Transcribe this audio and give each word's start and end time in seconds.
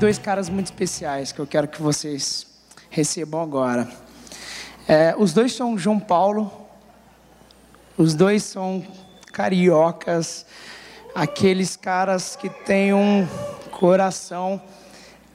dois 0.00 0.18
caras 0.18 0.48
muito 0.48 0.64
especiais 0.64 1.30
que 1.30 1.38
eu 1.38 1.46
quero 1.46 1.68
que 1.68 1.82
vocês 1.82 2.46
recebam 2.88 3.38
agora. 3.38 3.86
É, 4.88 5.14
os 5.18 5.34
dois 5.34 5.52
são 5.52 5.76
João 5.76 6.00
Paulo, 6.00 6.50
os 7.98 8.14
dois 8.14 8.42
são 8.42 8.82
cariocas, 9.30 10.46
aqueles 11.14 11.76
caras 11.76 12.34
que 12.34 12.48
têm 12.48 12.94
um 12.94 13.28
coração 13.72 14.58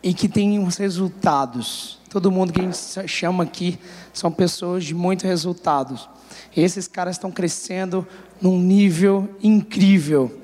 e 0.02 0.16
que 0.16 0.28
têm 0.28 0.58
os 0.58 0.77
resultados. 0.77 2.00
Todo 2.09 2.32
mundo 2.32 2.52
que 2.52 2.59
a 2.59 2.63
gente 2.63 3.08
chama 3.08 3.44
aqui 3.44 3.77
são 4.12 4.32
pessoas 4.32 4.84
de 4.84 4.95
muitos 4.95 5.27
resultados. 5.27 6.09
E 6.58 6.62
esses 6.62 6.88
caras 6.88 7.18
estão 7.18 7.30
crescendo 7.30 8.05
num 8.41 8.59
nível 8.59 9.30
incrível. 9.44 10.41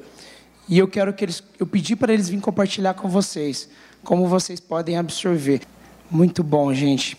E 0.70 0.78
eu 0.78 0.88
quero 0.88 1.12
que 1.12 1.26
eles, 1.26 1.44
eu 1.60 1.66
pedi 1.66 1.96
para 1.96 2.14
eles 2.14 2.30
virem 2.30 2.40
compartilhar 2.40 2.94
com 2.94 3.10
vocês 3.10 3.68
como 4.04 4.28
vocês 4.28 4.60
podem 4.60 4.98
absorver. 4.98 5.62
Muito 6.10 6.44
bom, 6.44 6.74
gente. 6.74 7.18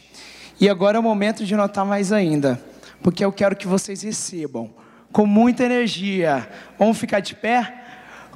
E 0.60 0.68
agora 0.68 0.96
é 0.96 1.00
o 1.00 1.02
momento 1.02 1.45
de 1.45 1.56
notar 1.56 1.84
mais 1.84 2.12
ainda, 2.12 2.62
porque 3.02 3.24
eu 3.24 3.32
quero 3.32 3.56
que 3.56 3.66
vocês 3.66 4.02
recebam 4.02 4.70
com 5.12 5.26
muita 5.26 5.64
energia. 5.64 6.48
Vamos 6.78 6.98
ficar 6.98 7.20
de 7.20 7.34
pé? 7.34 7.74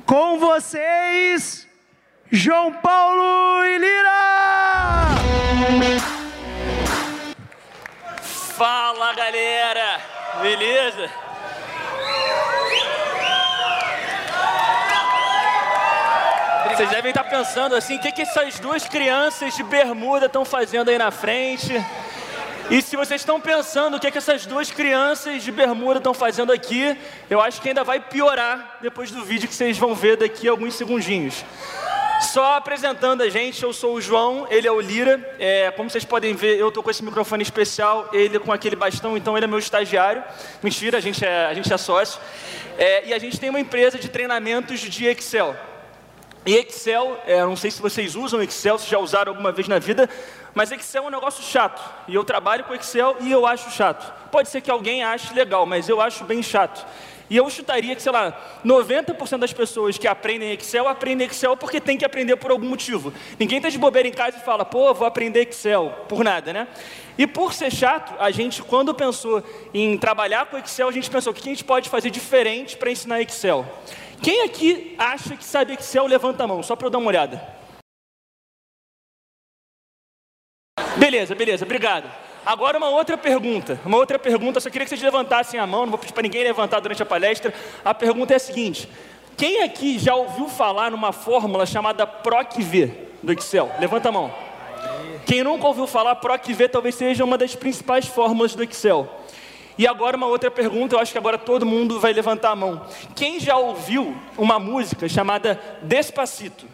Com 0.05 0.39
vocês, 0.39 1.67
João 2.31 2.73
Paulo 2.73 3.65
e 3.65 3.79
Lira! 3.79 4.17
Fala 8.57 9.15
galera, 9.15 10.01
beleza? 10.41 11.26
Vocês 16.77 16.91
devem 16.91 17.09
estar 17.09 17.25
pensando 17.25 17.75
assim, 17.75 17.97
o 17.97 17.99
que, 17.99 18.13
que 18.13 18.21
essas 18.21 18.61
duas 18.61 18.87
crianças 18.87 19.57
de 19.57 19.63
bermuda 19.63 20.27
estão 20.27 20.45
fazendo 20.45 20.91
aí 20.91 20.99
na 20.99 21.11
frente? 21.11 21.73
E 22.69 22.83
se 22.83 22.97
vocês 22.97 23.23
estão 23.23 23.41
pensando 23.41 23.97
o 23.97 24.01
que, 24.01 24.11
que 24.11 24.19
essas 24.19 24.45
duas 24.45 24.71
crianças 24.71 25.43
de 25.43 25.51
bermuda 25.51 25.97
estão 25.97 26.13
fazendo 26.13 26.53
aqui, 26.53 26.95
eu 27.31 27.41
acho 27.41 27.63
que 27.63 27.69
ainda 27.69 27.83
vai 27.83 27.99
piorar 27.99 28.77
depois 28.83 29.11
do 29.11 29.25
vídeo 29.25 29.49
que 29.49 29.55
vocês 29.55 29.79
vão 29.79 29.95
ver 29.95 30.19
daqui 30.19 30.49
a 30.49 30.51
alguns 30.51 30.75
segundinhos. 30.75 31.47
Só 32.21 32.57
apresentando 32.57 33.23
a 33.23 33.31
gente, 33.31 33.63
eu 33.63 33.73
sou 33.73 33.95
o 33.95 34.01
João, 34.01 34.47
ele 34.51 34.69
é 34.69 34.71
o 34.71 34.79
Lira. 34.79 35.19
É, 35.39 35.71
como 35.71 35.89
vocês 35.89 36.05
podem 36.05 36.35
ver, 36.35 36.59
eu 36.59 36.69
estou 36.69 36.83
com 36.83 36.91
esse 36.91 37.03
microfone 37.03 37.43
especial, 37.43 38.11
ele 38.13 38.39
com 38.39 38.53
aquele 38.53 38.77
bastão, 38.77 39.17
então 39.17 39.35
ele 39.35 39.45
é 39.45 39.49
meu 39.49 39.59
estagiário. 39.59 40.23
Mentira, 40.63 40.99
a 40.99 41.01
gente 41.01 41.25
é, 41.25 41.47
a 41.47 41.55
gente 41.55 41.73
é 41.73 41.79
sócio. 41.79 42.21
É, 42.77 43.07
e 43.07 43.15
a 43.15 43.19
gente 43.19 43.41
tem 43.41 43.49
uma 43.49 43.61
empresa 43.61 43.99
de 43.99 44.11
treinamentos 44.11 44.79
de 44.79 45.07
Excel. 45.07 45.57
E 46.47 46.55
Excel, 46.55 47.19
é, 47.27 47.41
não 47.41 47.57
sei 47.57 47.73
se 47.73 47.83
vocês 47.83 48.15
usam 48.15 48.41
Excel, 48.41 48.79
se 48.79 48.89
já 48.89 49.01
usaram 49.01 49.33
alguma 49.33 49.51
vez 49.51 49.67
na 49.67 49.81
vida, 49.81 50.09
mas 50.55 50.71
Excel 50.71 51.03
é 51.03 51.07
um 51.09 51.11
negócio 51.11 51.43
chato. 51.43 51.83
E 52.07 52.15
eu 52.15 52.23
trabalho 52.23 52.63
com 52.63 52.73
Excel 52.73 53.17
e 53.21 53.33
eu 53.33 53.45
acho 53.45 53.69
chato. 53.73 54.31
Pode 54.31 54.49
ser 54.49 54.61
que 54.61 54.71
alguém 54.71 55.03
ache 55.03 55.35
legal, 55.35 55.67
mas 55.67 55.89
eu 55.89 56.01
acho 56.01 56.23
bem 56.23 56.41
chato. 56.45 56.87
E 57.29 57.37
eu 57.37 57.51
chutaria 57.51 57.97
que, 57.97 58.01
sei 58.01 58.13
lá, 58.13 58.61
90% 58.65 59.39
das 59.39 59.53
pessoas 59.53 59.99
que 59.99 60.07
aprendem 60.07 60.53
Excel 60.53 60.87
aprendem 60.87 61.27
Excel 61.27 61.57
porque 61.57 61.81
tem 61.81 61.99
que 61.99 62.05
aprender 62.05 62.37
por 62.37 62.53
algum 62.53 62.69
motivo. 62.69 63.13
Ninguém 63.41 63.57
está 63.57 63.69
de 63.69 63.79
bobeira 63.79 64.07
em 64.07 64.13
casa 64.13 64.37
e 64.37 64.41
fala, 64.41 64.65
pô, 64.65 64.95
vou 64.95 65.09
aprender 65.09 65.49
Excel, 65.49 65.93
por 66.09 66.23
nada, 66.23 66.53
né? 66.53 66.69
E 67.19 67.27
por 67.27 67.53
ser 67.53 67.73
chato, 67.73 68.15
a 68.21 68.31
gente, 68.31 68.63
quando 68.63 68.95
pensou 68.95 69.43
em 69.75 69.99
trabalhar 69.99 70.47
com 70.47 70.57
Excel, 70.59 70.89
a 70.89 70.93
gente 70.93 71.11
pensou, 71.11 71.33
o 71.33 71.35
que 71.35 71.43
a 71.49 71.53
gente 71.53 71.65
pode 71.65 71.89
fazer 71.91 72.11
diferente 72.11 72.77
para 72.77 72.89
ensinar 72.89 73.21
Excel? 73.21 73.67
Quem 74.27 74.43
aqui 74.43 74.93
acha 74.99 75.37
que 75.37 75.45
sabe 75.45 75.75
Excel, 75.75 76.05
levanta 76.05 76.43
a 76.43 76.49
mão, 76.49 76.61
só 76.61 76.75
para 76.75 76.89
eu 76.89 76.91
dar 76.91 76.99
uma 76.99 77.07
olhada. 77.07 77.41
Beleza, 80.97 81.33
beleza, 81.33 81.65
obrigado. 81.65 82.11
Agora 82.45 82.77
uma 82.77 82.89
outra 82.89 83.17
pergunta, 83.17 83.79
uma 83.87 83.97
outra 83.97 84.19
pergunta, 84.19 84.59
só 84.59 84.69
queria 84.69 84.85
que 84.85 84.89
vocês 84.89 85.01
levantassem 85.01 85.61
a 85.61 85.65
mão, 85.65 85.83
não 85.83 85.91
vou 85.91 85.99
pedir 86.01 86.13
para 86.13 86.25
ninguém 86.25 86.43
levantar 86.43 86.81
durante 86.81 87.01
a 87.01 87.07
palestra. 87.07 87.55
A 87.85 87.95
pergunta 87.95 88.33
é 88.33 88.37
a 88.37 88.41
seguinte: 88.41 88.89
quem 89.37 89.63
aqui 89.63 89.97
já 89.97 90.17
ouviu 90.17 90.49
falar 90.49 90.91
numa 90.91 91.13
fórmula 91.13 91.65
chamada 91.65 92.05
PROC-V 92.05 92.87
do 93.23 93.33
Excel? 93.33 93.71
Levanta 93.79 94.09
a 94.09 94.13
mão. 94.13 94.35
Quem 95.25 95.45
nunca 95.45 95.69
ouviu 95.69 95.87
falar, 95.87 96.17
PROC-V 96.17 96.69
talvez 96.69 96.97
seja 96.97 97.23
uma 97.23 97.39
das 97.39 97.55
principais 97.55 98.09
fórmulas 98.09 98.57
do 98.57 98.65
Excel. 98.65 99.09
E 99.79 99.87
agora 99.87 100.17
uma 100.17 100.27
outra 100.27 100.51
pergunta, 100.51 100.95
eu 100.95 100.99
acho 100.99 101.13
que 101.13 101.19
agora 101.19 101.37
todo 101.37 101.67
mundo 101.67 102.01
vai 102.01 102.13
levantar 102.13 102.51
a 102.51 102.57
mão. 102.57 102.87
Quem 103.15 103.39
já 103.39 103.57
ouviu 103.57 104.17
uma 104.39 104.59
música 104.59 105.09
chamada 105.09 105.61
Despacito? 105.83 106.67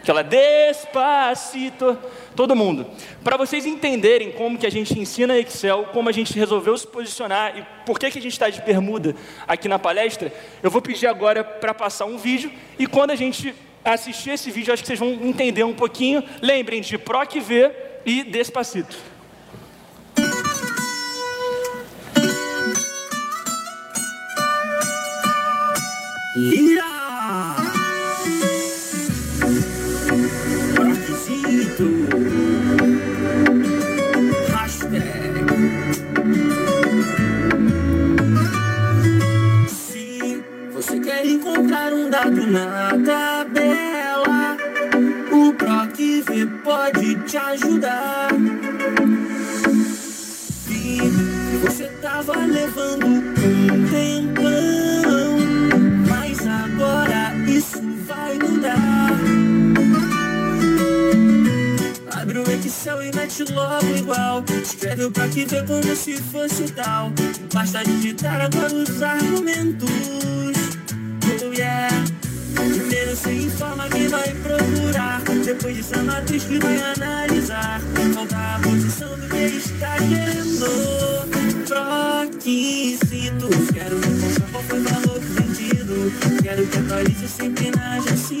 Aquela 0.00 0.22
Despacito, 0.22 1.98
todo 2.36 2.54
mundo. 2.54 2.86
Para 3.24 3.36
vocês 3.36 3.64
entenderem 3.64 4.30
como 4.32 4.58
que 4.58 4.66
a 4.66 4.70
gente 4.70 4.98
ensina 4.98 5.38
Excel, 5.38 5.88
como 5.92 6.08
a 6.08 6.12
gente 6.12 6.38
resolveu 6.38 6.76
se 6.76 6.86
posicionar 6.86 7.58
e 7.58 7.66
por 7.86 7.98
que, 7.98 8.10
que 8.10 8.18
a 8.18 8.22
gente 8.22 8.34
está 8.34 8.50
de 8.50 8.60
bermuda 8.60 9.16
aqui 9.48 9.66
na 9.66 9.78
palestra, 9.78 10.32
eu 10.62 10.70
vou 10.70 10.82
pedir 10.82 11.06
agora 11.06 11.42
para 11.42 11.72
passar 11.72 12.04
um 12.04 12.18
vídeo 12.18 12.52
e 12.78 12.86
quando 12.86 13.10
a 13.10 13.16
gente 13.16 13.54
assistir 13.84 14.30
esse 14.30 14.50
vídeo, 14.50 14.72
acho 14.72 14.82
que 14.82 14.86
vocês 14.86 14.98
vão 14.98 15.10
entender 15.10 15.64
um 15.64 15.74
pouquinho. 15.74 16.22
Lembrem 16.40 16.80
de 16.80 16.96
PROC 16.96 17.40
V 17.40 17.70
e 18.06 18.22
Despacito. 18.24 19.13
Ira! 26.36 27.54
Requisito. 30.82 31.88
Hashtag. 34.48 35.44
Se 39.68 40.42
você 40.72 40.98
quer 40.98 41.24
encontrar 41.24 41.92
um 41.92 42.10
dado 42.10 42.46
na 42.48 42.90
tabela, 43.06 44.56
o 45.30 45.52
PROC-V 45.52 46.46
pode 46.64 47.14
te 47.26 47.36
ajudar. 47.36 48.30
Se 50.66 50.98
você 51.62 51.84
tava 52.02 52.36
levando 52.44 53.03
Abre 62.74 62.98
o 62.98 63.02
Excel 63.02 63.02
e 63.02 63.14
mete 63.14 63.44
logo 63.52 63.86
igual. 63.96 64.44
Escreve 64.62 65.04
o 65.04 65.10
PROC-V 65.10 65.62
como 65.66 65.96
se 65.96 66.16
fosse 66.20 66.64
tal. 66.72 67.12
Basta 67.52 67.84
digitar 67.84 68.40
agora 68.40 68.74
os 68.74 69.02
argumentos. 69.02 69.88
Oh 71.42 71.52
yeah. 71.52 71.88
Primeiro 72.54 73.16
você 73.16 73.32
informa 73.32 73.88
quem 73.88 74.08
vai 74.08 74.28
procurar. 74.34 75.22
Depois 75.44 75.76
disso 75.76 75.94
a 75.94 76.02
matriz 76.02 76.44
que 76.44 76.58
vai 76.58 76.76
analisar. 76.96 77.80
Volta 78.12 78.36
a 78.36 78.58
posição 78.60 79.18
do 79.18 79.28
que 79.28 79.36
está 79.36 79.96
querendo. 79.98 80.66
Proquisito. 81.68 83.48
Quero 83.72 83.98
encontrar 83.98 84.50
qual 84.50 84.64
foi 84.64 84.80
o 84.80 84.84
valor 84.84 85.20
vendido. 85.20 86.12
Quero 86.42 86.66
que 86.66 86.78
atualize 86.78 87.28
sempre 87.28 87.70
na 87.70 87.98
G5. 87.98 88.40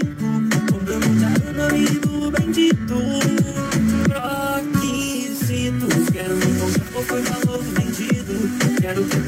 Quando 0.70 1.08
mudar 1.08 1.38
o 1.48 1.52
nome 1.52 1.86
do 2.00 2.30
bendito. 2.30 3.73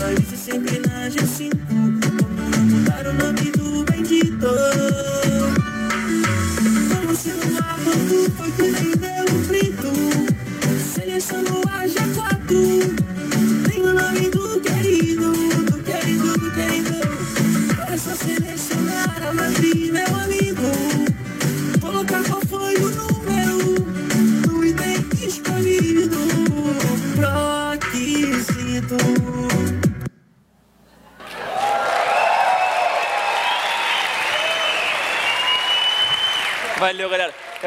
Que 0.07 0.13
atualize 0.13 0.37
sempre 0.37 0.79
na 0.79 1.09
G5. 1.09 1.51
Quando 1.69 2.59
mudar 2.59 3.07
o 3.09 3.13
nome 3.13 3.51
do 3.51 3.85
bendito. 3.91 4.76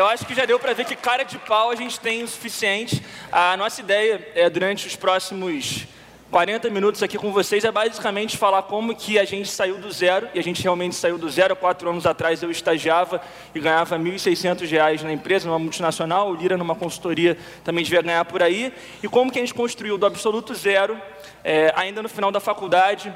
Acho 0.09 0.25
que 0.25 0.33
já 0.33 0.45
deu 0.45 0.59
para 0.59 0.73
ver 0.73 0.85
que 0.85 0.95
cara 0.95 1.23
de 1.23 1.37
pau 1.37 1.69
a 1.69 1.75
gente 1.75 1.99
tem 1.99 2.23
o 2.23 2.27
suficiente. 2.27 3.03
A 3.31 3.55
nossa 3.55 3.79
ideia 3.79 4.27
é, 4.33 4.49
durante 4.49 4.87
os 4.87 4.95
próximos 4.95 5.87
40 6.31 6.69
minutos 6.69 7.01
aqui 7.01 7.17
com 7.17 7.31
vocês 7.31 7.63
é 7.63 7.71
basicamente 7.71 8.37
falar 8.37 8.63
como 8.63 8.95
que 8.95 9.17
a 9.17 9.25
gente 9.25 9.49
saiu 9.49 9.77
do 9.77 9.91
zero, 9.91 10.27
e 10.33 10.39
a 10.39 10.43
gente 10.43 10.61
realmente 10.61 10.95
saiu 10.95 11.17
do 11.17 11.29
zero. 11.29 11.55
Quatro 11.55 11.89
anos 11.89 12.05
atrás 12.05 12.43
eu 12.43 12.51
estagiava 12.51 13.21
e 13.53 13.59
ganhava 13.59 13.97
R$ 13.97 14.03
1.600 14.03 15.01
na 15.03 15.13
empresa, 15.13 15.47
numa 15.47 15.59
multinacional, 15.59 16.29
o 16.29 16.35
Lira 16.35 16.57
numa 16.57 16.75
consultoria 16.75 17.37
também 17.63 17.83
devia 17.83 18.01
ganhar 18.01 18.25
por 18.25 18.43
aí. 18.43 18.73
E 19.01 19.07
como 19.07 19.31
que 19.31 19.39
a 19.39 19.41
gente 19.41 19.53
construiu 19.53 19.97
do 19.97 20.05
absoluto 20.05 20.53
zero, 20.53 20.99
é, 21.43 21.73
ainda 21.75 22.01
no 22.01 22.09
final 22.09 22.31
da 22.31 22.39
faculdade, 22.39 23.11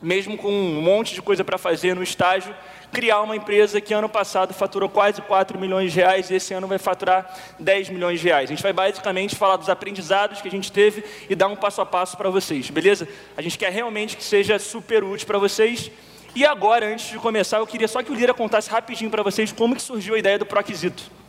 mesmo 0.00 0.36
com 0.36 0.50
um 0.50 0.80
monte 0.80 1.14
de 1.14 1.22
coisa 1.22 1.44
para 1.44 1.58
fazer 1.58 1.94
no 1.94 2.02
estágio, 2.02 2.54
criar 2.92 3.20
uma 3.22 3.36
empresa 3.36 3.80
que 3.80 3.94
ano 3.94 4.08
passado 4.08 4.52
faturou 4.52 4.88
quase 4.88 5.20
4 5.22 5.58
milhões 5.58 5.92
de 5.92 5.98
reais 5.98 6.30
e 6.30 6.34
esse 6.34 6.52
ano 6.54 6.66
vai 6.66 6.78
faturar 6.78 7.34
10 7.58 7.90
milhões 7.90 8.20
de 8.20 8.26
reais. 8.26 8.50
A 8.50 8.52
gente 8.54 8.62
vai 8.62 8.72
basicamente 8.72 9.36
falar 9.36 9.56
dos 9.56 9.68
aprendizados 9.68 10.40
que 10.40 10.48
a 10.48 10.50
gente 10.50 10.72
teve 10.72 11.04
e 11.28 11.34
dar 11.34 11.48
um 11.48 11.56
passo 11.56 11.80
a 11.80 11.86
passo 11.86 12.16
para 12.16 12.30
vocês, 12.30 12.70
beleza? 12.70 13.06
A 13.36 13.42
gente 13.42 13.58
quer 13.58 13.70
realmente 13.70 14.16
que 14.16 14.24
seja 14.24 14.58
super 14.58 15.04
útil 15.04 15.26
para 15.26 15.38
vocês. 15.38 15.90
E 16.34 16.44
agora, 16.44 16.86
antes 16.86 17.10
de 17.10 17.18
começar, 17.18 17.58
eu 17.58 17.66
queria 17.66 17.88
só 17.88 18.02
que 18.02 18.10
o 18.10 18.14
Lira 18.14 18.32
contasse 18.32 18.70
rapidinho 18.70 19.10
para 19.10 19.22
vocês 19.22 19.52
como 19.52 19.74
que 19.74 19.82
surgiu 19.82 20.14
a 20.14 20.18
ideia 20.18 20.38
do 20.38 20.46
Proquisito. 20.46 21.19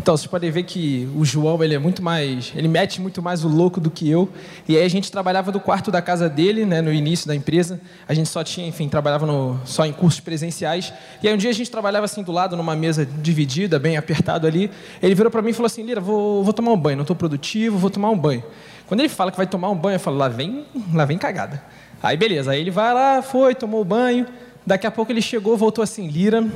Então, 0.00 0.16
vocês 0.16 0.26
podem 0.28 0.50
ver 0.50 0.62
que 0.62 1.08
o 1.14 1.24
João, 1.24 1.62
ele 1.62 1.74
é 1.74 1.78
muito 1.78 2.02
mais, 2.02 2.52
ele 2.54 2.68
mete 2.68 3.00
muito 3.00 3.20
mais 3.20 3.44
o 3.44 3.48
louco 3.48 3.80
do 3.80 3.90
que 3.90 4.08
eu. 4.08 4.28
E 4.66 4.76
aí 4.76 4.82
a 4.82 4.88
gente 4.88 5.10
trabalhava 5.10 5.52
do 5.52 5.60
quarto 5.60 5.90
da 5.90 6.00
casa 6.00 6.30
dele, 6.30 6.64
né, 6.64 6.80
no 6.80 6.92
início 6.92 7.26
da 7.26 7.34
empresa. 7.34 7.80
A 8.08 8.14
gente 8.14 8.28
só 8.28 8.42
tinha, 8.42 8.66
enfim, 8.66 8.88
trabalhava 8.88 9.26
no, 9.26 9.60
só 9.64 9.84
em 9.84 9.92
cursos 9.92 10.20
presenciais. 10.20 10.94
E 11.22 11.28
aí 11.28 11.34
um 11.34 11.36
dia 11.36 11.50
a 11.50 11.52
gente 11.52 11.70
trabalhava 11.70 12.06
assim 12.06 12.22
do 12.22 12.32
lado, 12.32 12.56
numa 12.56 12.74
mesa 12.74 13.04
dividida, 13.04 13.78
bem 13.78 13.96
apertado 13.98 14.46
ali. 14.46 14.70
Ele 15.02 15.14
virou 15.14 15.30
para 15.30 15.42
mim 15.42 15.50
e 15.50 15.52
falou 15.52 15.66
assim: 15.66 15.82
Lira, 15.82 16.00
vou, 16.00 16.42
vou 16.42 16.54
tomar 16.54 16.72
um 16.72 16.78
banho, 16.78 16.96
não 16.96 17.02
estou 17.02 17.16
produtivo, 17.16 17.76
vou 17.76 17.90
tomar 17.90 18.08
um 18.10 18.18
banho. 18.18 18.42
Quando 18.86 19.00
ele 19.00 19.08
fala 19.10 19.30
que 19.30 19.36
vai 19.36 19.46
tomar 19.46 19.68
um 19.68 19.76
banho, 19.76 19.96
eu 19.96 20.00
falo: 20.00 20.16
lá 20.16 20.28
vem, 20.28 20.64
lá 20.94 21.04
vem 21.04 21.18
cagada. 21.18 21.62
Aí 22.02 22.16
beleza, 22.16 22.52
aí 22.52 22.60
ele 22.60 22.70
vai 22.70 22.94
lá, 22.94 23.20
foi, 23.20 23.54
tomou 23.54 23.82
o 23.82 23.84
banho. 23.84 24.26
Daqui 24.64 24.86
a 24.86 24.90
pouco 24.90 25.12
ele 25.12 25.20
chegou, 25.20 25.56
voltou 25.56 25.82
assim: 25.82 26.08
Lira, 26.08 26.46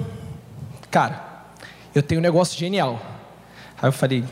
cara, 0.91 1.23
eu 1.95 2.03
tenho 2.03 2.21
um 2.21 2.23
negócio 2.23 2.59
genial. 2.59 3.01
Aí 3.83 3.89
eu 3.89 3.93
falei, 3.93 4.25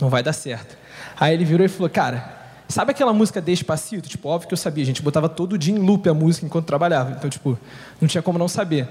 não 0.00 0.08
vai 0.08 0.22
dar 0.22 0.32
certo. 0.32 0.76
Aí 1.18 1.34
ele 1.34 1.44
virou 1.44 1.66
e 1.66 1.68
falou, 1.68 1.90
cara, 1.90 2.32
sabe 2.68 2.92
aquela 2.92 3.12
música 3.12 3.40
Despacito? 3.40 4.08
Tipo, 4.08 4.28
óbvio 4.28 4.48
que 4.48 4.54
eu 4.54 4.58
sabia, 4.58 4.84
a 4.84 4.86
gente 4.86 5.02
botava 5.02 5.28
todo 5.28 5.58
dia 5.58 5.74
em 5.74 5.78
loop 5.78 6.08
a 6.08 6.14
música 6.14 6.46
enquanto 6.46 6.66
trabalhava. 6.66 7.10
Então, 7.10 7.28
tipo, 7.28 7.58
não 8.00 8.06
tinha 8.06 8.22
como 8.22 8.38
não 8.38 8.46
saber. 8.46 8.88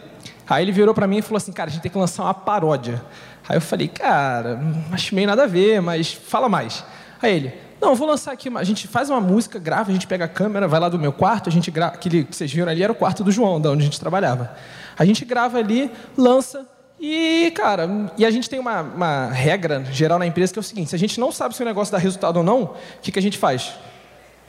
Aí 0.47 0.63
ele 0.63 0.73
virou 0.73 0.93
para 0.93 1.07
mim 1.07 1.19
e 1.19 1.21
falou 1.21 1.37
assim, 1.37 1.53
cara, 1.53 1.69
a 1.69 1.73
gente 1.73 1.81
tem 1.81 1.91
que 1.91 1.97
lançar 1.97 2.23
uma 2.23 2.33
paródia. 2.33 3.01
Aí 3.47 3.55
eu 3.55 3.61
falei, 3.61 3.87
cara, 3.87 4.59
acho 4.91 5.15
meio 5.15 5.27
nada 5.27 5.43
a 5.43 5.47
ver, 5.47 5.81
mas 5.81 6.13
fala 6.13 6.49
mais. 6.49 6.83
Aí 7.21 7.35
ele, 7.35 7.53
não, 7.81 7.95
vou 7.95 8.07
lançar 8.07 8.31
aqui, 8.31 8.49
a 8.55 8.63
gente 8.63 8.87
faz 8.87 9.09
uma 9.09 9.21
música, 9.21 9.57
grava, 9.57 9.89
a 9.89 9.93
gente 9.93 10.07
pega 10.07 10.25
a 10.25 10.27
câmera, 10.27 10.67
vai 10.67 10.79
lá 10.79 10.89
do 10.89 10.99
meu 10.99 11.11
quarto, 11.11 11.49
a 11.49 11.51
gente 11.51 11.71
grava, 11.71 11.95
aquele 11.95 12.25
que 12.25 12.35
vocês 12.35 12.51
viram 12.51 12.69
ali 12.69 12.83
era 12.83 12.91
o 12.91 12.95
quarto 12.95 13.23
do 13.23 13.31
João, 13.31 13.59
da 13.59 13.71
onde 13.71 13.81
a 13.81 13.85
gente 13.85 13.99
trabalhava. 13.99 14.55
A 14.97 15.05
gente 15.05 15.25
grava 15.25 15.57
ali, 15.57 15.91
lança, 16.17 16.65
e, 17.05 17.51
cara, 17.51 18.13
e 18.17 18.25
a 18.25 18.31
gente 18.31 18.49
tem 18.49 18.57
uma, 18.57 18.81
uma, 18.81 19.27
regra 19.27 19.83
geral 19.91 20.17
na 20.17 20.25
empresa 20.25 20.53
que 20.53 20.59
é 20.59 20.61
o 20.61 20.63
seguinte: 20.63 20.91
se 20.91 20.95
a 20.95 20.97
gente 20.99 21.19
não 21.19 21.33
sabe 21.33 21.53
se 21.53 21.61
o 21.61 21.65
negócio 21.65 21.91
dá 21.91 21.97
resultado 21.97 22.37
ou 22.37 22.43
não, 22.43 22.63
o 22.63 22.75
que, 23.01 23.11
que 23.11 23.19
a 23.19 23.21
gente 23.21 23.37
faz? 23.37 23.73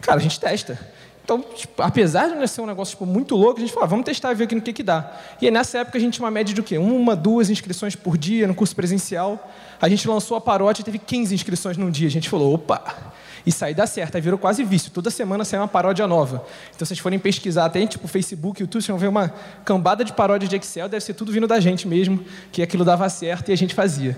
Cara, 0.01 0.19
a 0.19 0.23
gente 0.23 0.39
testa. 0.39 0.79
Então, 1.25 1.43
tipo, 1.43 1.83
apesar 1.83 2.29
de 2.29 2.37
não 2.37 2.47
ser 2.47 2.61
um 2.61 2.67
negócio 2.67 2.93
tipo, 2.93 3.07
muito 3.07 3.35
louco, 3.35 3.59
a 3.59 3.61
gente 3.61 3.73
fala, 3.73 3.89
vamos 3.89 4.05
testar 4.05 4.31
e 4.31 4.37
ver 4.37 4.45
aqui 4.45 4.55
no 4.55 4.61
que, 4.61 4.73
que 4.73 4.85
dá. 4.85 5.19
E 5.43 5.51
nessa 5.51 5.79
época 5.79 5.99
a 5.99 6.01
gente 6.01 6.15
tinha 6.15 6.25
uma 6.25 6.31
média 6.31 6.55
de 6.55 6.61
o 6.61 6.63
quê? 6.63 6.79
Uma, 6.79 7.17
duas 7.17 7.51
inscrições 7.51 7.97
por 7.97 8.17
dia 8.17 8.47
no 8.47 8.55
curso 8.55 8.77
presencial. 8.77 9.51
A 9.81 9.89
gente 9.89 10.07
lançou 10.07 10.37
a 10.37 10.41
paródia 10.41 10.83
e 10.83 10.85
teve 10.85 11.01
15 11.01 11.35
inscrições 11.35 11.77
num 11.77 11.91
dia. 11.91 12.07
A 12.07 12.11
gente 12.11 12.29
falou, 12.29 12.55
opa, 12.55 13.14
isso 13.47 13.65
aí 13.65 13.75
dá 13.75 13.87
certo. 13.87 14.15
Aí 14.17 14.21
virou 14.21 14.39
quase 14.39 14.65
vício. 14.65 14.91
Toda 14.91 15.11
semana 15.11 15.45
sai 15.45 15.61
uma 15.61 15.69
paródia 15.69 16.07
nova. 16.07 16.47
Então, 16.75 16.87
se 16.87 16.87
vocês 16.87 16.99
forem 16.99 17.19
pesquisar 17.19 17.67
até 17.67 17.85
tipo 17.87 18.09
Facebook, 18.09 18.61
YouTube, 18.61 18.83
vocês 18.83 18.89
vão 18.89 18.99
ver 18.99 19.09
uma 19.09 19.33
cambada 19.65 20.05
de 20.05 20.13
paródia 20.13 20.49
de 20.49 20.57
Excel. 20.57 20.89
Deve 20.89 21.05
ser 21.05 21.15
tudo 21.15 21.31
vindo 21.31 21.47
da 21.47 21.61
gente 21.61 21.87
mesmo, 21.87 22.25
que 22.51 22.63
aquilo 22.63 22.85
dava 22.85 23.09
certo 23.09 23.51
e 23.51 23.53
a 23.53 23.57
gente 23.57 23.75
fazia. 23.75 24.17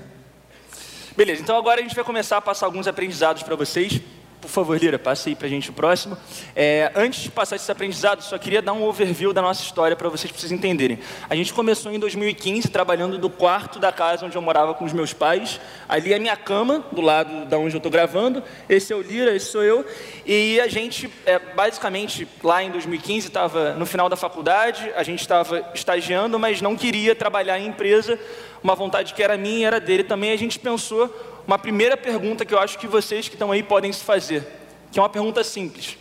Beleza, 1.17 1.41
então 1.41 1.57
agora 1.57 1.81
a 1.81 1.83
gente 1.83 1.95
vai 1.95 2.05
começar 2.05 2.37
a 2.37 2.43
passar 2.43 2.67
alguns 2.67 2.87
aprendizados 2.87 3.43
para 3.43 3.57
vocês. 3.57 4.01
Por 4.41 4.49
favor, 4.51 4.79
Lira, 4.79 4.99
passe 4.99 5.31
aí 5.31 5.35
para 5.35 5.47
a 5.47 5.51
gente 5.51 5.71
o 5.71 5.73
próximo. 5.73 6.17
É, 6.55 6.93
antes 6.95 7.23
de 7.23 7.31
passar 7.31 7.57
esses 7.57 7.69
aprendizados, 7.69 8.27
só 8.27 8.37
queria 8.37 8.61
dar 8.61 8.75
um 8.75 8.85
overview 8.85 9.33
da 9.33 9.41
nossa 9.41 9.63
história 9.63 9.97
para 9.97 10.09
vocês, 10.09 10.33
vocês 10.33 10.53
entenderem. 10.53 10.99
A 11.29 11.35
gente 11.35 11.55
começou 11.55 11.91
em 11.91 11.99
2015 11.99 12.69
trabalhando 12.69 13.19
do 13.19 13.31
quarto 13.31 13.79
da 13.79 13.91
casa 13.91 14.27
onde 14.27 14.37
eu 14.37 14.43
morava 14.43 14.75
com 14.75 14.85
os 14.85 14.93
meus 14.93 15.13
pais. 15.13 15.59
Ali 15.89 16.13
é 16.13 16.17
a 16.17 16.21
minha 16.21 16.37
cama, 16.37 16.85
do 16.93 17.01
lado 17.01 17.47
da 17.47 17.59
onde 17.59 17.75
eu 17.75 17.79
estou 17.79 17.91
gravando. 17.91 18.43
Esse 18.69 18.93
é 18.93 18.97
o 18.97 19.01
Lira, 19.01 19.35
esse 19.35 19.47
sou 19.47 19.63
eu. 19.63 19.85
E 20.27 20.61
a 20.61 20.69
gente, 20.69 21.11
é, 21.25 21.39
basicamente, 21.39 22.29
lá 22.43 22.63
em 22.63 22.71
2015, 22.71 23.29
estava 23.29 23.73
no 23.75 23.87
final 23.87 24.09
da 24.09 24.17
faculdade, 24.17 24.93
a 24.95 25.03
gente 25.03 25.21
estava 25.21 25.71
estagiando, 25.75 26.39
mas 26.39 26.61
não 26.61 26.77
queria 26.77 27.15
trabalhar 27.15 27.59
em 27.59 27.69
empresa. 27.69 28.19
Uma 28.63 28.75
vontade 28.75 29.15
que 29.15 29.23
era 29.23 29.37
minha, 29.37 29.67
era 29.67 29.81
dele 29.81 30.05
também. 30.05 30.33
A 30.33 30.37
gente 30.37 30.59
pensou 30.59 31.11
uma 31.47 31.59
primeira 31.59 31.97
pergunta 31.97 32.45
que 32.45 32.53
eu 32.53 32.59
acho 32.59 32.79
que 32.79 32.87
vocês 32.87 33.29
que 33.29 33.35
estão 33.35 33.53
aí 33.53 33.63
podem 33.63 33.93
se 33.93 34.03
fazer, 34.03 34.47
que 34.91 34.99
é 34.99 35.03
uma 35.03 35.09
pergunta 35.09 35.45
simples. 35.45 35.97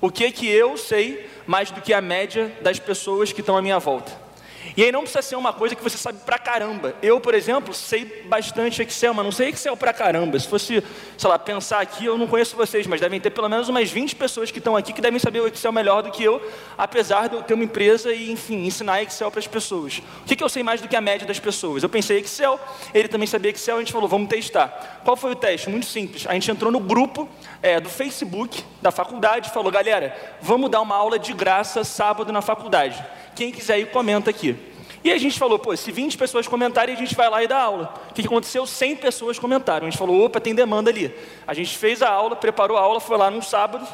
O 0.00 0.10
que 0.10 0.24
é 0.24 0.30
que 0.30 0.48
eu 0.48 0.76
sei 0.76 1.28
mais 1.46 1.70
do 1.70 1.80
que 1.80 1.92
a 1.92 2.00
média 2.00 2.52
das 2.60 2.78
pessoas 2.78 3.32
que 3.32 3.40
estão 3.40 3.56
à 3.56 3.62
minha 3.62 3.78
volta? 3.78 4.27
E 4.76 4.82
aí 4.82 4.92
não 4.92 5.00
precisa 5.00 5.22
ser 5.22 5.36
uma 5.36 5.52
coisa 5.52 5.74
que 5.74 5.82
você 5.82 5.96
sabe 5.96 6.18
pra 6.24 6.38
caramba. 6.38 6.94
Eu, 7.02 7.20
por 7.20 7.34
exemplo, 7.34 7.74
sei 7.74 8.24
bastante 8.28 8.82
Excel, 8.82 9.12
mas 9.14 9.24
não 9.24 9.32
sei 9.32 9.48
Excel 9.48 9.76
pra 9.76 9.92
caramba. 9.92 10.38
Se 10.38 10.46
fosse, 10.46 10.82
sei 11.16 11.30
lá, 11.30 11.38
pensar 11.38 11.80
aqui, 11.80 12.04
eu 12.04 12.16
não 12.16 12.26
conheço 12.26 12.56
vocês, 12.56 12.86
mas 12.86 13.00
devem 13.00 13.20
ter 13.20 13.30
pelo 13.30 13.48
menos 13.48 13.68
umas 13.68 13.90
20 13.90 14.16
pessoas 14.16 14.50
que 14.50 14.58
estão 14.58 14.76
aqui 14.76 14.92
que 14.92 15.00
devem 15.00 15.18
saber 15.18 15.40
o 15.40 15.48
Excel 15.48 15.72
melhor 15.72 16.02
do 16.02 16.10
que 16.10 16.22
eu, 16.22 16.40
apesar 16.76 17.28
de 17.28 17.36
eu 17.36 17.42
ter 17.42 17.54
uma 17.54 17.64
empresa 17.64 18.12
e, 18.12 18.30
enfim, 18.30 18.66
ensinar 18.66 19.02
Excel 19.02 19.30
para 19.30 19.40
as 19.40 19.46
pessoas. 19.46 20.02
O 20.22 20.24
que, 20.24 20.36
que 20.36 20.44
eu 20.44 20.48
sei 20.48 20.62
mais 20.62 20.80
do 20.80 20.88
que 20.88 20.96
a 20.96 21.00
média 21.00 21.26
das 21.26 21.40
pessoas? 21.40 21.82
Eu 21.82 21.88
pensei 21.88 22.18
Excel, 22.18 22.58
ele 22.94 23.08
também 23.08 23.26
sabia 23.26 23.50
Excel, 23.50 23.76
a 23.76 23.80
gente 23.80 23.92
falou, 23.92 24.08
vamos 24.08 24.28
testar. 24.28 25.00
Qual 25.04 25.16
foi 25.16 25.32
o 25.32 25.36
teste? 25.36 25.68
Muito 25.70 25.86
simples. 25.86 26.26
A 26.26 26.34
gente 26.34 26.50
entrou 26.50 26.70
no 26.70 26.80
grupo 26.80 27.28
é, 27.62 27.80
do 27.80 27.88
Facebook 27.88 28.64
da 28.80 28.90
faculdade 28.90 29.48
e 29.48 29.52
falou, 29.52 29.70
galera, 29.70 30.16
vamos 30.40 30.70
dar 30.70 30.80
uma 30.80 30.94
aula 30.94 31.18
de 31.18 31.32
graça 31.32 31.84
sábado 31.84 32.32
na 32.32 32.42
faculdade. 32.42 33.04
Quem 33.38 33.52
quiser 33.52 33.78
ir, 33.78 33.92
comenta 33.92 34.28
aqui. 34.30 34.56
E 35.04 35.12
a 35.12 35.16
gente 35.16 35.38
falou, 35.38 35.60
pô, 35.60 35.76
se 35.76 35.92
20 35.92 36.18
pessoas 36.18 36.48
comentarem, 36.48 36.92
a 36.92 36.98
gente 36.98 37.14
vai 37.14 37.30
lá 37.30 37.40
e 37.40 37.46
dá 37.46 37.56
aula. 37.56 37.94
O 38.10 38.12
que 38.12 38.26
aconteceu? 38.26 38.66
100 38.66 38.96
pessoas 38.96 39.38
comentaram. 39.38 39.86
A 39.86 39.90
gente 39.90 39.96
falou, 39.96 40.24
opa, 40.24 40.40
tem 40.40 40.52
demanda 40.52 40.90
ali. 40.90 41.14
A 41.46 41.54
gente 41.54 41.78
fez 41.78 42.02
a 42.02 42.10
aula, 42.10 42.34
preparou 42.34 42.76
a 42.76 42.80
aula, 42.80 42.98
foi 42.98 43.16
lá 43.16 43.30
num 43.30 43.40
sábado 43.40 43.86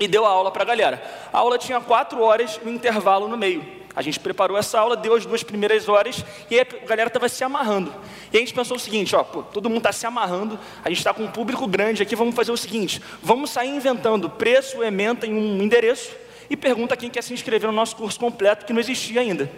e 0.00 0.08
deu 0.08 0.24
a 0.24 0.30
aula 0.30 0.50
para 0.50 0.62
a 0.62 0.64
galera. 0.64 1.02
A 1.30 1.36
aula 1.36 1.58
tinha 1.58 1.78
quatro 1.78 2.22
horas 2.22 2.58
no 2.64 2.70
intervalo 2.70 3.28
no 3.28 3.36
meio. 3.36 3.62
A 3.94 4.00
gente 4.00 4.18
preparou 4.18 4.56
essa 4.56 4.80
aula, 4.80 4.96
deu 4.96 5.14
as 5.14 5.26
duas 5.26 5.42
primeiras 5.42 5.86
horas 5.86 6.24
e 6.50 6.58
a 6.58 6.64
galera 6.86 7.08
estava 7.08 7.28
se 7.28 7.44
amarrando. 7.44 7.92
E 8.32 8.36
a 8.38 8.40
gente 8.40 8.54
pensou 8.54 8.78
o 8.78 8.80
seguinte: 8.80 9.14
ó, 9.14 9.22
pô, 9.22 9.42
todo 9.42 9.68
mundo 9.68 9.80
está 9.80 9.92
se 9.92 10.06
amarrando, 10.06 10.58
a 10.82 10.88
gente 10.88 10.98
está 10.98 11.12
com 11.12 11.24
um 11.24 11.30
público 11.30 11.66
grande 11.66 12.02
aqui, 12.02 12.16
vamos 12.16 12.34
fazer 12.34 12.50
o 12.50 12.56
seguinte: 12.56 13.02
vamos 13.22 13.50
sair 13.50 13.68
inventando 13.68 14.30
preço, 14.30 14.82
ementa 14.82 15.26
em 15.26 15.34
um 15.34 15.62
endereço 15.62 16.10
e 16.50 16.56
pergunta 16.56 16.96
quem 16.96 17.08
quer 17.08 17.22
se 17.22 17.32
inscrever 17.32 17.68
no 17.68 17.74
nosso 17.74 17.94
curso 17.94 18.18
completo, 18.18 18.66
que 18.66 18.72
não 18.72 18.80
existia 18.80 19.20
ainda. 19.20 19.48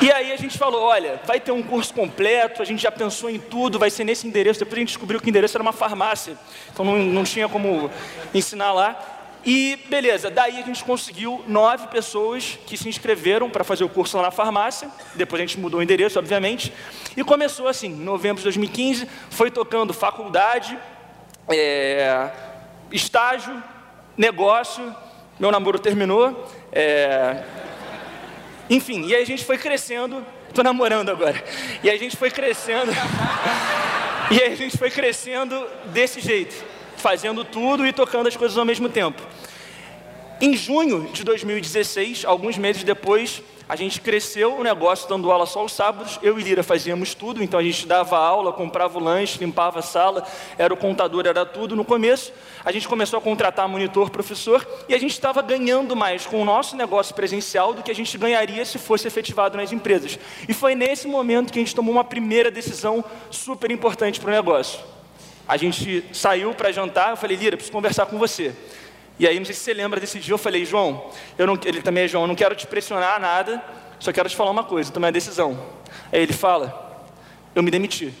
E 0.00 0.10
aí 0.10 0.32
a 0.32 0.36
gente 0.36 0.58
falou, 0.58 0.82
olha, 0.82 1.20
vai 1.24 1.38
ter 1.38 1.52
um 1.52 1.62
curso 1.62 1.94
completo, 1.94 2.60
a 2.60 2.64
gente 2.64 2.82
já 2.82 2.90
pensou 2.90 3.30
em 3.30 3.38
tudo, 3.38 3.78
vai 3.78 3.88
ser 3.88 4.02
nesse 4.02 4.26
endereço. 4.26 4.58
Depois 4.58 4.78
a 4.78 4.80
gente 4.80 4.88
descobriu 4.88 5.20
que 5.20 5.26
o 5.26 5.30
endereço 5.30 5.56
era 5.56 5.62
uma 5.62 5.72
farmácia, 5.72 6.36
então 6.72 6.84
não, 6.84 6.98
não 6.98 7.22
tinha 7.22 7.48
como 7.48 7.88
ensinar 8.34 8.72
lá. 8.72 9.00
E 9.44 9.78
beleza, 9.88 10.30
daí 10.30 10.58
a 10.58 10.62
gente 10.62 10.82
conseguiu 10.82 11.44
nove 11.46 11.86
pessoas 11.88 12.58
que 12.66 12.76
se 12.76 12.88
inscreveram 12.88 13.50
para 13.50 13.62
fazer 13.62 13.84
o 13.84 13.88
curso 13.88 14.16
lá 14.16 14.24
na 14.24 14.30
farmácia. 14.30 14.88
Depois 15.14 15.40
a 15.40 15.46
gente 15.46 15.60
mudou 15.60 15.78
o 15.80 15.82
endereço, 15.82 16.18
obviamente. 16.18 16.72
E 17.16 17.22
começou 17.22 17.68
assim, 17.68 17.88
em 17.88 17.96
novembro 17.96 18.38
de 18.38 18.44
2015, 18.44 19.06
foi 19.30 19.50
tocando 19.50 19.92
faculdade, 19.92 20.76
é, 21.48 22.30
estágio, 22.90 23.62
negócio, 24.16 24.94
meu 25.38 25.50
namoro 25.50 25.78
terminou. 25.78 26.48
É... 26.72 27.42
Enfim, 28.68 29.06
e 29.06 29.14
aí 29.14 29.22
a 29.22 29.26
gente 29.26 29.44
foi 29.44 29.58
crescendo. 29.58 30.24
Estou 30.48 30.62
namorando 30.62 31.10
agora. 31.10 31.42
E 31.82 31.90
a 31.90 31.96
gente 31.96 32.16
foi 32.16 32.30
crescendo. 32.30 32.92
e 34.30 34.42
aí 34.42 34.52
a 34.52 34.56
gente 34.56 34.76
foi 34.76 34.90
crescendo 34.90 35.66
desse 35.86 36.20
jeito, 36.20 36.54
fazendo 36.96 37.44
tudo 37.44 37.86
e 37.86 37.92
tocando 37.92 38.28
as 38.28 38.36
coisas 38.36 38.56
ao 38.56 38.64
mesmo 38.64 38.88
tempo. 38.88 39.22
Em 40.40 40.56
junho 40.56 41.08
de 41.12 41.24
2016, 41.24 42.24
alguns 42.24 42.58
meses 42.58 42.82
depois, 42.82 43.42
a 43.68 43.76
gente 43.76 44.00
cresceu 44.00 44.56
o 44.56 44.62
negócio 44.62 45.08
dando 45.08 45.30
aula 45.30 45.46
só 45.46 45.60
aos 45.60 45.72
sábados. 45.72 46.18
Eu 46.22 46.38
e 46.38 46.42
Lira 46.42 46.62
fazíamos 46.62 47.14
tudo, 47.14 47.42
então 47.42 47.58
a 47.58 47.62
gente 47.62 47.86
dava 47.86 48.18
aula, 48.18 48.52
comprava 48.52 48.98
o 48.98 49.02
lanche, 49.02 49.38
limpava 49.38 49.78
a 49.78 49.82
sala, 49.82 50.26
era 50.58 50.72
o 50.72 50.76
contador, 50.76 51.26
era 51.26 51.46
tudo. 51.46 51.76
No 51.76 51.84
começo, 51.84 52.32
a 52.64 52.72
gente 52.72 52.88
começou 52.88 53.18
a 53.18 53.22
contratar 53.22 53.68
monitor, 53.68 54.10
professor, 54.10 54.66
e 54.88 54.94
a 54.94 54.98
gente 54.98 55.12
estava 55.12 55.40
ganhando 55.42 55.96
mais 55.96 56.26
com 56.26 56.40
o 56.42 56.44
nosso 56.44 56.76
negócio 56.76 57.14
presencial 57.14 57.72
do 57.72 57.82
que 57.82 57.90
a 57.90 57.94
gente 57.94 58.16
ganharia 58.18 58.64
se 58.64 58.78
fosse 58.78 59.06
efetivado 59.06 59.56
nas 59.56 59.72
empresas. 59.72 60.18
E 60.48 60.52
foi 60.52 60.74
nesse 60.74 61.06
momento 61.06 61.52
que 61.52 61.58
a 61.58 61.62
gente 61.62 61.74
tomou 61.74 61.94
uma 61.94 62.04
primeira 62.04 62.50
decisão 62.50 63.04
super 63.30 63.70
importante 63.70 64.20
para 64.20 64.28
o 64.28 64.32
negócio. 64.32 64.80
a 65.46 65.56
gente 65.56 66.04
saiu 66.12 66.54
para 66.54 66.72
jantar, 66.72 67.10
eu 67.10 67.16
falei, 67.16 67.36
Lira, 67.36 67.56
preciso 67.56 67.72
conversar 67.72 68.06
com 68.06 68.18
você. 68.18 68.54
E 69.22 69.28
aí, 69.28 69.38
não 69.38 69.46
sei 69.46 69.54
se 69.54 69.60
você 69.60 69.72
lembra 69.72 70.00
desse 70.00 70.18
dia, 70.18 70.34
eu 70.34 70.38
falei, 70.38 70.64
João, 70.64 71.08
eu 71.38 71.46
não, 71.46 71.56
ele 71.64 71.80
também 71.80 72.02
é 72.02 72.08
João, 72.08 72.24
eu 72.24 72.26
não 72.26 72.34
quero 72.34 72.56
te 72.56 72.66
pressionar 72.66 73.20
nada, 73.20 73.62
só 74.00 74.12
quero 74.12 74.28
te 74.28 74.34
falar 74.34 74.50
uma 74.50 74.64
coisa, 74.64 74.90
tomei 74.90 75.10
a 75.10 75.12
decisão. 75.12 75.64
Aí 76.12 76.22
ele 76.22 76.32
fala, 76.32 77.06
eu 77.54 77.62
me 77.62 77.70
demiti. 77.70 78.12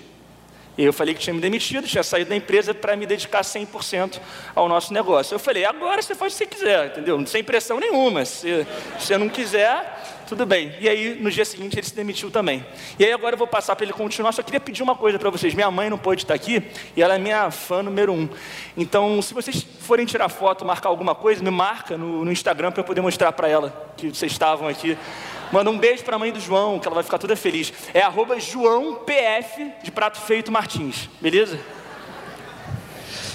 Eu 0.76 0.92
falei 0.92 1.14
que 1.14 1.20
tinha 1.20 1.34
me 1.34 1.40
demitido, 1.40 1.86
tinha 1.86 2.02
saído 2.02 2.30
da 2.30 2.36
empresa 2.36 2.72
para 2.72 2.96
me 2.96 3.04
dedicar 3.04 3.42
100% 3.42 4.18
ao 4.54 4.68
nosso 4.68 4.92
negócio. 4.92 5.34
Eu 5.34 5.38
falei, 5.38 5.66
agora 5.66 6.00
você 6.00 6.14
faz 6.14 6.32
o 6.32 6.38
que 6.38 6.44
você 6.44 6.46
quiser, 6.46 6.86
entendeu? 6.86 7.26
Sem 7.26 7.44
pressão 7.44 7.78
nenhuma. 7.78 8.24
Se 8.24 8.66
você 8.98 9.18
não 9.18 9.28
quiser, 9.28 10.24
tudo 10.26 10.46
bem. 10.46 10.72
E 10.80 10.88
aí, 10.88 11.14
no 11.20 11.30
dia 11.30 11.44
seguinte, 11.44 11.78
ele 11.78 11.86
se 11.86 11.94
demitiu 11.94 12.30
também. 12.30 12.64
E 12.98 13.04
aí, 13.04 13.12
agora 13.12 13.34
eu 13.34 13.38
vou 13.38 13.46
passar 13.46 13.76
para 13.76 13.84
ele 13.84 13.92
continuar. 13.92 14.32
Só 14.32 14.42
queria 14.42 14.60
pedir 14.60 14.82
uma 14.82 14.96
coisa 14.96 15.18
para 15.18 15.28
vocês. 15.28 15.52
Minha 15.52 15.70
mãe 15.70 15.90
não 15.90 15.98
pôde 15.98 16.22
estar 16.22 16.32
aqui 16.32 16.62
e 16.96 17.02
ela 17.02 17.16
é 17.16 17.18
minha 17.18 17.50
fã 17.50 17.82
número 17.82 18.10
um. 18.10 18.26
Então, 18.74 19.20
se 19.20 19.34
vocês 19.34 19.66
forem 19.80 20.06
tirar 20.06 20.30
foto, 20.30 20.64
marcar 20.64 20.88
alguma 20.88 21.14
coisa, 21.14 21.44
me 21.44 21.50
marca 21.50 21.98
no, 21.98 22.24
no 22.24 22.32
Instagram 22.32 22.72
para 22.72 22.80
eu 22.80 22.84
poder 22.84 23.02
mostrar 23.02 23.30
para 23.32 23.46
ela 23.46 23.92
que 23.94 24.08
vocês 24.08 24.32
estavam 24.32 24.66
aqui. 24.66 24.96
Manda 25.52 25.70
um 25.70 25.78
beijo 25.78 26.02
para 26.02 26.16
a 26.16 26.18
mãe 26.18 26.32
do 26.32 26.40
João, 26.40 26.78
que 26.78 26.88
ela 26.88 26.94
vai 26.94 27.04
ficar 27.04 27.18
toda 27.18 27.36
feliz. 27.36 27.70
É 27.92 28.00
arroba 28.00 28.40
JoãoPF 28.40 29.70
de 29.82 29.92
Prato 29.92 30.18
Feito 30.18 30.50
Martins, 30.50 31.10
beleza? 31.20 31.60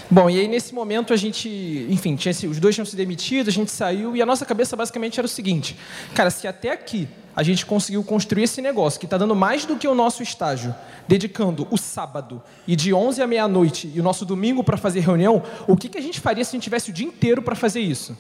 Bom, 0.10 0.28
e 0.28 0.40
aí 0.40 0.48
nesse 0.48 0.74
momento 0.74 1.14
a 1.14 1.18
gente, 1.18 1.48
enfim, 1.90 2.16
tinha, 2.16 2.34
os 2.50 2.60
dois 2.60 2.74
tinham 2.74 2.86
se 2.86 2.96
demitido, 2.96 3.50
a 3.50 3.52
gente 3.52 3.70
saiu 3.70 4.16
e 4.16 4.22
a 4.22 4.26
nossa 4.26 4.46
cabeça 4.46 4.76
basicamente 4.76 5.20
era 5.20 5.26
o 5.26 5.30
seguinte: 5.30 5.78
cara, 6.16 6.32
se 6.32 6.48
até 6.48 6.72
aqui 6.72 7.08
a 7.36 7.44
gente 7.44 7.64
conseguiu 7.66 8.04
construir 8.04 8.44
esse 8.44 8.64
negócio 8.64 9.00
que 9.00 9.06
está 9.06 9.16
dando 9.16 9.36
mais 9.36 9.66
do 9.66 9.76
que 9.76 9.88
o 9.88 9.94
nosso 9.94 10.24
estágio, 10.24 10.74
dedicando 11.08 11.68
o 11.70 11.78
sábado 11.78 12.42
e 12.66 12.76
de 12.76 12.94
11 12.94 13.22
à 13.22 13.28
meia-noite 13.28 13.92
e 13.94 14.00
o 14.00 14.04
nosso 14.04 14.26
domingo 14.26 14.64
para 14.64 14.76
fazer 14.76 15.02
reunião, 15.02 15.44
o 15.68 15.78
que, 15.78 15.88
que 15.88 16.00
a 16.00 16.02
gente 16.02 16.20
faria 16.20 16.44
se 16.44 16.50
a 16.50 16.54
gente 16.54 16.64
tivesse 16.64 16.90
o 16.90 16.94
dia 16.94 17.06
inteiro 17.06 17.44
para 17.44 17.56
fazer 17.56 17.82
isso? 17.82 18.18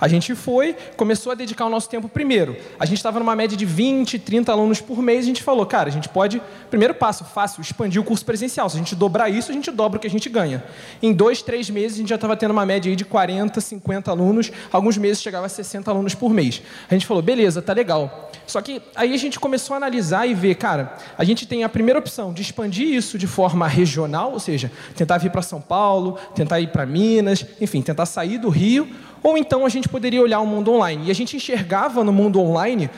A 0.00 0.06
gente 0.06 0.34
foi, 0.34 0.76
começou 0.96 1.32
a 1.32 1.34
dedicar 1.34 1.66
o 1.66 1.68
nosso 1.68 1.88
tempo 1.88 2.08
primeiro. 2.08 2.56
A 2.78 2.86
gente 2.86 2.98
estava 2.98 3.18
numa 3.18 3.34
média 3.34 3.56
de 3.56 3.64
20, 3.64 4.18
30 4.18 4.52
alunos 4.52 4.80
por 4.80 5.02
mês. 5.02 5.20
A 5.20 5.26
gente 5.26 5.42
falou, 5.42 5.66
cara, 5.66 5.88
a 5.88 5.92
gente 5.92 6.08
pode, 6.08 6.40
primeiro 6.70 6.94
passo, 6.94 7.24
fácil, 7.24 7.60
expandir 7.60 8.00
o 8.00 8.04
curso 8.04 8.24
presencial. 8.24 8.68
Se 8.68 8.76
a 8.76 8.78
gente 8.78 8.94
dobrar 8.94 9.28
isso, 9.28 9.50
a 9.50 9.54
gente 9.54 9.70
dobra 9.70 9.98
o 9.98 10.00
que 10.00 10.06
a 10.06 10.10
gente 10.10 10.28
ganha. 10.28 10.62
Em 11.02 11.12
dois, 11.12 11.42
três 11.42 11.68
meses, 11.68 11.96
a 11.96 12.00
gente 12.00 12.08
já 12.08 12.14
estava 12.14 12.36
tendo 12.36 12.52
uma 12.52 12.64
média 12.64 12.88
aí 12.90 12.96
de 12.96 13.04
40, 13.04 13.60
50 13.60 14.10
alunos. 14.10 14.52
Alguns 14.70 14.96
meses 14.96 15.20
chegava 15.20 15.46
a 15.46 15.48
60 15.48 15.90
alunos 15.90 16.14
por 16.14 16.32
mês. 16.32 16.62
A 16.88 16.94
gente 16.94 17.06
falou, 17.06 17.22
beleza, 17.22 17.60
tá 17.60 17.72
legal. 17.72 18.30
Só 18.46 18.62
que 18.62 18.80
aí 18.94 19.12
a 19.12 19.18
gente 19.18 19.38
começou 19.38 19.74
a 19.74 19.76
analisar 19.76 20.26
e 20.26 20.34
ver, 20.34 20.54
cara, 20.54 20.96
a 21.16 21.24
gente 21.24 21.46
tem 21.46 21.64
a 21.64 21.68
primeira 21.68 21.98
opção 21.98 22.32
de 22.32 22.40
expandir 22.40 22.88
isso 22.88 23.18
de 23.18 23.26
forma 23.26 23.66
regional, 23.66 24.32
ou 24.32 24.40
seja, 24.40 24.70
tentar 24.94 25.18
vir 25.18 25.30
para 25.30 25.42
São 25.42 25.60
Paulo, 25.60 26.18
tentar 26.34 26.60
ir 26.60 26.68
para 26.68 26.86
Minas, 26.86 27.44
enfim, 27.60 27.82
tentar 27.82 28.06
sair 28.06 28.38
do 28.38 28.48
Rio 28.48 28.88
ou 29.22 29.36
então 29.36 29.64
a 29.64 29.68
gente 29.68 29.88
poderia 29.88 30.22
olhar 30.22 30.40
o 30.40 30.46
mundo 30.46 30.72
online. 30.72 31.08
E 31.08 31.10
a 31.10 31.14
gente 31.14 31.36
enxergava 31.36 32.04
no 32.04 32.12
mundo 32.12 32.40
online 32.40 32.90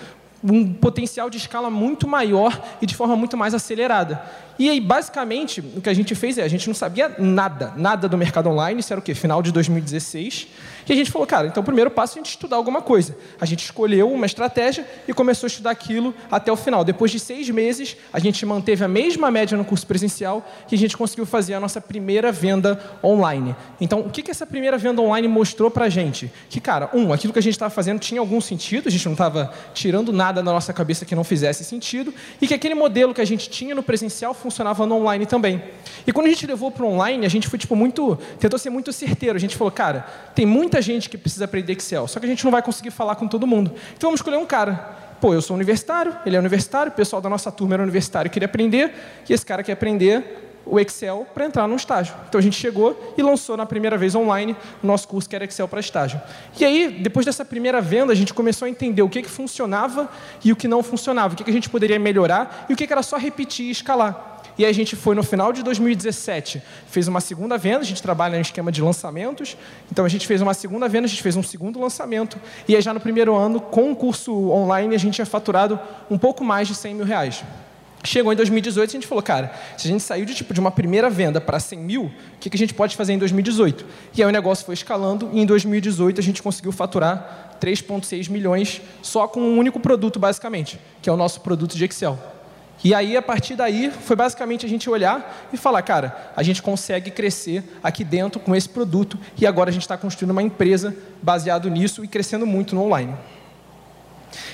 um 0.42 0.72
potencial 0.72 1.28
de 1.28 1.36
escala 1.36 1.70
muito 1.70 2.08
maior 2.08 2.58
e 2.80 2.86
de 2.86 2.94
forma 2.94 3.14
muito 3.14 3.36
mais 3.36 3.54
acelerada. 3.54 4.22
E 4.60 4.68
aí, 4.68 4.78
basicamente, 4.78 5.62
o 5.74 5.80
que 5.80 5.88
a 5.88 5.94
gente 5.94 6.14
fez 6.14 6.36
é, 6.36 6.42
a 6.42 6.48
gente 6.48 6.68
não 6.68 6.74
sabia 6.74 7.14
nada, 7.18 7.72
nada 7.78 8.06
do 8.06 8.18
mercado 8.18 8.50
online, 8.50 8.80
isso 8.80 8.92
era 8.92 9.00
o 9.00 9.02
quê? 9.02 9.14
Final 9.14 9.40
de 9.40 9.50
2016. 9.52 10.48
E 10.86 10.92
a 10.92 10.96
gente 10.96 11.10
falou, 11.10 11.26
cara, 11.26 11.46
então 11.46 11.62
o 11.62 11.64
primeiro 11.64 11.90
passo 11.90 12.18
é 12.18 12.20
a 12.20 12.22
gente 12.22 12.32
estudar 12.32 12.56
alguma 12.56 12.82
coisa. 12.82 13.16
A 13.40 13.46
gente 13.46 13.64
escolheu 13.64 14.12
uma 14.12 14.26
estratégia 14.26 14.86
e 15.08 15.14
começou 15.14 15.46
a 15.46 15.48
estudar 15.48 15.70
aquilo 15.70 16.14
até 16.30 16.52
o 16.52 16.56
final. 16.56 16.84
Depois 16.84 17.10
de 17.10 17.18
seis 17.18 17.48
meses, 17.48 17.96
a 18.12 18.18
gente 18.18 18.44
manteve 18.44 18.84
a 18.84 18.88
mesma 18.88 19.30
média 19.30 19.56
no 19.56 19.64
curso 19.64 19.86
presencial 19.86 20.46
que 20.68 20.74
a 20.74 20.78
gente 20.78 20.94
conseguiu 20.94 21.24
fazer 21.24 21.54
a 21.54 21.60
nossa 21.60 21.80
primeira 21.80 22.30
venda 22.30 22.78
online. 23.02 23.56
Então, 23.80 24.00
o 24.00 24.10
que, 24.10 24.22
que 24.22 24.30
essa 24.30 24.44
primeira 24.44 24.76
venda 24.76 25.00
online 25.00 25.26
mostrou 25.26 25.70
para 25.70 25.86
a 25.86 25.88
gente? 25.88 26.30
Que, 26.50 26.60
cara, 26.60 26.90
um, 26.92 27.14
aquilo 27.14 27.32
que 27.32 27.38
a 27.38 27.42
gente 27.42 27.54
estava 27.54 27.70
fazendo 27.70 27.98
tinha 27.98 28.20
algum 28.20 28.42
sentido, 28.42 28.88
a 28.88 28.90
gente 28.90 29.06
não 29.06 29.12
estava 29.12 29.50
tirando 29.72 30.12
nada 30.12 30.42
da 30.42 30.52
nossa 30.52 30.74
cabeça 30.74 31.06
que 31.06 31.14
não 31.14 31.24
fizesse 31.24 31.64
sentido, 31.64 32.12
e 32.42 32.46
que 32.46 32.52
aquele 32.52 32.74
modelo 32.74 33.14
que 33.14 33.22
a 33.22 33.24
gente 33.24 33.48
tinha 33.48 33.74
no 33.74 33.82
presencial 33.82 34.34
funcionava 34.34 34.49
no 34.86 34.96
online 34.96 35.26
também. 35.26 35.62
E 36.06 36.12
quando 36.12 36.26
a 36.26 36.28
gente 36.30 36.46
levou 36.46 36.70
para 36.70 36.84
o 36.84 36.88
online, 36.88 37.26
a 37.26 37.28
gente 37.28 37.48
foi 37.48 37.58
tipo 37.58 37.76
muito, 37.76 38.18
tentou 38.38 38.58
ser 38.58 38.70
muito 38.70 38.92
certeiro. 38.92 39.36
A 39.36 39.40
gente 39.40 39.56
falou, 39.56 39.70
cara, 39.70 40.06
tem 40.34 40.46
muita 40.46 40.80
gente 40.82 41.08
que 41.08 41.18
precisa 41.18 41.44
aprender 41.44 41.72
Excel, 41.72 42.08
só 42.08 42.18
que 42.18 42.26
a 42.26 42.28
gente 42.28 42.44
não 42.44 42.50
vai 42.50 42.62
conseguir 42.62 42.90
falar 42.90 43.14
com 43.16 43.28
todo 43.28 43.46
mundo. 43.46 43.72
Então 43.96 44.08
vamos 44.08 44.20
escolher 44.20 44.36
um 44.36 44.46
cara. 44.46 44.74
Pô, 45.20 45.34
eu 45.34 45.42
sou 45.42 45.54
universitário, 45.54 46.16
ele 46.24 46.34
é 46.34 46.38
universitário, 46.38 46.90
o 46.90 46.94
pessoal 46.94 47.20
da 47.20 47.28
nossa 47.28 47.52
turma 47.52 47.74
era 47.74 47.82
universitário 47.82 48.30
queria 48.30 48.46
aprender, 48.46 48.94
e 49.28 49.32
esse 49.32 49.44
cara 49.44 49.62
quer 49.62 49.72
aprender 49.72 50.48
o 50.64 50.78
Excel 50.78 51.26
para 51.34 51.44
entrar 51.44 51.66
no 51.66 51.76
estágio. 51.76 52.14
Então 52.28 52.38
a 52.38 52.42
gente 52.42 52.56
chegou 52.56 53.14
e 53.16 53.22
lançou 53.22 53.56
na 53.56 53.66
primeira 53.66 53.98
vez 53.98 54.14
online 54.14 54.56
o 54.82 54.86
nosso 54.86 55.08
curso 55.08 55.28
que 55.28 55.34
era 55.34 55.44
Excel 55.44 55.66
para 55.68 55.80
estágio. 55.80 56.20
E 56.58 56.64
aí, 56.64 56.88
depois 57.00 57.26
dessa 57.26 57.44
primeira 57.44 57.80
venda, 57.80 58.12
a 58.12 58.16
gente 58.16 58.32
começou 58.32 58.66
a 58.66 58.68
entender 58.68 59.02
o 59.02 59.08
que, 59.08 59.22
que 59.22 59.28
funcionava 59.28 60.08
e 60.44 60.52
o 60.52 60.56
que 60.56 60.68
não 60.68 60.82
funcionava, 60.82 61.34
o 61.34 61.36
que, 61.36 61.44
que 61.44 61.50
a 61.50 61.52
gente 61.52 61.68
poderia 61.68 61.98
melhorar 61.98 62.66
e 62.68 62.72
o 62.72 62.76
que, 62.76 62.86
que 62.86 62.92
era 62.92 63.02
só 63.02 63.16
repetir 63.16 63.66
e 63.66 63.70
escalar. 63.70 64.29
E 64.58 64.64
a 64.64 64.72
gente 64.72 64.96
foi 64.96 65.14
no 65.14 65.22
final 65.22 65.52
de 65.52 65.62
2017, 65.62 66.62
fez 66.86 67.08
uma 67.08 67.20
segunda 67.20 67.56
venda, 67.56 67.80
a 67.80 67.84
gente 67.84 68.02
trabalha 68.02 68.36
no 68.36 68.42
esquema 68.42 68.70
de 68.70 68.82
lançamentos, 68.82 69.56
então 69.90 70.04
a 70.04 70.08
gente 70.08 70.26
fez 70.26 70.40
uma 70.42 70.54
segunda 70.54 70.88
venda, 70.88 71.06
a 71.06 71.08
gente 71.08 71.22
fez 71.22 71.36
um 71.36 71.42
segundo 71.42 71.80
lançamento, 71.80 72.38
e 72.68 72.76
aí 72.76 72.82
já 72.82 72.92
no 72.92 73.00
primeiro 73.00 73.34
ano, 73.34 73.60
com 73.60 73.90
o 73.90 73.96
curso 73.96 74.32
online, 74.50 74.94
a 74.94 74.98
gente 74.98 75.14
tinha 75.14 75.26
faturado 75.26 75.78
um 76.10 76.18
pouco 76.18 76.44
mais 76.44 76.68
de 76.68 76.74
100 76.74 76.94
mil 76.94 77.04
reais. 77.04 77.42
Chegou 78.02 78.32
em 78.32 78.36
2018 78.36 78.90
e 78.90 78.92
a 78.92 78.98
gente 78.98 79.06
falou, 79.06 79.22
cara, 79.22 79.52
se 79.76 79.86
a 79.86 79.90
gente 79.90 80.02
saiu 80.02 80.24
de, 80.24 80.34
tipo, 80.34 80.54
de 80.54 80.60
uma 80.60 80.70
primeira 80.70 81.10
venda 81.10 81.38
para 81.38 81.60
100 81.60 81.78
mil, 81.78 82.04
o 82.04 82.12
que, 82.40 82.48
que 82.48 82.56
a 82.56 82.58
gente 82.58 82.72
pode 82.72 82.96
fazer 82.96 83.12
em 83.12 83.18
2018? 83.18 83.84
E 84.16 84.22
aí 84.22 84.28
o 84.28 84.32
negócio 84.32 84.64
foi 84.64 84.72
escalando 84.72 85.28
e 85.34 85.40
em 85.40 85.44
2018 85.44 86.18
a 86.18 86.22
gente 86.22 86.42
conseguiu 86.42 86.72
faturar 86.72 87.58
3,6 87.60 88.30
milhões 88.30 88.80
só 89.02 89.28
com 89.28 89.40
um 89.40 89.58
único 89.58 89.78
produto, 89.78 90.18
basicamente, 90.18 90.80
que 91.02 91.10
é 91.10 91.12
o 91.12 91.16
nosso 91.16 91.42
produto 91.42 91.76
de 91.76 91.84
Excel. 91.84 92.18
E 92.82 92.94
aí, 92.94 93.16
a 93.16 93.22
partir 93.22 93.56
daí, 93.56 93.90
foi 93.90 94.16
basicamente 94.16 94.64
a 94.64 94.68
gente 94.68 94.88
olhar 94.88 95.48
e 95.52 95.56
falar, 95.56 95.82
cara, 95.82 96.32
a 96.34 96.42
gente 96.42 96.62
consegue 96.62 97.10
crescer 97.10 97.62
aqui 97.82 98.02
dentro 98.02 98.40
com 98.40 98.56
esse 98.56 98.68
produto 98.68 99.18
e 99.38 99.46
agora 99.46 99.68
a 99.68 99.72
gente 99.72 99.82
está 99.82 99.98
construindo 99.98 100.30
uma 100.30 100.42
empresa 100.42 100.96
baseado 101.22 101.68
nisso 101.68 102.02
e 102.02 102.08
crescendo 102.08 102.46
muito 102.46 102.74
no 102.74 102.82
online. 102.82 103.14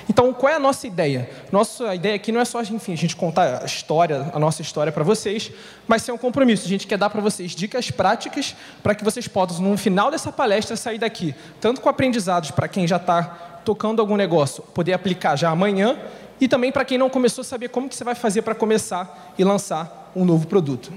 Então, 0.09 0.33
qual 0.33 0.51
é 0.51 0.55
a 0.55 0.59
nossa 0.59 0.87
ideia? 0.87 1.29
Nossa 1.51 1.93
ideia 1.93 2.15
aqui 2.15 2.31
não 2.31 2.39
é 2.41 2.45
só, 2.45 2.61
enfim, 2.61 2.93
a 2.93 2.97
gente 2.97 3.15
contar 3.15 3.61
a 3.61 3.65
história, 3.65 4.29
a 4.33 4.39
nossa 4.39 4.61
história 4.61 4.91
para 4.91 5.03
vocês, 5.03 5.51
mas 5.87 6.01
ser 6.01 6.11
um 6.11 6.17
compromisso. 6.17 6.65
A 6.65 6.69
gente 6.69 6.87
quer 6.87 6.97
dar 6.97 7.09
para 7.09 7.21
vocês 7.21 7.51
dicas 7.51 7.91
práticas 7.91 8.55
para 8.81 8.95
que 8.95 9.03
vocês 9.03 9.27
possam, 9.27 9.61
no 9.61 9.77
final 9.77 10.09
dessa 10.09 10.31
palestra, 10.31 10.75
sair 10.75 10.97
daqui, 10.97 11.35
tanto 11.61 11.81
com 11.81 11.89
aprendizados 11.89 12.51
para 12.51 12.67
quem 12.67 12.87
já 12.87 12.97
está 12.97 13.23
tocando 13.63 13.99
algum 13.99 14.15
negócio, 14.15 14.63
poder 14.73 14.93
aplicar 14.93 15.35
já 15.35 15.49
amanhã, 15.49 15.99
e 16.39 16.47
também 16.47 16.71
para 16.71 16.85
quem 16.85 16.97
não 16.97 17.09
começou, 17.09 17.43
saber 17.43 17.69
como 17.69 17.89
que 17.89 17.95
você 17.95 18.03
vai 18.03 18.15
fazer 18.15 18.41
para 18.41 18.55
começar 18.55 19.33
e 19.37 19.43
lançar 19.43 20.11
um 20.15 20.25
novo 20.25 20.47
produto. 20.47 20.91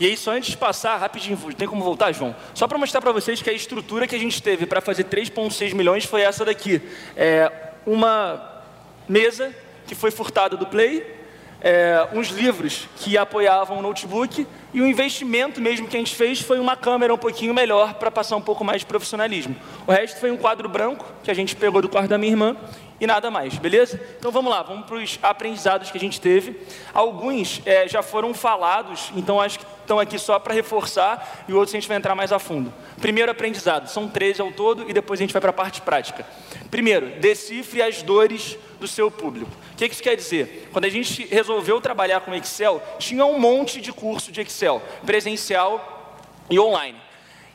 E 0.00 0.06
aí, 0.06 0.16
só 0.16 0.32
antes 0.32 0.50
de 0.50 0.56
passar, 0.56 0.96
rapidinho, 0.96 1.38
tem 1.54 1.68
como 1.68 1.84
voltar, 1.84 2.12
João? 2.12 2.34
Só 2.54 2.66
para 2.66 2.76
mostrar 2.76 3.00
para 3.00 3.12
vocês 3.12 3.40
que 3.40 3.48
a 3.48 3.52
estrutura 3.52 4.06
que 4.06 4.16
a 4.16 4.18
gente 4.18 4.42
teve 4.42 4.66
para 4.66 4.80
fazer 4.80 5.04
3,6 5.04 5.74
milhões 5.74 6.04
foi 6.04 6.22
essa 6.22 6.44
daqui. 6.44 6.82
É, 7.16 7.52
uma 7.86 8.62
mesa 9.08 9.54
que 9.86 9.94
foi 9.94 10.10
furtada 10.10 10.56
do 10.56 10.66
Play, 10.66 11.06
é, 11.60 12.08
uns 12.12 12.28
livros 12.30 12.88
que 12.96 13.16
apoiavam 13.16 13.78
o 13.78 13.82
notebook 13.82 14.44
e 14.74 14.80
o 14.80 14.86
investimento 14.86 15.60
mesmo 15.60 15.86
que 15.86 15.96
a 15.96 16.00
gente 16.00 16.16
fez 16.16 16.40
foi 16.40 16.58
uma 16.58 16.76
câmera 16.76 17.14
um 17.14 17.18
pouquinho 17.18 17.54
melhor 17.54 17.94
para 17.94 18.10
passar 18.10 18.34
um 18.36 18.40
pouco 18.40 18.64
mais 18.64 18.80
de 18.80 18.86
profissionalismo. 18.86 19.54
O 19.86 19.92
resto 19.92 20.18
foi 20.18 20.32
um 20.32 20.36
quadro 20.36 20.68
branco 20.68 21.06
que 21.22 21.30
a 21.30 21.34
gente 21.34 21.54
pegou 21.54 21.80
do 21.80 21.88
quarto 21.88 22.08
da 22.08 22.18
minha 22.18 22.32
irmã 22.32 22.56
e 23.02 23.06
nada 23.06 23.32
mais, 23.32 23.58
beleza? 23.58 24.00
Então 24.16 24.30
vamos 24.30 24.48
lá, 24.48 24.62
vamos 24.62 24.86
para 24.86 24.94
os 24.94 25.18
aprendizados 25.20 25.90
que 25.90 25.98
a 25.98 26.00
gente 26.00 26.20
teve. 26.20 26.56
Alguns 26.94 27.60
é, 27.66 27.88
já 27.88 28.00
foram 28.00 28.32
falados, 28.32 29.10
então 29.16 29.40
acho 29.40 29.58
que 29.58 29.66
estão 29.80 29.98
aqui 29.98 30.16
só 30.20 30.38
para 30.38 30.54
reforçar 30.54 31.44
e 31.48 31.52
outros 31.52 31.74
a 31.74 31.78
gente 31.78 31.88
vai 31.88 31.96
entrar 31.96 32.14
mais 32.14 32.30
a 32.30 32.38
fundo. 32.38 32.72
Primeiro 33.00 33.32
aprendizado, 33.32 33.88
são 33.88 34.08
13 34.08 34.42
ao 34.42 34.52
todo 34.52 34.88
e 34.88 34.92
depois 34.92 35.18
a 35.18 35.22
gente 35.24 35.32
vai 35.32 35.40
para 35.40 35.50
a 35.50 35.52
parte 35.52 35.80
prática. 35.80 36.24
Primeiro, 36.70 37.18
decifre 37.18 37.82
as 37.82 38.02
dores 38.02 38.56
do 38.78 38.86
seu 38.86 39.10
público. 39.10 39.50
O 39.72 39.76
que 39.76 39.86
isso 39.86 40.00
quer 40.00 40.14
dizer? 40.14 40.68
Quando 40.72 40.84
a 40.84 40.88
gente 40.88 41.26
resolveu 41.26 41.80
trabalhar 41.80 42.20
com 42.20 42.32
Excel, 42.32 42.80
tinha 43.00 43.26
um 43.26 43.36
monte 43.36 43.80
de 43.80 43.92
curso 43.92 44.30
de 44.30 44.42
Excel, 44.42 44.80
presencial 45.04 46.20
e 46.48 46.56
online. 46.56 47.01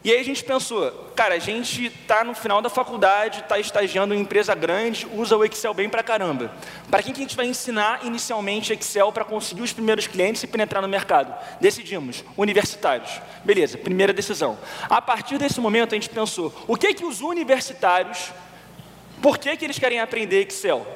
E 0.08 0.12
aí 0.14 0.22
a 0.22 0.24
gente 0.24 0.42
pensou, 0.42 0.90
cara, 1.14 1.36
a 1.36 1.38
gente 1.38 1.88
está 1.88 2.24
no 2.24 2.34
final 2.34 2.62
da 2.62 2.70
faculdade, 2.70 3.42
está 3.42 3.60
estagiando 3.60 4.14
em 4.14 4.22
empresa 4.22 4.56
grande, 4.56 5.06
usa 5.14 5.36
o 5.36 5.44
Excel 5.44 5.74
bem 5.74 5.90
pra 5.90 6.02
caramba. 6.02 6.50
Para 6.90 7.04
quem 7.04 7.14
que 7.14 7.20
a 7.20 7.24
gente 7.24 7.36
vai 7.36 7.46
ensinar 7.46 8.06
inicialmente 8.06 8.72
Excel 8.72 9.12
para 9.12 9.26
conseguir 9.26 9.64
os 9.64 9.74
primeiros 9.74 10.08
clientes 10.08 10.42
e 10.42 10.48
penetrar 10.48 10.82
no 10.82 10.88
mercado? 10.88 11.36
Decidimos, 11.60 12.24
universitários. 12.38 13.20
Beleza, 13.44 13.78
primeira 13.78 14.14
decisão. 14.14 14.58
A 14.90 15.02
partir 15.02 15.38
desse 15.38 15.60
momento 15.60 15.92
a 15.92 15.96
gente 15.96 16.08
pensou, 16.08 16.56
o 16.70 16.78
que 16.78 16.94
que 16.94 17.04
os 17.04 17.20
universitários, 17.20 18.32
por 19.22 19.38
que 19.38 19.58
que 19.58 19.66
eles 19.66 19.78
querem 19.78 20.00
aprender 20.00 20.48
Excel? 20.48 20.88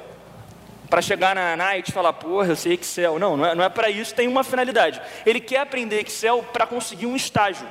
para 0.90 1.02
chegar 1.02 1.36
na 1.36 1.58
night 1.58 1.90
e 1.90 1.94
falar, 1.94 2.14
porra, 2.14 2.48
eu 2.48 2.56
sei 2.56 2.76
Excel. 2.76 3.20
Não, 3.20 3.36
não 3.36 3.46
é, 3.46 3.56
não 3.56 3.64
é 3.64 3.70
para 3.70 3.90
isso, 3.90 4.16
tem 4.16 4.28
uma 4.28 4.44
finalidade. 4.44 5.02
Ele 5.26 5.42
quer 5.42 5.60
aprender 5.60 6.00
Excel 6.02 6.44
para 6.54 6.66
conseguir 6.66 7.06
um 7.06 7.16
estágio. 7.16 7.68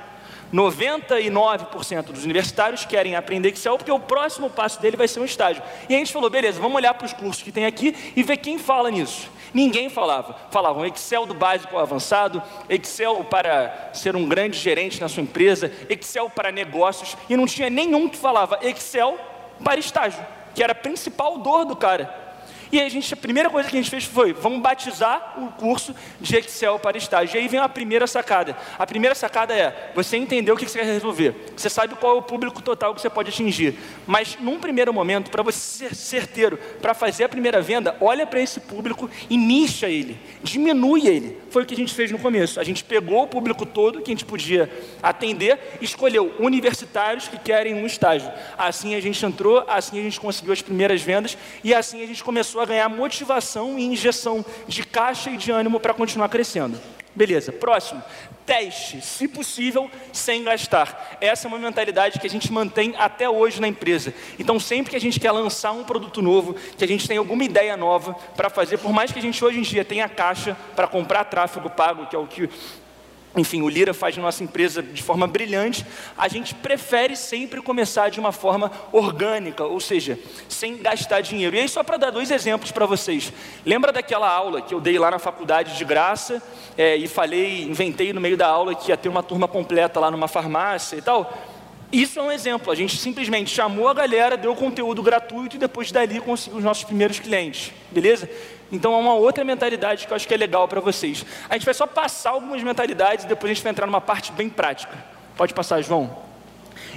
99% 0.53 2.05
dos 2.05 2.25
universitários 2.25 2.85
querem 2.85 3.15
aprender 3.15 3.51
Excel 3.51 3.77
porque 3.77 3.91
o 3.91 4.01
próximo 4.01 4.51
passo 4.51 4.81
dele 4.81 4.97
vai 4.97 5.07
ser 5.07 5.21
um 5.21 5.25
estágio. 5.25 5.63
E 5.89 5.95
a 5.95 5.99
gente 5.99 6.13
falou, 6.13 6.29
beleza, 6.29 6.61
vamos 6.61 6.77
olhar 6.77 6.95
para 6.95 7.07
os 7.07 7.13
cursos 7.13 7.43
que 7.43 7.53
tem 7.53 7.67
aqui 7.67 7.95
e 8.17 8.23
ver 8.23 8.39
quem 8.39 8.59
fala 8.59 8.91
nisso. 8.91 9.31
Ninguém 9.53 9.89
falava. 9.89 10.37
Falavam 10.51 10.87
Excel 10.87 11.27
do 11.27 11.35
básico 11.35 11.77
ao 11.77 11.83
avançado, 11.83 12.43
Excel 12.69 13.25
para 13.25 13.91
ser 13.93 14.15
um 14.17 14.29
grande 14.29 14.59
gerente 14.59 15.01
na 15.01 15.09
sua 15.09 15.23
empresa, 15.23 15.73
Excel 15.89 16.31
para 16.31 16.53
negócios, 16.53 17.17
e 17.29 17.37
não 17.37 17.47
tinha 17.47 17.69
nenhum 17.69 18.09
que 18.09 18.17
falava 18.17 18.59
Excel 18.63 19.19
para 19.63 19.81
estágio, 19.81 20.25
que 20.55 20.63
era 20.63 20.73
a 20.73 20.77
principal 20.77 21.39
dor 21.39 21.65
do 21.65 21.77
cara. 21.77 22.30
E 22.73 22.79
aí 22.79 22.87
a, 22.87 22.89
gente, 22.89 23.13
a 23.13 23.17
primeira 23.17 23.51
coisa 23.51 23.69
que 23.69 23.77
a 23.77 23.81
gente 23.81 23.91
fez 23.91 24.05
foi, 24.05 24.33
vamos 24.33 24.61
batizar 24.61 25.35
o 25.39 25.49
curso 25.53 25.95
de 26.21 26.37
Excel 26.37 26.79
para 26.79 26.97
estágio. 26.97 27.37
E 27.37 27.41
aí 27.41 27.49
vem 27.49 27.59
a 27.59 27.69
primeira 27.69 28.07
sacada. 28.07 28.57
A 28.79 28.87
primeira 28.87 29.15
sacada 29.15 29.55
é, 29.55 29.91
você 29.95 30.17
entendeu 30.17 30.55
o 30.55 30.59
que 30.59 30.69
você 30.69 30.79
quer 30.79 30.85
resolver. 30.85 31.35
Você 31.57 31.69
sabe 31.69 31.95
qual 31.97 32.17
é 32.17 32.19
o 32.19 32.23
público 32.23 32.63
total 32.63 32.95
que 32.95 33.01
você 33.01 33.11
pode 33.11 33.31
atingir. 33.31 33.77
Mas 34.07 34.39
num 34.41 34.61
primeiro 34.61 34.93
momento, 34.93 35.31
para 35.31 35.43
você 35.43 35.59
ser 35.89 35.95
certeiro, 35.95 36.59
para 36.81 36.95
fazer 36.95 37.25
a 37.25 37.29
primeira 37.29 37.61
venda, 37.61 37.97
olha 38.01 38.27
para 38.27 38.41
esse 38.41 38.61
público 38.61 39.11
e 39.29 39.37
nicha 39.37 39.89
ele. 39.89 40.19
Diminui 40.43 41.09
ele. 41.09 41.39
Foi 41.51 41.65
o 41.65 41.67
que 41.67 41.75
a 41.75 41.77
gente 41.77 41.93
fez 41.93 42.13
no 42.13 42.19
começo. 42.19 42.61
A 42.61 42.65
gente 42.65 42.85
pegou 42.85 43.25
o 43.25 43.27
público 43.27 43.67
todo 43.67 44.01
que 44.01 44.11
a 44.11 44.15
gente 44.15 44.25
podia 44.25 44.71
atender, 45.03 45.59
escolheu 45.81 46.33
universitários 46.39 47.27
que 47.27 47.39
querem 47.39 47.75
um 47.75 47.87
estágio. 47.87 48.31
Assim 48.57 48.95
a 48.95 49.01
gente 49.01 49.25
entrou, 49.25 49.65
assim 49.67 49.99
a 49.99 50.03
gente 50.03 50.21
conseguiu 50.21 50.53
as 50.53 50.63
primeiras 50.63 51.03
vendas 51.03 51.37
e 51.65 51.75
assim 51.75 52.03
a 52.03 52.07
gente 52.07 52.23
começou 52.23 52.60
ganhar 52.67 52.89
motivação 52.89 53.79
e 53.79 53.85
injeção 53.85 54.45
de 54.67 54.85
caixa 54.85 55.31
e 55.31 55.37
de 55.37 55.51
ânimo 55.51 55.81
para 55.81 55.95
continuar 55.95 56.29
crescendo. 56.29 56.81
Beleza, 57.15 57.51
próximo. 57.51 58.03
Teste, 58.47 59.01
se 59.01 59.27
possível, 59.27 59.91
sem 60.13 60.45
gastar. 60.45 61.19
Essa 61.21 61.47
é 61.47 61.49
uma 61.49 61.59
mentalidade 61.59 62.19
que 62.19 62.27
a 62.27 62.31
gente 62.31 62.53
mantém 62.53 62.95
até 62.99 63.29
hoje 63.29 63.61
na 63.61 63.69
empresa. 63.69 64.15
Então, 64.39 64.59
sempre 64.59 64.91
que 64.91 64.97
a 64.97 65.01
gente 65.01 65.19
quer 65.19 65.33
lançar 65.33 65.73
um 65.73 65.85
produto 65.85 66.23
novo, 66.23 66.55
que 66.55 66.85
a 66.85 66.89
gente 66.89 67.07
tem 67.07 67.17
alguma 67.17 67.45
ideia 67.45 67.77
nova 67.77 68.15
para 68.37 68.49
fazer, 68.49 68.79
por 68.79 68.93
mais 68.93 69.13
que 69.13 69.19
a 69.19 69.23
gente 69.23 69.45
hoje 69.45 69.59
em 69.59 69.63
dia 69.63 69.85
tenha 69.85 70.09
caixa 70.09 70.57
para 70.75 70.87
comprar 70.87 71.25
tráfego 71.25 71.69
pago, 71.69 72.07
que 72.07 72.17
é 72.17 72.19
o 72.19 72.27
que 72.27 72.49
enfim, 73.37 73.63
o 73.63 73.69
Lira 73.69 73.95
faz 73.95 74.17
nossa 74.17 74.43
empresa 74.43 74.83
de 74.83 75.03
forma 75.03 75.27
brilhante, 75.27 75.87
a 76.19 76.27
gente 76.27 76.53
prefere 76.53 77.15
sempre 77.15 77.63
começar 77.63 78.09
de 78.09 78.19
uma 78.19 78.33
forma 78.33 78.73
orgânica, 78.91 79.65
ou 79.65 79.79
seja, 79.79 80.19
sem 80.49 80.79
gastar 80.79 81.21
dinheiro. 81.21 81.55
E 81.55 81.61
aí, 81.61 81.69
só 81.69 81.85
para 81.85 81.97
dar 81.97 82.11
dois 82.11 82.31
exemplos 82.31 82.73
para 82.73 82.87
vocês. 82.87 83.33
Lembra 83.65 83.93
daquela 83.93 84.29
aula 84.29 84.61
que 84.61 84.75
eu 84.75 84.81
dei 84.81 84.99
lá 84.99 85.13
na 85.13 85.19
faculdade 85.21 85.79
de 85.79 85.85
graça 85.85 86.43
é, 86.77 86.97
e 86.97 87.07
falei, 87.07 87.63
inventei 87.63 88.13
no 88.13 88.21
meio 88.21 88.37
da 88.37 88.49
aula 88.49 88.75
que 88.75 88.91
ia 88.91 88.97
ter 88.97 89.09
uma 89.09 89.23
turma 89.23 89.47
completa 89.47 90.01
lá 90.01 90.11
numa 90.11 90.27
farmácia 90.27 90.97
e 90.97 91.03
tal? 91.03 91.33
Isso 91.93 92.19
é 92.19 92.23
um 92.23 92.31
exemplo. 92.31 92.73
A 92.73 92.75
gente 92.77 92.97
simplesmente 92.97 93.51
chamou 93.51 93.89
a 93.89 93.95
galera, 93.95 94.37
deu 94.37 94.55
conteúdo 94.55 95.03
gratuito 95.03 95.57
e 95.57 95.59
depois 95.59 95.91
dali 95.91 96.21
conseguiu 96.21 96.59
os 96.59 96.65
nossos 96.65 96.85
primeiros 96.85 97.19
clientes. 97.19 97.73
Beleza? 97.91 98.29
Então 98.73 98.95
é 98.95 98.97
uma 98.97 99.15
outra 99.15 99.45
mentalidade 99.45 100.07
que 100.07 100.13
eu 100.13 100.17
acho 100.17 100.29
que 100.29 100.35
é 100.35 100.37
legal 100.37 100.69
para 100.69 100.81
vocês. 100.81 101.25
A 101.49 101.55
gente 101.55 101.65
vai 101.65 101.75
só 101.75 101.87
passar 101.87 102.31
algumas 102.31 102.63
mentalidades 102.63 103.25
e 103.25 103.29
depois 103.29 103.51
a 103.51 103.55
gente 103.55 103.63
vai 103.63 103.73
entrar 103.73 103.87
numa 103.87 104.01
parte 104.01 104.33
bem 104.33 104.49
prática. 104.49 104.97
Pode 105.37 105.53
passar, 105.55 105.83
João? 105.83 106.31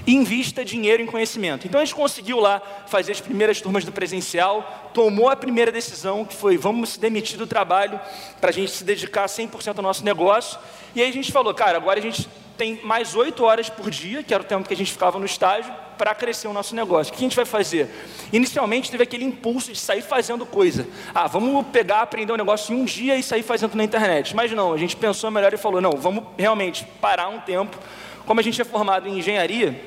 Invista 0.06 0.64
dinheiro 0.66 1.02
em 1.02 1.06
conhecimento. 1.06 1.66
Então 1.66 1.80
a 1.80 1.86
gente 1.86 1.96
conseguiu 1.96 2.40
lá 2.40 2.62
fazer 2.88 3.12
as 3.12 3.22
primeiras 3.22 3.62
turmas 3.62 3.86
do 3.86 3.92
presencial, 3.92 4.92
tomou 4.94 5.30
a 5.30 5.36
primeira 5.36 5.72
decisão, 5.72 6.26
que 6.26 6.36
foi 6.36 6.58
vamos 6.58 6.90
se 6.90 7.00
demitir 7.00 7.38
do 7.38 7.48
trabalho 7.48 8.00
para 8.40 8.50
a 8.50 8.54
gente 8.54 8.72
se 8.72 8.84
dedicar 8.84 9.26
100% 9.26 9.78
ao 9.78 9.84
nosso 9.84 10.04
negócio. 10.04 10.60
E 10.96 11.02
aí 11.02 11.10
a 11.10 11.14
gente 11.14 11.32
falou, 11.32 11.54
cara, 11.54 11.78
agora 11.78 12.00
a 12.00 12.02
gente 12.02 12.28
tem 12.58 12.82
mais 12.84 13.16
oito 13.16 13.44
horas 13.44 13.70
por 13.70 13.90
dia, 13.90 14.24
que 14.24 14.34
era 14.34 14.44
o 14.44 14.46
tempo 14.46 14.68
que 14.68 14.74
a 14.74 14.78
gente 14.78 14.92
ficava 14.92 15.18
no 15.18 15.26
estágio, 15.26 15.74
para 15.98 16.14
crescer 16.16 16.48
o 16.48 16.54
nosso 16.54 16.76
negócio. 16.76 17.12
O 17.12 17.16
que 17.16 17.24
a 17.24 17.28
gente 17.28 17.36
vai 17.36 17.46
fazer? 17.46 17.90
Inicialmente 18.32 18.92
teve 18.92 19.04
aquele 19.04 19.24
impulso 19.24 19.72
de 19.72 19.80
sair 19.80 20.02
fazendo 20.02 20.46
coisa. 20.46 20.88
Ah, 21.14 21.28
vamos 21.28 21.66
pegar, 21.68 22.02
aprender 22.02 22.34
um 22.34 22.38
negócio 22.38 22.74
em 22.74 22.82
um 22.82 22.86
dia 22.86 23.16
e 23.16 23.24
sair 23.24 23.44
fazendo 23.44 23.76
na 23.76 23.84
internet. 23.84 24.36
Mas 24.36 24.52
não, 24.52 24.74
a 24.74 24.78
gente 24.78 24.96
pensou 24.96 25.30
melhor 25.32 25.54
e 25.54 25.58
falou: 25.58 25.82
não, 25.82 25.92
vamos 25.92 26.24
realmente 26.38 26.86
parar 27.00 27.30
um 27.30 27.40
tempo. 27.40 27.78
Como 28.26 28.40
a 28.40 28.44
gente 28.44 28.62
é 28.62 28.66
formado 28.66 29.08
em 29.08 29.20
engenharia, 29.20 29.80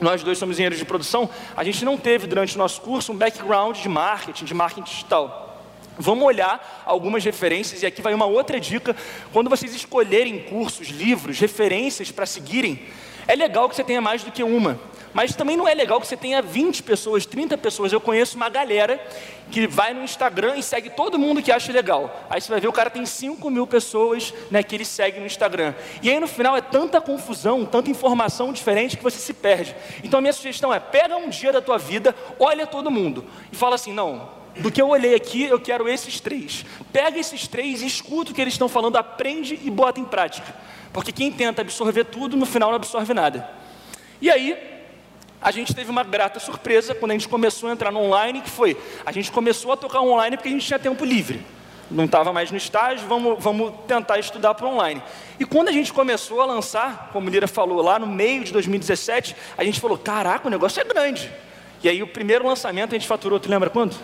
nós 0.00 0.22
dois 0.22 0.38
somos 0.38 0.56
engenheiros 0.56 0.78
de 0.78 0.84
produção, 0.84 1.28
a 1.56 1.64
gente 1.64 1.84
não 1.84 1.96
teve 1.96 2.26
durante 2.26 2.54
o 2.54 2.58
nosso 2.58 2.80
curso 2.80 3.12
um 3.12 3.16
background 3.16 3.78
de 3.78 3.88
marketing, 3.88 4.44
de 4.44 4.54
marketing 4.54 4.82
digital. 4.82 5.46
Vamos 5.98 6.24
olhar 6.24 6.84
algumas 6.84 7.24
referências, 7.24 7.82
e 7.82 7.86
aqui 7.86 8.02
vai 8.02 8.12
uma 8.12 8.26
outra 8.26 8.60
dica. 8.60 8.94
Quando 9.32 9.48
vocês 9.48 9.74
escolherem 9.74 10.40
cursos, 10.40 10.88
livros, 10.88 11.38
referências 11.38 12.10
para 12.10 12.26
seguirem, 12.26 12.86
é 13.26 13.34
legal 13.34 13.68
que 13.68 13.74
você 13.74 13.82
tenha 13.82 14.00
mais 14.00 14.22
do 14.22 14.30
que 14.30 14.42
uma. 14.42 14.78
Mas 15.16 15.34
também 15.34 15.56
não 15.56 15.66
é 15.66 15.72
legal 15.72 15.98
que 15.98 16.06
você 16.06 16.14
tenha 16.14 16.42
20 16.42 16.82
pessoas, 16.82 17.24
30 17.24 17.56
pessoas. 17.56 17.90
Eu 17.90 17.98
conheço 18.02 18.36
uma 18.36 18.50
galera 18.50 19.02
que 19.50 19.66
vai 19.66 19.94
no 19.94 20.02
Instagram 20.02 20.58
e 20.58 20.62
segue 20.62 20.90
todo 20.90 21.18
mundo 21.18 21.40
que 21.40 21.50
acha 21.50 21.72
legal. 21.72 22.26
Aí 22.28 22.38
você 22.38 22.50
vai 22.50 22.60
ver, 22.60 22.68
o 22.68 22.72
cara 22.72 22.90
tem 22.90 23.06
5 23.06 23.48
mil 23.48 23.66
pessoas 23.66 24.34
né, 24.50 24.62
que 24.62 24.74
ele 24.74 24.84
segue 24.84 25.18
no 25.18 25.24
Instagram. 25.24 25.72
E 26.02 26.10
aí 26.10 26.20
no 26.20 26.26
final 26.26 26.54
é 26.54 26.60
tanta 26.60 27.00
confusão, 27.00 27.64
tanta 27.64 27.90
informação 27.90 28.52
diferente 28.52 28.98
que 28.98 29.02
você 29.02 29.16
se 29.16 29.32
perde. 29.32 29.74
Então 30.04 30.18
a 30.18 30.20
minha 30.20 30.34
sugestão 30.34 30.70
é, 30.70 30.78
pega 30.78 31.16
um 31.16 31.30
dia 31.30 31.50
da 31.50 31.62
tua 31.62 31.78
vida, 31.78 32.14
olha 32.38 32.66
todo 32.66 32.90
mundo 32.90 33.24
e 33.50 33.56
fala 33.56 33.76
assim, 33.76 33.94
não, 33.94 34.28
do 34.58 34.70
que 34.70 34.82
eu 34.82 34.88
olhei 34.90 35.14
aqui, 35.14 35.44
eu 35.44 35.58
quero 35.58 35.88
esses 35.88 36.20
três. 36.20 36.66
Pega 36.92 37.18
esses 37.18 37.48
três, 37.48 37.80
escuta 37.80 38.32
o 38.32 38.34
que 38.34 38.42
eles 38.42 38.52
estão 38.52 38.68
falando, 38.68 38.96
aprende 38.96 39.58
e 39.64 39.70
bota 39.70 39.98
em 39.98 40.04
prática. 40.04 40.54
Porque 40.92 41.10
quem 41.10 41.32
tenta 41.32 41.62
absorver 41.62 42.04
tudo, 42.04 42.36
no 42.36 42.44
final 42.44 42.68
não 42.68 42.76
absorve 42.76 43.14
nada. 43.14 43.50
E 44.20 44.30
aí, 44.30 44.75
a 45.46 45.52
gente 45.52 45.72
teve 45.72 45.88
uma 45.88 46.02
grata 46.02 46.40
surpresa 46.40 46.92
quando 46.92 47.12
a 47.12 47.14
gente 47.14 47.28
começou 47.28 47.68
a 47.68 47.72
entrar 47.72 47.92
no 47.92 48.00
online, 48.00 48.40
que 48.40 48.50
foi, 48.50 48.76
a 49.06 49.12
gente 49.12 49.30
começou 49.30 49.70
a 49.70 49.76
tocar 49.76 50.00
online 50.00 50.36
porque 50.36 50.48
a 50.48 50.50
gente 50.50 50.66
tinha 50.66 50.76
tempo 50.76 51.04
livre. 51.04 51.40
Não 51.88 52.06
estava 52.06 52.32
mais 52.32 52.50
no 52.50 52.56
estágio, 52.56 53.06
vamos, 53.06 53.40
vamos 53.40 53.72
tentar 53.86 54.18
estudar 54.18 54.54
para 54.54 54.66
online. 54.66 55.00
E 55.38 55.44
quando 55.44 55.68
a 55.68 55.72
gente 55.72 55.92
começou 55.92 56.40
a 56.40 56.46
lançar, 56.46 57.10
como 57.12 57.28
o 57.28 57.30
Lira 57.30 57.46
falou, 57.46 57.80
lá 57.80 57.96
no 57.96 58.08
meio 58.08 58.42
de 58.42 58.52
2017, 58.52 59.36
a 59.56 59.62
gente 59.62 59.78
falou, 59.78 59.96
caraca, 59.96 60.48
o 60.48 60.50
negócio 60.50 60.80
é 60.80 60.84
grande. 60.84 61.30
E 61.80 61.88
aí 61.88 62.02
o 62.02 62.08
primeiro 62.08 62.44
lançamento 62.44 62.96
a 62.96 62.98
gente 62.98 63.06
faturou, 63.06 63.38
tu 63.38 63.48
lembra 63.48 63.70
quanto? 63.70 63.96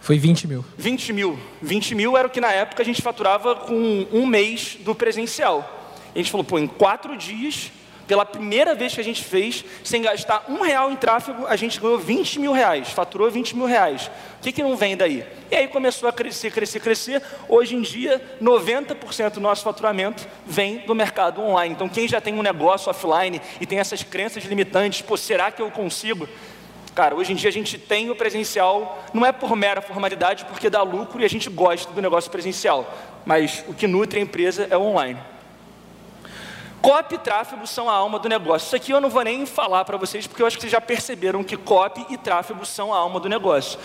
Foi 0.00 0.18
20 0.18 0.48
mil. 0.48 0.64
20 0.76 1.12
mil. 1.12 1.38
20 1.62 1.94
mil 1.94 2.16
era 2.16 2.26
o 2.26 2.30
que 2.32 2.40
na 2.40 2.50
época 2.50 2.82
a 2.82 2.84
gente 2.84 3.00
faturava 3.00 3.54
com 3.54 4.08
um 4.10 4.26
mês 4.26 4.76
do 4.80 4.92
presencial. 4.92 5.94
A 6.12 6.18
gente 6.18 6.32
falou, 6.32 6.42
pô, 6.42 6.58
em 6.58 6.66
quatro 6.66 7.16
dias, 7.16 7.70
pela 8.08 8.24
primeira 8.24 8.74
vez 8.74 8.94
que 8.94 9.00
a 9.00 9.04
gente 9.04 9.22
fez, 9.22 9.62
sem 9.84 10.00
gastar 10.00 10.46
um 10.48 10.62
real 10.62 10.90
em 10.90 10.96
tráfego, 10.96 11.46
a 11.46 11.54
gente 11.56 11.78
ganhou 11.78 11.98
20 11.98 12.40
mil 12.40 12.52
reais, 12.52 12.88
faturou 12.88 13.30
20 13.30 13.54
mil 13.54 13.66
reais. 13.66 14.10
O 14.38 14.42
que, 14.42 14.50
que 14.50 14.62
não 14.62 14.74
vem 14.74 14.96
daí? 14.96 15.26
E 15.50 15.54
aí 15.54 15.68
começou 15.68 16.08
a 16.08 16.12
crescer, 16.12 16.50
crescer, 16.50 16.80
crescer. 16.80 17.22
Hoje 17.46 17.76
em 17.76 17.82
dia, 17.82 18.20
90% 18.42 19.32
do 19.32 19.40
nosso 19.40 19.62
faturamento 19.62 20.26
vem 20.46 20.78
do 20.78 20.94
mercado 20.94 21.42
online. 21.42 21.74
Então, 21.74 21.86
quem 21.86 22.08
já 22.08 22.18
tem 22.18 22.32
um 22.32 22.42
negócio 22.42 22.88
offline 22.88 23.42
e 23.60 23.66
tem 23.66 23.78
essas 23.78 24.02
crenças 24.02 24.42
limitantes, 24.44 25.02
pô, 25.02 25.14
será 25.14 25.50
que 25.50 25.60
eu 25.60 25.70
consigo? 25.70 26.26
Cara, 26.94 27.14
hoje 27.14 27.32
em 27.32 27.36
dia 27.36 27.50
a 27.50 27.52
gente 27.52 27.76
tem 27.76 28.08
o 28.08 28.16
presencial, 28.16 29.04
não 29.12 29.24
é 29.26 29.32
por 29.32 29.54
mera 29.54 29.82
formalidade, 29.82 30.46
porque 30.46 30.70
dá 30.70 30.82
lucro 30.82 31.20
e 31.20 31.26
a 31.26 31.28
gente 31.28 31.50
gosta 31.50 31.92
do 31.92 32.00
negócio 32.00 32.30
presencial, 32.30 32.90
mas 33.26 33.62
o 33.68 33.74
que 33.74 33.86
nutre 33.86 34.18
a 34.18 34.22
empresa 34.22 34.66
é 34.70 34.76
o 34.78 34.80
online. 34.80 35.20
Copy 36.80 37.16
e 37.16 37.18
tráfego 37.18 37.66
são 37.66 37.88
a 37.90 37.92
alma 37.92 38.18
do 38.18 38.28
negócio. 38.28 38.66
Isso 38.66 38.76
aqui 38.76 38.92
eu 38.92 39.00
não 39.00 39.10
vou 39.10 39.22
nem 39.22 39.44
falar 39.44 39.84
para 39.84 39.96
vocês, 39.96 40.26
porque 40.26 40.42
eu 40.42 40.46
acho 40.46 40.56
que 40.56 40.62
vocês 40.62 40.72
já 40.72 40.80
perceberam 40.80 41.42
que 41.42 41.56
copy 41.56 42.06
e 42.08 42.16
tráfego 42.16 42.64
são 42.64 42.94
a 42.94 42.98
alma 42.98 43.18
do 43.18 43.28
negócio. 43.28 43.78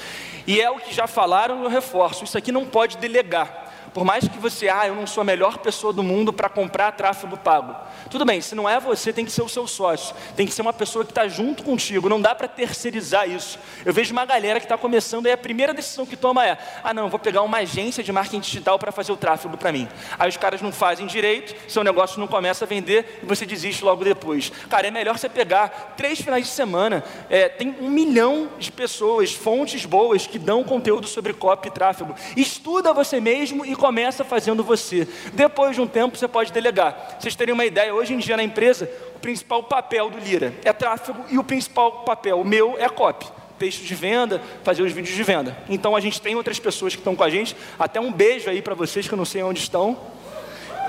E 0.46 0.62
é 0.62 0.70
o 0.70 0.78
que 0.78 0.94
já 0.94 1.08
falaram, 1.08 1.64
eu 1.64 1.70
reforço. 1.70 2.24
Isso 2.24 2.38
aqui 2.38 2.52
não 2.52 2.66
pode 2.66 2.98
delegar. 2.98 3.63
Por 3.94 4.04
mais 4.04 4.28
que 4.28 4.38
você, 4.40 4.70
ah, 4.70 4.88
eu 4.88 4.96
não 4.96 5.06
sou 5.06 5.22
a 5.22 5.24
melhor 5.24 5.60
pessoa 5.60 5.94
do 5.94 6.02
mundo 6.02 6.34
para 6.34 6.50
comprar 6.50 6.92
tráfego 6.94 7.38
pago. 7.38 7.76
Tudo 8.10 8.26
bem, 8.26 8.42
se 8.42 8.56
não 8.56 8.68
é 8.68 8.80
você, 8.80 9.14
tem 9.14 9.24
que 9.24 9.32
ser 9.32 9.44
o 9.44 9.50
seu 9.50 9.68
sócio. 9.68 10.16
Tem 10.36 10.48
que 10.48 10.54
ser 10.54 10.62
uma 10.62 10.74
pessoa 10.74 11.06
que 11.06 11.12
está 11.12 11.28
junto 11.28 11.64
contigo. 11.64 12.10
Não 12.10 12.20
dá 12.20 12.34
para 12.34 12.48
terceirizar 12.48 13.30
isso. 13.30 13.60
Eu 13.86 13.94
vejo 13.94 14.12
uma 14.12 14.26
galera 14.26 14.60
que 14.60 14.66
está 14.66 14.78
começando 14.78 15.28
e 15.28 15.32
a 15.32 15.38
primeira 15.38 15.74
decisão 15.74 16.06
que 16.06 16.18
toma 16.18 16.46
é: 16.46 16.58
ah, 16.84 16.94
não, 16.94 17.10
vou 17.10 17.20
pegar 17.20 17.44
uma 17.44 17.58
agência 17.58 18.04
de 18.04 18.12
marketing 18.12 18.40
digital 18.40 18.80
para 18.80 18.92
fazer 18.92 19.12
o 19.12 19.18
tráfego 19.18 19.58
para 19.58 19.72
mim. 19.72 19.88
Aí 20.18 20.30
os 20.30 20.38
caras 20.38 20.62
não 20.62 20.72
fazem 20.72 21.06
direito, 21.06 21.56
seu 21.72 21.84
negócio 21.84 22.20
não 22.20 22.28
começa 22.28 22.66
a 22.66 22.68
vender 22.68 23.20
e 23.22 23.26
você 23.26 23.46
desiste 23.46 23.84
logo 23.84 24.04
depois. 24.04 24.52
Cara, 24.70 24.88
é 24.88 24.92
melhor 24.92 25.18
você 25.18 25.30
pegar 25.30 25.94
três 25.96 26.20
finais 26.20 26.46
de 26.46 26.52
semana. 26.52 27.04
É, 27.30 27.48
tem 27.48 27.76
um 27.80 27.90
milhão 27.90 28.50
de 28.58 28.72
pessoas, 28.72 29.34
fontes 29.34 29.86
boas 29.86 30.26
que 30.26 30.40
dão 30.40 30.64
conteúdo 30.64 31.08
sobre 31.08 31.34
copy 31.34 31.68
e 31.68 31.72
tráfego. 31.72 32.16
Estuda 32.36 32.94
você 32.94 33.20
mesmo 33.20 33.66
e 33.66 33.76
começa 33.84 34.24
fazendo 34.24 34.64
você. 34.64 35.06
Depois 35.34 35.76
de 35.76 35.82
um 35.82 35.88
tempo 35.88 36.18
você 36.18 36.26
pode 36.26 36.54
delegar. 36.54 37.18
Vocês 37.20 37.36
terem 37.36 37.54
uma 37.54 37.66
ideia, 37.66 37.94
hoje 37.94 38.14
em 38.14 38.18
dia 38.18 38.38
na 38.38 38.44
empresa, 38.44 38.90
o 39.14 39.20
principal 39.20 39.62
papel 39.62 40.10
do 40.10 40.18
Lira 40.20 40.54
é 40.64 40.72
tráfego 40.72 41.26
e 41.30 41.38
o 41.38 41.44
principal 41.44 42.06
papel, 42.06 42.40
o 42.40 42.46
meu, 42.46 42.78
é 42.80 42.88
copy. 42.88 43.26
texto 43.60 43.84
de 43.84 43.94
venda, 43.94 44.42
fazer 44.64 44.84
os 44.84 44.94
vídeos 44.94 45.14
de 45.14 45.22
venda. 45.22 45.58
Então 45.68 45.98
a 45.98 46.00
gente 46.00 46.22
tem 46.22 46.34
outras 46.34 46.58
pessoas 46.60 46.96
que 46.96 47.02
estão 47.02 47.14
com 47.14 47.26
a 47.26 47.30
gente, 47.30 47.58
até 47.78 48.00
um 48.00 48.10
beijo 48.10 48.50
aí 48.50 48.62
para 48.62 48.74
vocês 48.74 49.06
que 49.06 49.14
eu 49.14 49.18
não 49.18 49.26
sei 49.26 49.44
onde 49.44 49.60
estão. 49.60 50.00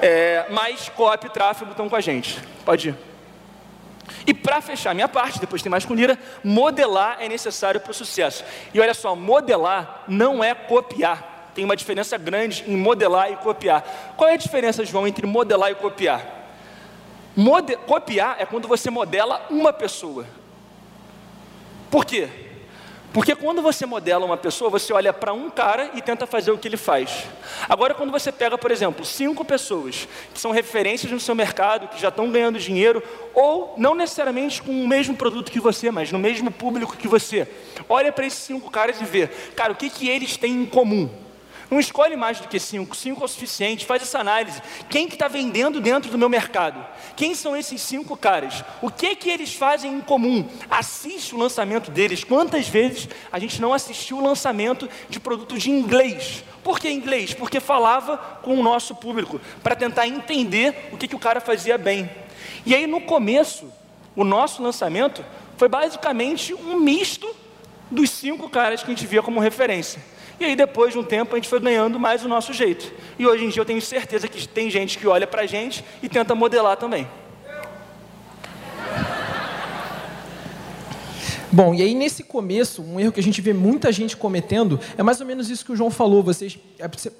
É, 0.01 0.47
mas 0.51 0.89
copy 0.89 1.27
e 1.27 1.31
tráfego 1.31 1.73
estão 1.73 1.89
com 1.89 1.97
a 1.97 2.01
gente. 2.01 2.39
Pode 2.65 2.91
ir. 2.91 2.95
E 4.25 4.33
para 4.33 4.61
fechar 4.61 4.95
minha 4.95 5.09
parte, 5.09 5.41
depois 5.41 5.63
tem 5.63 5.71
mais 5.71 5.85
com 5.85 5.95
Lira, 5.95 6.17
modelar 6.45 7.17
é 7.19 7.29
necessário 7.29 7.81
para 7.81 7.91
o 7.91 7.95
sucesso. 7.95 8.45
E 8.73 8.79
olha 8.79 8.95
só, 8.95 9.17
modelar 9.17 10.05
não 10.07 10.45
é 10.45 10.55
copiar. 10.55 11.34
Tem 11.55 11.65
uma 11.65 11.77
diferença 11.77 12.19
grande 12.19 12.65
em 12.67 12.77
modelar 12.77 13.31
e 13.31 13.37
copiar. 13.37 14.15
Qual 14.17 14.29
é 14.29 14.35
a 14.35 14.39
diferença, 14.39 14.85
João, 14.85 15.07
entre 15.07 15.27
modelar 15.27 15.71
e 15.71 15.75
copiar? 15.75 16.45
Mode 17.37 17.77
copiar 17.79 18.37
é 18.39 18.47
quando 18.47 18.69
você 18.69 18.91
modela 18.91 19.47
uma 19.51 19.73
pessoa. 19.73 20.27
Por 21.91 22.05
quê? 22.05 22.29
Porque 23.15 23.37
quando 23.37 23.63
você 23.63 23.87
modela 23.87 24.27
uma 24.27 24.37
pessoa, 24.37 24.69
você 24.69 24.93
olha 24.93 25.13
para 25.13 25.33
um 25.33 25.49
cara 25.49 25.93
e 25.95 26.03
tenta 26.03 26.27
fazer 26.27 26.51
o 26.51 26.59
que 26.59 26.67
ele 26.67 26.77
faz. 26.77 27.27
Agora, 27.69 27.95
quando 27.95 28.11
você 28.11 28.33
pega, 28.33 28.59
por 28.59 28.73
exemplo, 28.73 29.05
cinco 29.05 29.45
pessoas 29.45 30.09
que 30.33 30.41
são 30.41 30.51
referências 30.51 31.13
no 31.13 31.21
seu 31.21 31.33
mercado, 31.33 31.87
que 31.87 32.01
já 32.01 32.09
estão 32.09 32.29
ganhando 32.33 32.59
dinheiro, 32.59 33.01
ou 33.33 33.75
não 33.77 33.95
necessariamente 33.95 34.61
com 34.61 34.73
o 34.73 34.89
mesmo 34.89 35.15
produto 35.15 35.53
que 35.53 35.61
você, 35.61 35.93
mas 35.93 36.11
no 36.11 36.19
mesmo 36.19 36.51
público 36.51 36.97
que 36.97 37.07
você, 37.07 37.47
olha 37.89 38.11
para 38.11 38.27
esses 38.27 38.41
cinco 38.41 38.69
caras 38.69 39.01
e 39.01 39.05
vê, 39.05 39.29
cara, 39.55 39.73
o 39.73 39.77
que, 39.77 39.89
que 39.89 40.09
eles 40.09 40.37
têm 40.37 40.63
em 40.63 40.67
comum? 40.67 41.09
Não 41.75 41.81
escolhe 41.81 42.15
mais 42.15 42.39
do 42.39 42.47
que 42.47 42.61
cinco, 42.61 42.95
cinco 42.95 43.23
é 43.23 43.25
o 43.25 43.29
suficiente, 43.29 43.85
faz 43.85 44.01
essa 44.01 44.21
análise. 44.21 44.63
Quem 44.89 45.09
que 45.09 45.15
está 45.15 45.27
vendendo 45.27 45.81
dentro 45.81 46.09
do 46.09 46.17
meu 46.17 46.29
mercado? 46.29 46.87
Quem 47.17 47.35
são 47.35 47.57
esses 47.57 47.83
cinco 47.83 48.17
caras? 48.17 48.63
O 48.81 48.89
que 48.89 49.17
que 49.17 49.29
eles 49.29 49.53
fazem 49.53 49.93
em 49.93 50.01
comum? 50.01 50.49
Assiste 50.71 51.35
o 51.35 51.39
lançamento 51.39 51.91
deles. 51.91 52.23
Quantas 52.23 52.69
vezes 52.69 53.09
a 53.33 53.41
gente 53.41 53.61
não 53.61 53.75
assistiu 53.75 54.19
o 54.19 54.23
lançamento 54.23 54.89
de 55.09 55.19
produto 55.19 55.59
de 55.59 55.69
inglês? 55.69 56.45
Por 56.63 56.79
que 56.79 56.89
inglês? 56.89 57.35
Porque 57.35 57.59
falava 57.59 58.19
com 58.41 58.55
o 58.55 58.63
nosso 58.63 58.95
público, 58.95 59.41
para 59.61 59.75
tentar 59.75 60.07
entender 60.07 60.91
o 60.93 60.97
que, 60.97 61.09
que 61.09 61.17
o 61.17 61.19
cara 61.19 61.41
fazia 61.41 61.77
bem. 61.77 62.09
E 62.65 62.73
aí 62.73 62.87
no 62.87 63.01
começo, 63.01 63.69
o 64.15 64.23
nosso 64.23 64.63
lançamento 64.63 65.25
foi 65.57 65.69
basicamente 65.69 66.55
um 66.55 66.79
misto 66.79 67.29
dos 67.91 68.11
cinco 68.11 68.49
caras 68.49 68.81
que 68.81 68.93
a 68.93 68.95
gente 68.95 69.09
via 69.09 69.25
como 69.25 69.41
referência. 69.41 70.01
E 70.39 70.45
aí, 70.45 70.57
depois 70.57 70.93
de 70.93 70.99
um 70.99 71.05
tempo, 71.05 71.35
a 71.35 71.39
gente 71.39 71.49
foi 71.49 71.61
ganhando 71.61 71.99
mais 71.99 72.25
o 72.25 72.29
nosso 72.29 72.53
jeito. 72.53 72.93
E 73.19 73.27
hoje 73.27 73.45
em 73.45 73.49
dia 73.49 73.61
eu 73.61 73.67
tenho 73.67 73.81
certeza 73.81 74.27
que 74.29 74.47
tem 74.49 74.69
gente 74.71 74.99
que 74.99 75.07
olha 75.07 75.27
para 75.27 75.43
a 75.43 75.47
gente 75.47 75.85
e 76.03 76.09
tenta 76.09 76.35
modelar 76.35 76.77
também. 76.77 77.09
Bom, 81.55 81.73
e 81.73 81.83
aí 81.83 81.95
nesse 81.95 82.25
começo, 82.25 82.83
um 82.83 82.99
erro 82.99 83.13
que 83.13 83.21
a 83.21 83.23
gente 83.23 83.41
vê 83.41 83.53
muita 83.53 83.93
gente 83.93 84.17
cometendo 84.17 84.81
é 84.99 85.05
mais 85.05 85.21
ou 85.21 85.27
menos 85.27 85.49
isso 85.49 85.65
que 85.65 85.71
o 85.71 85.77
João 85.77 85.89
falou. 85.89 86.21
Vocês, 86.21 86.59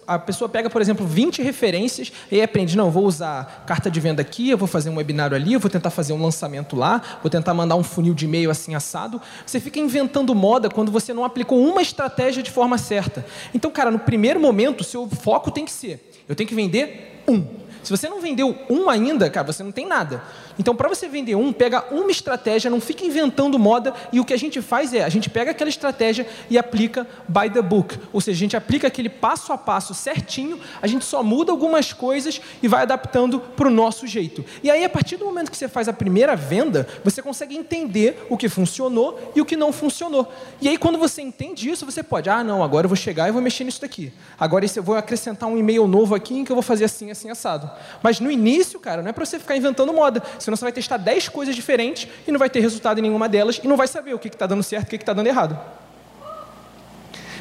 a 0.09 0.19
pessoa 0.19 0.49
pega, 0.49 0.69
por 0.69 0.83
exemplo, 0.83 1.07
20 1.07 1.41
referências 1.41 2.11
e 2.33 2.43
aprende, 2.43 2.77
não, 2.77 2.91
vou 2.91 3.05
usar 3.05 3.63
carta 3.65 3.89
de 3.89 4.01
venda 4.01 4.21
aqui, 4.21 4.51
eu 4.51 4.59
vou 4.59 4.67
fazer 4.67 4.91
um 4.91 4.97
webinário 4.97 5.37
ali, 5.37 5.53
eu 5.53 5.61
vou 5.61 5.71
tentar 5.71 5.91
fazer 5.91 6.13
um 6.15 6.21
lançamento 6.21 6.75
lá, 6.75 7.01
vou 7.23 7.31
tentar 7.31 7.55
mandar 7.55 7.77
um 7.77 7.85
funil 7.85 8.13
de 8.13 8.25
e-mail 8.25 8.51
assim 8.51 8.75
assado. 8.75 9.23
Você 9.47 9.61
fica 9.61 9.79
inventando 9.79 10.35
moda 10.35 10.69
quando 10.69 10.91
você 10.91 11.15
não 11.15 11.25
aplicou 11.25 11.65
uma 11.65 11.81
estratégia 11.81 12.43
de 12.43 12.51
forma 12.51 12.77
certa. 12.77 13.25
Então, 13.55 13.71
cara, 13.71 13.89
no 13.89 14.01
primeiro 14.01 14.41
momento, 14.41 14.83
seu 14.83 15.09
foco 15.09 15.53
tem 15.53 15.65
que 15.65 15.71
ser, 15.71 16.11
eu 16.29 16.35
tenho 16.35 16.49
que 16.49 16.57
vender 16.57 17.23
um. 17.29 17.64
Se 17.85 17.91
você 17.91 18.09
não 18.09 18.21
vendeu 18.21 18.57
um 18.71 18.89
ainda, 18.89 19.29
cara, 19.29 19.47
você 19.47 19.63
não 19.63 19.71
tem 19.71 19.87
nada. 19.87 20.23
Então, 20.59 20.75
para 20.75 20.89
você 20.89 21.07
vender 21.07 21.35
um, 21.35 21.53
pega 21.53 21.85
uma 21.91 22.11
estratégia, 22.11 22.71
não 22.71 22.81
fica 22.81 23.05
inventando 23.05 23.59
moda, 23.59 23.93
e 24.11 24.19
o 24.19 24.25
que 24.25 24.33
a 24.33 24.39
gente 24.39 24.63
faz 24.63 24.95
é, 24.95 25.05
a 25.05 25.09
gente 25.09 25.29
pega 25.29 25.51
aquela 25.51 25.69
estratégia 25.69 26.27
e 26.49 26.57
aplica 26.57 27.07
by 27.29 27.51
the 27.51 27.61
book. 27.61 27.99
Ou 28.13 28.21
seja, 28.21 28.39
a 28.39 28.41
gente 28.41 28.57
aplica 28.57 28.87
aquele 28.87 29.11
passo 29.11 29.53
a 29.53 29.59
passo 29.59 29.93
certinho, 29.93 30.59
a 30.81 30.87
gente 30.87 31.05
só 31.05 31.23
muda 31.23 31.53
algumas 31.53 31.93
coisas 31.93 32.41
e 32.63 32.67
vai 32.67 32.83
adaptando 32.83 33.39
para 33.39 33.69
o 33.69 33.71
nosso 33.71 34.07
jeito. 34.07 34.45
E 34.63 34.71
aí, 34.71 34.83
a 34.83 34.89
partir 34.89 35.17
do 35.17 35.27
momento 35.27 35.51
que 35.51 35.57
você 35.57 35.69
faz 35.69 35.87
a 35.87 35.93
primeira 35.93 36.35
venda, 36.35 36.89
você 37.05 37.21
consegue 37.21 37.55
entender 37.55 38.27
o 38.31 38.37
que 38.37 38.49
funcionou 38.49 39.33
e 39.37 39.41
o 39.43 39.45
que 39.45 39.57
não 39.57 39.73
funcionou. 39.73 40.33
E 40.59 40.69
aí, 40.69 40.79
quando 40.79 40.99
você 40.99 41.21
entende 41.21 41.69
isso, 41.69 41.85
você 41.85 42.03
pode, 42.03 42.31
ah, 42.31 42.43
não, 42.43 42.63
agora 42.63 42.87
eu 42.87 42.89
vou 42.89 42.97
chegar 42.97 43.29
e 43.29 43.33
vou 43.33 43.43
mexer 43.43 43.65
nisso 43.65 43.81
daqui. 43.81 44.11
Agora 44.41 44.65
eu 44.65 44.83
vou 44.83 44.97
acrescentar 44.97 45.49
um 45.49 45.59
e-mail 45.59 45.87
novo 45.87 46.15
aqui 46.15 46.39
em 46.39 46.45
que 46.45 46.51
eu 46.51 46.57
vou 46.57 46.63
fazer 46.63 46.85
assim, 46.85 47.11
assim, 47.11 47.29
assado. 47.29 47.71
Mas 48.03 48.21
no 48.21 48.31
início, 48.31 48.79
cara, 48.81 49.03
não 49.03 49.11
é 49.11 49.13
para 49.13 49.25
você 49.25 49.39
ficar 49.39 49.57
inventando 49.57 49.93
moda. 49.93 50.23
Senão 50.39 50.57
você 50.57 50.65
vai 50.65 50.73
testar 50.73 50.97
10 50.97 51.29
coisas 51.29 51.55
diferentes 51.55 52.09
e 52.27 52.33
não 52.33 52.39
vai 52.39 52.51
ter 52.51 52.61
resultado 52.61 52.99
em 52.99 53.03
nenhuma 53.03 53.29
delas 53.29 53.61
e 53.63 53.69
não 53.69 53.77
vai 53.77 53.89
saber 53.89 54.15
o 54.15 54.19
que 54.19 54.29
está 54.29 54.47
dando 54.47 54.63
certo 54.63 54.93
e 54.93 54.97
o 54.97 54.99
que 54.99 55.03
está 55.03 55.13
dando 55.13 55.27
errado. 55.27 55.59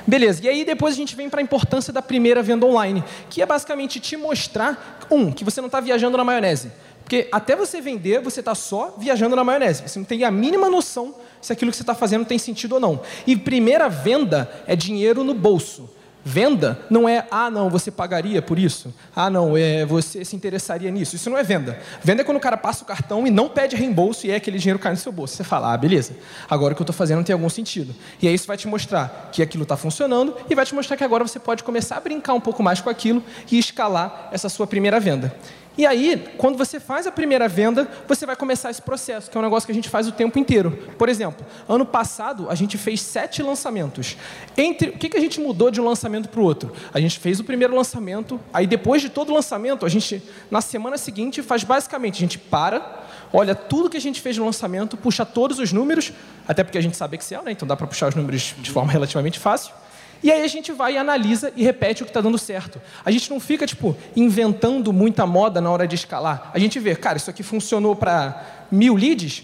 Beleza, 0.05 0.43
e 0.43 0.49
aí 0.49 0.65
depois 0.65 0.93
a 0.93 0.97
gente 0.97 1.15
vem 1.15 1.29
para 1.29 1.39
a 1.39 1.43
importância 1.43 1.93
da 1.93 2.01
primeira 2.01 2.43
venda 2.43 2.65
online, 2.65 3.03
que 3.29 3.41
é 3.41 3.45
basicamente 3.45 4.01
te 4.01 4.17
mostrar, 4.17 4.99
um, 5.09 5.31
que 5.31 5.45
você 5.45 5.61
não 5.61 5.67
está 5.67 5.79
viajando 5.79 6.17
na 6.17 6.25
maionese. 6.25 6.71
Porque 7.03 7.27
até 7.31 7.55
você 7.55 7.81
vender, 7.81 8.21
você 8.21 8.39
está 8.39 8.55
só 8.55 8.95
viajando 8.97 9.35
na 9.35 9.43
maionese. 9.43 9.83
Você 9.87 9.99
não 9.99 10.05
tem 10.05 10.23
a 10.23 10.31
mínima 10.31 10.69
noção 10.69 11.13
se 11.41 11.51
aquilo 11.51 11.69
que 11.69 11.77
você 11.77 11.83
está 11.83 11.93
fazendo 11.93 12.25
tem 12.25 12.37
sentido 12.37 12.73
ou 12.73 12.79
não. 12.79 13.01
E 13.27 13.35
primeira 13.35 13.89
venda 13.89 14.49
é 14.65 14.75
dinheiro 14.75 15.23
no 15.23 15.33
bolso. 15.33 15.89
Venda 16.25 16.79
não 16.89 17.07
é, 17.07 17.27
ah, 17.29 17.49
não, 17.51 17.69
você 17.69 17.91
pagaria 17.91 18.41
por 18.41 18.57
isso? 18.57 18.93
Ah, 19.13 19.29
não, 19.29 19.57
é, 19.57 19.85
você 19.85 20.23
se 20.23 20.35
interessaria 20.35 20.89
nisso. 20.89 21.15
Isso 21.15 21.29
não 21.29 21.37
é 21.37 21.43
venda. 21.43 21.77
Venda 22.01 22.21
é 22.21 22.25
quando 22.25 22.37
o 22.37 22.39
cara 22.39 22.55
passa 22.55 22.83
o 22.83 22.87
cartão 22.87 23.27
e 23.27 23.31
não 23.31 23.49
pede 23.49 23.75
reembolso 23.75 24.25
e 24.25 24.31
é 24.31 24.35
aquele 24.35 24.57
dinheiro 24.57 24.79
cai 24.79 24.93
no 24.93 24.97
seu 24.97 25.11
bolso. 25.11 25.35
Você 25.35 25.43
fala, 25.43 25.73
ah, 25.73 25.77
beleza, 25.77 26.15
agora 26.49 26.73
o 26.73 26.75
que 26.75 26.81
eu 26.81 26.85
estou 26.85 26.95
fazendo 26.95 27.23
tem 27.25 27.33
algum 27.33 27.49
sentido. 27.49 27.93
E 28.21 28.27
aí 28.27 28.33
isso 28.33 28.47
vai 28.47 28.55
te 28.55 28.67
mostrar 28.67 29.29
que 29.33 29.41
aquilo 29.41 29.63
está 29.63 29.75
funcionando 29.75 30.35
e 30.49 30.55
vai 30.55 30.65
te 30.65 30.73
mostrar 30.73 30.95
que 30.95 31.03
agora 31.03 31.27
você 31.27 31.39
pode 31.39 31.63
começar 31.63 31.97
a 31.97 31.99
brincar 31.99 32.33
um 32.33 32.41
pouco 32.41 32.63
mais 32.63 32.79
com 32.79 32.89
aquilo 32.89 33.21
e 33.51 33.59
escalar 33.59 34.29
essa 34.31 34.47
sua 34.47 34.65
primeira 34.65 34.99
venda. 34.99 35.35
E 35.75 35.87
aí, 35.87 36.31
quando 36.37 36.55
você 36.55 36.79
faz 36.79 37.07
a 37.07 37.11
primeira 37.11 37.47
venda, 37.47 37.89
você 38.07 38.27
vai 38.27 38.35
começar 38.35 38.69
esse 38.69 38.81
processo, 38.81 39.29
que 39.29 39.35
é 39.35 39.39
um 39.39 39.43
negócio 39.43 39.65
que 39.65 39.71
a 39.71 39.75
gente 39.75 39.89
faz 39.89 40.07
o 40.07 40.11
tempo 40.11 40.37
inteiro. 40.37 40.71
Por 40.99 41.09
exemplo, 41.09 41.43
ano 41.67 41.83
passado 41.83 42.47
a 42.49 42.53
gente 42.53 42.77
fez 42.77 43.01
sete 43.01 43.41
lançamentos. 43.41 44.15
Entre 44.55 44.89
o 44.89 44.97
que, 44.97 45.09
que 45.09 45.17
a 45.17 45.19
gente 45.19 45.41
mudou 45.41 45.71
de 45.71 45.81
um 45.81 45.85
lançamento 45.85 46.29
para 46.29 46.39
o 46.39 46.43
outro? 46.43 46.71
A 46.93 46.99
gente 46.99 47.19
fez 47.19 47.39
o 47.39 47.43
primeiro 47.43 47.75
lançamento, 47.75 48.39
aí 48.53 48.67
depois 48.67 49.01
de 49.01 49.09
todo 49.09 49.31
o 49.31 49.33
lançamento, 49.33 49.83
a 49.83 49.89
gente 49.89 50.21
na 50.51 50.61
semana 50.61 50.95
seguinte 50.97 51.41
faz 51.41 51.63
basicamente 51.63 52.17
a 52.17 52.19
gente 52.19 52.37
para, 52.37 53.03
olha 53.31 53.55
tudo 53.55 53.89
que 53.89 53.97
a 53.97 54.01
gente 54.01 54.21
fez 54.21 54.37
no 54.37 54.45
lançamento, 54.45 54.95
puxa 54.95 55.25
todos 55.25 55.57
os 55.57 55.73
números, 55.73 56.13
até 56.47 56.63
porque 56.63 56.77
a 56.77 56.81
gente 56.81 56.95
sabe 56.95 57.17
Excel, 57.17 57.41
né? 57.41 57.51
Então 57.51 57.67
dá 57.67 57.75
para 57.75 57.87
puxar 57.87 58.09
os 58.09 58.15
números 58.15 58.53
de 58.59 58.69
forma 58.69 58.91
relativamente 58.91 59.39
fácil. 59.39 59.73
E 60.23 60.31
aí 60.31 60.41
a 60.41 60.47
gente 60.47 60.71
vai 60.71 60.93
e 60.93 60.97
analisa 60.97 61.51
e 61.53 61.63
repete 61.63 62.01
o 62.01 62.05
que 62.05 62.09
está 62.09 62.21
dando 62.21 62.37
certo. 62.37 62.81
A 63.03 63.11
gente 63.11 63.29
não 63.29 63.41
fica, 63.41 63.67
tipo, 63.67 63.95
inventando 64.15 64.93
muita 64.93 65.27
moda 65.27 65.59
na 65.59 65.69
hora 65.69 65.85
de 65.85 65.95
escalar. 65.95 66.49
A 66.53 66.59
gente 66.59 66.79
vê, 66.79 66.95
cara, 66.95 67.17
isso 67.17 67.29
aqui 67.29 67.43
funcionou 67.43 67.93
para 67.93 68.65
mil 68.71 68.95
leads, 68.95 69.43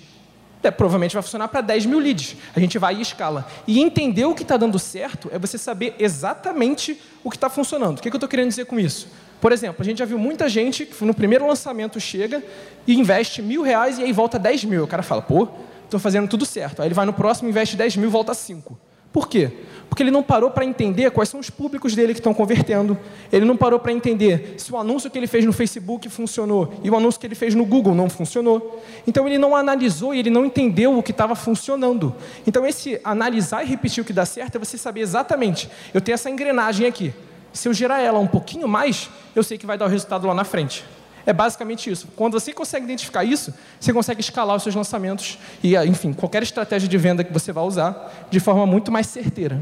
é, 0.64 0.72
provavelmente 0.72 1.14
vai 1.14 1.22
funcionar 1.22 1.50
para 1.50 1.62
10 1.62 1.86
mil 1.86 2.00
leads. 2.00 2.38
A 2.56 2.60
gente 2.60 2.78
vai 2.78 2.96
e 2.96 3.02
escala. 3.02 3.46
E 3.68 3.80
entender 3.80 4.26
o 4.26 4.34
que 4.34 4.44
está 4.44 4.56
dando 4.56 4.80
certo 4.80 5.30
é 5.34 5.38
você 5.38 5.58
saber 5.58 5.96
exatamente 6.00 7.00
o 7.24 7.30
que 7.30 7.36
está 7.36 7.50
funcionando. 7.50 8.00
O 8.00 8.02
que, 8.02 8.10
que 8.10 8.16
eu 8.16 8.18
estou 8.18 8.30
querendo 8.30 8.48
dizer 8.48 8.66
com 8.66 8.80
isso? 8.80 9.08
Por 9.42 9.52
exemplo, 9.52 9.82
a 9.82 9.86
gente 9.86 10.00
já 10.00 10.06
viu 10.06 10.18
muita 10.18 10.50
gente 10.50 10.86
que 10.86 11.06
no 11.06 11.14
primeiro 11.14 11.48
lançamento 11.48 12.00
chega 12.00 12.44
e 12.86 12.94
investe 12.94 13.42
mil 13.42 13.62
reais 13.62 13.98
e 14.00 14.04
aí 14.04 14.12
volta 14.12 14.40
10 14.40 14.66
mil. 14.66 14.84
O 14.84 14.88
cara 14.88 15.04
fala, 15.04 15.22
pô, 15.22 15.48
estou 15.86 16.00
fazendo 16.00 16.28
tudo 16.28 16.46
certo. 16.46 16.82
Aí 16.82 16.88
ele 16.88 16.96
vai 16.96 17.06
no 17.06 17.14
próximo, 17.14 17.50
investe 17.50 17.78
10 17.78 17.98
mil, 17.98 18.10
volta 18.10 18.34
5. 18.34 18.89
Por 19.12 19.28
quê? 19.28 19.52
Porque 19.90 20.04
ele 20.04 20.12
não 20.12 20.22
parou 20.22 20.52
para 20.52 20.64
entender 20.64 21.10
quais 21.10 21.30
são 21.30 21.40
os 21.40 21.50
públicos 21.50 21.96
dele 21.96 22.14
que 22.14 22.20
estão 22.20 22.34
convertendo. 22.34 22.98
Ele 23.32 23.44
não 23.44 23.58
parou 23.58 23.80
para 23.80 23.92
entender 23.92 24.54
se 24.58 24.72
o 24.72 24.78
anúncio 24.78 25.10
que 25.10 25.18
ele 25.18 25.26
fez 25.26 25.44
no 25.44 25.52
Facebook 25.52 26.08
funcionou 26.10 26.72
e 26.84 26.92
o 26.92 26.96
anúncio 26.96 27.20
que 27.20 27.26
ele 27.26 27.34
fez 27.34 27.56
no 27.56 27.66
Google 27.66 27.96
não 27.96 28.08
funcionou. 28.08 28.84
Então 29.08 29.28
ele 29.28 29.40
não 29.40 29.56
analisou 29.56 30.14
e 30.14 30.20
ele 30.20 30.30
não 30.30 30.46
entendeu 30.46 30.96
o 30.96 31.02
que 31.02 31.10
estava 31.10 31.34
funcionando. 31.36 32.16
Então 32.46 32.66
esse 32.68 33.02
analisar 33.04 33.64
e 33.64 33.68
repetir 33.68 34.04
o 34.04 34.06
que 34.06 34.14
dá 34.14 34.26
certo 34.26 34.58
é 34.58 34.60
você 34.60 34.78
saber 34.78 35.02
exatamente. 35.02 35.68
Eu 35.92 36.02
tenho 36.02 36.14
essa 36.14 36.30
engrenagem 36.30 36.86
aqui. 36.86 37.12
Se 37.52 37.68
eu 37.68 37.74
girar 37.74 38.00
ela 38.00 38.20
um 38.20 38.28
pouquinho 38.28 38.68
mais, 38.68 39.10
eu 39.36 39.42
sei 39.42 39.58
que 39.58 39.66
vai 39.66 39.76
dar 39.78 39.86
o 39.86 39.90
resultado 39.90 40.28
lá 40.28 40.36
na 40.36 40.44
frente. 40.44 40.86
É 41.30 41.34
basicamente 41.34 41.92
isso. 41.92 42.08
Quando 42.16 42.34
você 42.34 42.52
consegue 42.52 42.86
identificar 42.86 43.24
isso, 43.24 43.54
você 43.80 43.94
consegue 43.94 44.20
escalar 44.20 44.56
os 44.56 44.64
seus 44.64 44.74
lançamentos 44.74 45.38
e, 45.64 45.78
enfim, 45.78 46.12
qualquer 46.12 46.42
estratégia 46.42 46.90
de 46.90 46.98
venda 46.98 47.24
que 47.24 47.32
você 47.32 47.52
vai 47.52 47.64
usar 47.64 48.28
de 48.32 48.40
forma 48.40 48.66
muito 48.66 48.92
mais 48.92 49.06
certeira. 49.06 49.62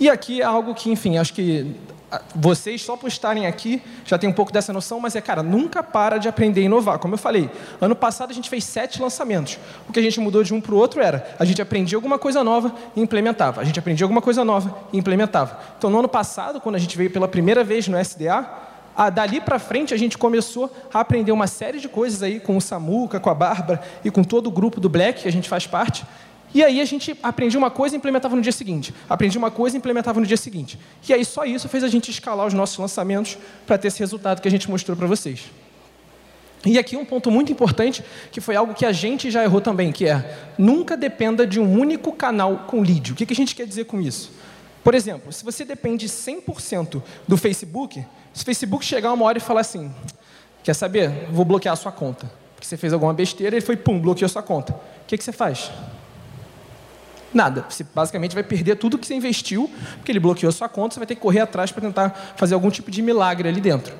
E 0.00 0.08
aqui 0.08 0.40
é 0.40 0.44
algo 0.46 0.74
que, 0.74 0.90
enfim, 0.90 1.18
acho 1.18 1.34
que 1.34 1.76
ah, 2.10 2.22
vocês, 2.34 2.80
só 2.80 2.96
por 2.96 3.08
estarem 3.08 3.46
aqui, 3.46 3.82
já 4.06 4.16
tem 4.16 4.26
um 4.26 4.32
pouco 4.32 4.50
dessa 4.50 4.72
noção, 4.72 4.98
mas 4.98 5.14
é, 5.14 5.20
cara, 5.20 5.42
nunca 5.42 5.82
para 5.82 6.16
de 6.16 6.28
aprender 6.28 6.62
e 6.62 6.64
inovar. 6.64 6.98
Como 6.98 7.12
eu 7.12 7.18
falei, 7.18 7.50
ano 7.78 7.94
passado 7.94 8.30
a 8.30 8.34
gente 8.34 8.48
fez 8.48 8.64
sete 8.64 9.02
lançamentos. 9.02 9.58
O 9.86 9.92
que 9.92 10.00
a 10.00 10.02
gente 10.02 10.18
mudou 10.18 10.42
de 10.42 10.54
um 10.54 10.62
para 10.62 10.74
o 10.74 10.78
outro 10.78 11.02
era, 11.02 11.36
a 11.38 11.44
gente 11.44 11.60
aprendia 11.60 11.98
alguma 11.98 12.18
coisa 12.18 12.42
nova 12.42 12.74
e 12.96 13.02
implementava. 13.02 13.60
A 13.60 13.64
gente 13.64 13.78
aprendia 13.78 14.06
alguma 14.06 14.22
coisa 14.22 14.42
nova 14.46 14.74
e 14.94 14.98
implementava. 14.98 15.58
Então, 15.76 15.90
no 15.90 15.98
ano 15.98 16.08
passado, 16.08 16.58
quando 16.58 16.76
a 16.76 16.78
gente 16.78 16.96
veio 16.96 17.10
pela 17.10 17.28
primeira 17.28 17.62
vez 17.62 17.86
no 17.86 17.98
SDA, 17.98 18.64
ah, 18.96 19.10
dali 19.10 19.40
para 19.40 19.58
frente 19.58 19.92
a 19.92 19.96
gente 19.96 20.16
começou 20.16 20.72
a 20.92 21.00
aprender 21.00 21.30
uma 21.30 21.46
série 21.46 21.78
de 21.78 21.88
coisas 21.88 22.22
aí 22.22 22.40
com 22.40 22.56
o 22.56 22.60
Samuca, 22.60 23.20
com 23.20 23.28
a 23.28 23.34
Bárbara 23.34 23.82
e 24.02 24.10
com 24.10 24.24
todo 24.24 24.46
o 24.46 24.50
grupo 24.50 24.80
do 24.80 24.88
Black 24.88 25.22
que 25.22 25.28
a 25.28 25.32
gente 25.32 25.48
faz 25.48 25.66
parte. 25.66 26.06
E 26.54 26.64
aí 26.64 26.80
a 26.80 26.84
gente 26.86 27.14
aprendia 27.22 27.58
uma 27.58 27.70
coisa 27.70 27.94
e 27.94 27.98
implementava 27.98 28.34
no 28.34 28.40
dia 28.40 28.52
seguinte. 28.52 28.94
Aprendia 29.08 29.38
uma 29.38 29.50
coisa 29.50 29.76
e 29.76 29.78
implementava 29.78 30.18
no 30.18 30.26
dia 30.26 30.38
seguinte. 30.38 30.78
E 31.06 31.12
aí 31.12 31.24
só 31.24 31.44
isso 31.44 31.68
fez 31.68 31.84
a 31.84 31.88
gente 31.88 32.10
escalar 32.10 32.46
os 32.46 32.54
nossos 32.54 32.78
lançamentos 32.78 33.36
para 33.66 33.76
ter 33.76 33.88
esse 33.88 33.98
resultado 33.98 34.40
que 34.40 34.48
a 34.48 34.50
gente 34.50 34.70
mostrou 34.70 34.96
para 34.96 35.06
vocês. 35.06 35.50
E 36.64 36.78
aqui 36.78 36.96
um 36.96 37.04
ponto 37.04 37.30
muito 37.30 37.52
importante, 37.52 38.02
que 38.32 38.40
foi 38.40 38.56
algo 38.56 38.72
que 38.72 38.86
a 38.86 38.92
gente 38.92 39.30
já 39.30 39.44
errou 39.44 39.60
também, 39.60 39.92
que 39.92 40.06
é 40.06 40.52
nunca 40.56 40.96
dependa 40.96 41.46
de 41.46 41.60
um 41.60 41.78
único 41.78 42.12
canal 42.12 42.64
com 42.66 42.80
lead. 42.80 43.12
O 43.12 43.14
que 43.14 43.30
a 43.30 43.36
gente 43.36 43.54
quer 43.54 43.66
dizer 43.66 43.84
com 43.84 44.00
isso? 44.00 44.32
Por 44.82 44.94
exemplo, 44.94 45.32
se 45.32 45.44
você 45.44 45.64
depende 45.64 46.06
100% 46.06 47.02
do 47.26 47.36
Facebook, 47.36 48.04
se 48.36 48.42
o 48.42 48.44
Facebook 48.44 48.84
chegar 48.84 49.14
uma 49.14 49.24
hora 49.24 49.38
e 49.38 49.40
falar 49.40 49.62
assim, 49.62 49.90
quer 50.62 50.74
saber, 50.74 51.26
vou 51.30 51.42
bloquear 51.42 51.72
a 51.72 51.76
sua 51.76 51.90
conta, 51.90 52.30
porque 52.54 52.66
você 52.66 52.76
fez 52.76 52.92
alguma 52.92 53.14
besteira 53.14 53.56
ele 53.56 53.64
foi, 53.64 53.78
pum, 53.78 53.98
bloqueou 53.98 54.26
a 54.26 54.28
sua 54.28 54.42
conta. 54.42 54.74
O 54.74 55.06
que, 55.06 55.16
que 55.16 55.24
você 55.24 55.32
faz? 55.32 55.70
Nada. 57.32 57.64
Você 57.66 57.82
basicamente 57.94 58.34
vai 58.34 58.44
perder 58.44 58.76
tudo 58.76 58.98
que 58.98 59.06
você 59.06 59.14
investiu, 59.14 59.70
porque 59.96 60.12
ele 60.12 60.20
bloqueou 60.20 60.50
a 60.50 60.52
sua 60.52 60.68
conta, 60.68 60.92
você 60.92 61.00
vai 61.00 61.06
ter 61.06 61.14
que 61.14 61.20
correr 61.22 61.40
atrás 61.40 61.72
para 61.72 61.80
tentar 61.80 62.10
fazer 62.36 62.52
algum 62.52 62.68
tipo 62.68 62.90
de 62.90 63.00
milagre 63.00 63.48
ali 63.48 63.58
dentro. 63.58 63.94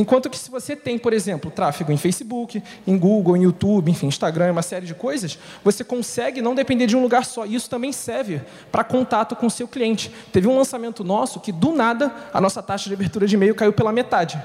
Enquanto 0.00 0.30
que 0.30 0.38
se 0.38 0.50
você 0.50 0.74
tem, 0.74 0.98
por 0.98 1.12
exemplo, 1.12 1.50
tráfego 1.50 1.92
em 1.92 1.96
Facebook, 1.98 2.62
em 2.86 2.96
Google, 2.96 3.36
em 3.36 3.42
YouTube, 3.42 3.90
enfim, 3.90 4.06
Instagram, 4.06 4.50
uma 4.52 4.62
série 4.62 4.86
de 4.86 4.94
coisas, 4.94 5.38
você 5.62 5.84
consegue 5.84 6.40
não 6.40 6.54
depender 6.54 6.86
de 6.86 6.96
um 6.96 7.02
lugar 7.02 7.26
só. 7.26 7.44
E 7.44 7.54
isso 7.54 7.68
também 7.68 7.92
serve 7.92 8.40
para 8.72 8.82
contato 8.82 9.36
com 9.36 9.46
o 9.46 9.50
seu 9.50 9.68
cliente. 9.68 10.10
Teve 10.32 10.48
um 10.48 10.56
lançamento 10.56 11.04
nosso 11.04 11.38
que, 11.38 11.52
do 11.52 11.72
nada, 11.72 12.10
a 12.32 12.40
nossa 12.40 12.62
taxa 12.62 12.88
de 12.88 12.94
abertura 12.94 13.26
de 13.26 13.34
e-mail 13.34 13.54
caiu 13.54 13.74
pela 13.74 13.92
metade 13.92 14.40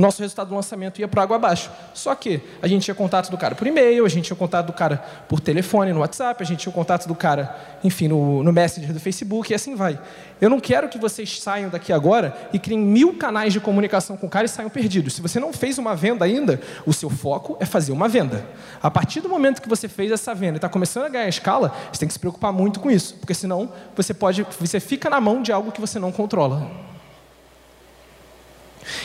nosso 0.00 0.20
resultado 0.22 0.48
do 0.48 0.54
lançamento 0.54 1.00
ia 1.00 1.08
para 1.08 1.22
água 1.22 1.36
abaixo. 1.36 1.70
Só 1.94 2.14
que 2.14 2.40
a 2.62 2.66
gente 2.66 2.84
tinha 2.84 2.94
contato 2.94 3.30
do 3.30 3.36
cara 3.36 3.54
por 3.54 3.66
e-mail, 3.66 4.04
a 4.04 4.08
gente 4.08 4.26
tinha 4.26 4.36
contato 4.36 4.66
do 4.66 4.72
cara 4.72 4.96
por 5.28 5.40
telefone, 5.40 5.92
no 5.92 6.00
WhatsApp, 6.00 6.42
a 6.42 6.46
gente 6.46 6.60
tinha 6.60 6.72
contato 6.72 7.06
do 7.06 7.14
cara, 7.14 7.56
enfim, 7.84 8.08
no, 8.08 8.42
no 8.42 8.52
Messenger 8.52 8.92
do 8.92 9.00
Facebook 9.00 9.52
e 9.52 9.54
assim 9.54 9.74
vai. 9.74 9.98
Eu 10.40 10.48
não 10.48 10.58
quero 10.58 10.88
que 10.88 10.98
vocês 10.98 11.40
saiam 11.40 11.68
daqui 11.68 11.92
agora 11.92 12.36
e 12.52 12.58
criem 12.58 12.80
mil 12.80 13.14
canais 13.14 13.52
de 13.52 13.60
comunicação 13.60 14.16
com 14.16 14.26
o 14.26 14.30
cara 14.30 14.46
e 14.46 14.48
saiam 14.48 14.70
perdidos. 14.70 15.14
Se 15.14 15.20
você 15.20 15.38
não 15.38 15.52
fez 15.52 15.76
uma 15.78 15.94
venda 15.94 16.24
ainda, 16.24 16.60
o 16.86 16.92
seu 16.92 17.10
foco 17.10 17.56
é 17.60 17.66
fazer 17.66 17.92
uma 17.92 18.08
venda. 18.08 18.46
A 18.82 18.90
partir 18.90 19.20
do 19.20 19.28
momento 19.28 19.60
que 19.60 19.68
você 19.68 19.88
fez 19.88 20.10
essa 20.10 20.34
venda 20.34 20.54
e 20.54 20.56
está 20.56 20.68
começando 20.68 21.04
a 21.04 21.08
ganhar 21.08 21.28
escala, 21.28 21.74
você 21.92 22.00
tem 22.00 22.06
que 22.06 22.14
se 22.14 22.18
preocupar 22.20 22.52
muito 22.52 22.80
com 22.80 22.90
isso, 22.90 23.14
porque 23.14 23.34
senão 23.34 23.70
você 23.94 24.14
pode, 24.14 24.46
você 24.58 24.80
fica 24.80 25.10
na 25.10 25.20
mão 25.20 25.42
de 25.42 25.52
algo 25.52 25.70
que 25.70 25.80
você 25.80 25.98
não 25.98 26.10
controla. 26.10 26.90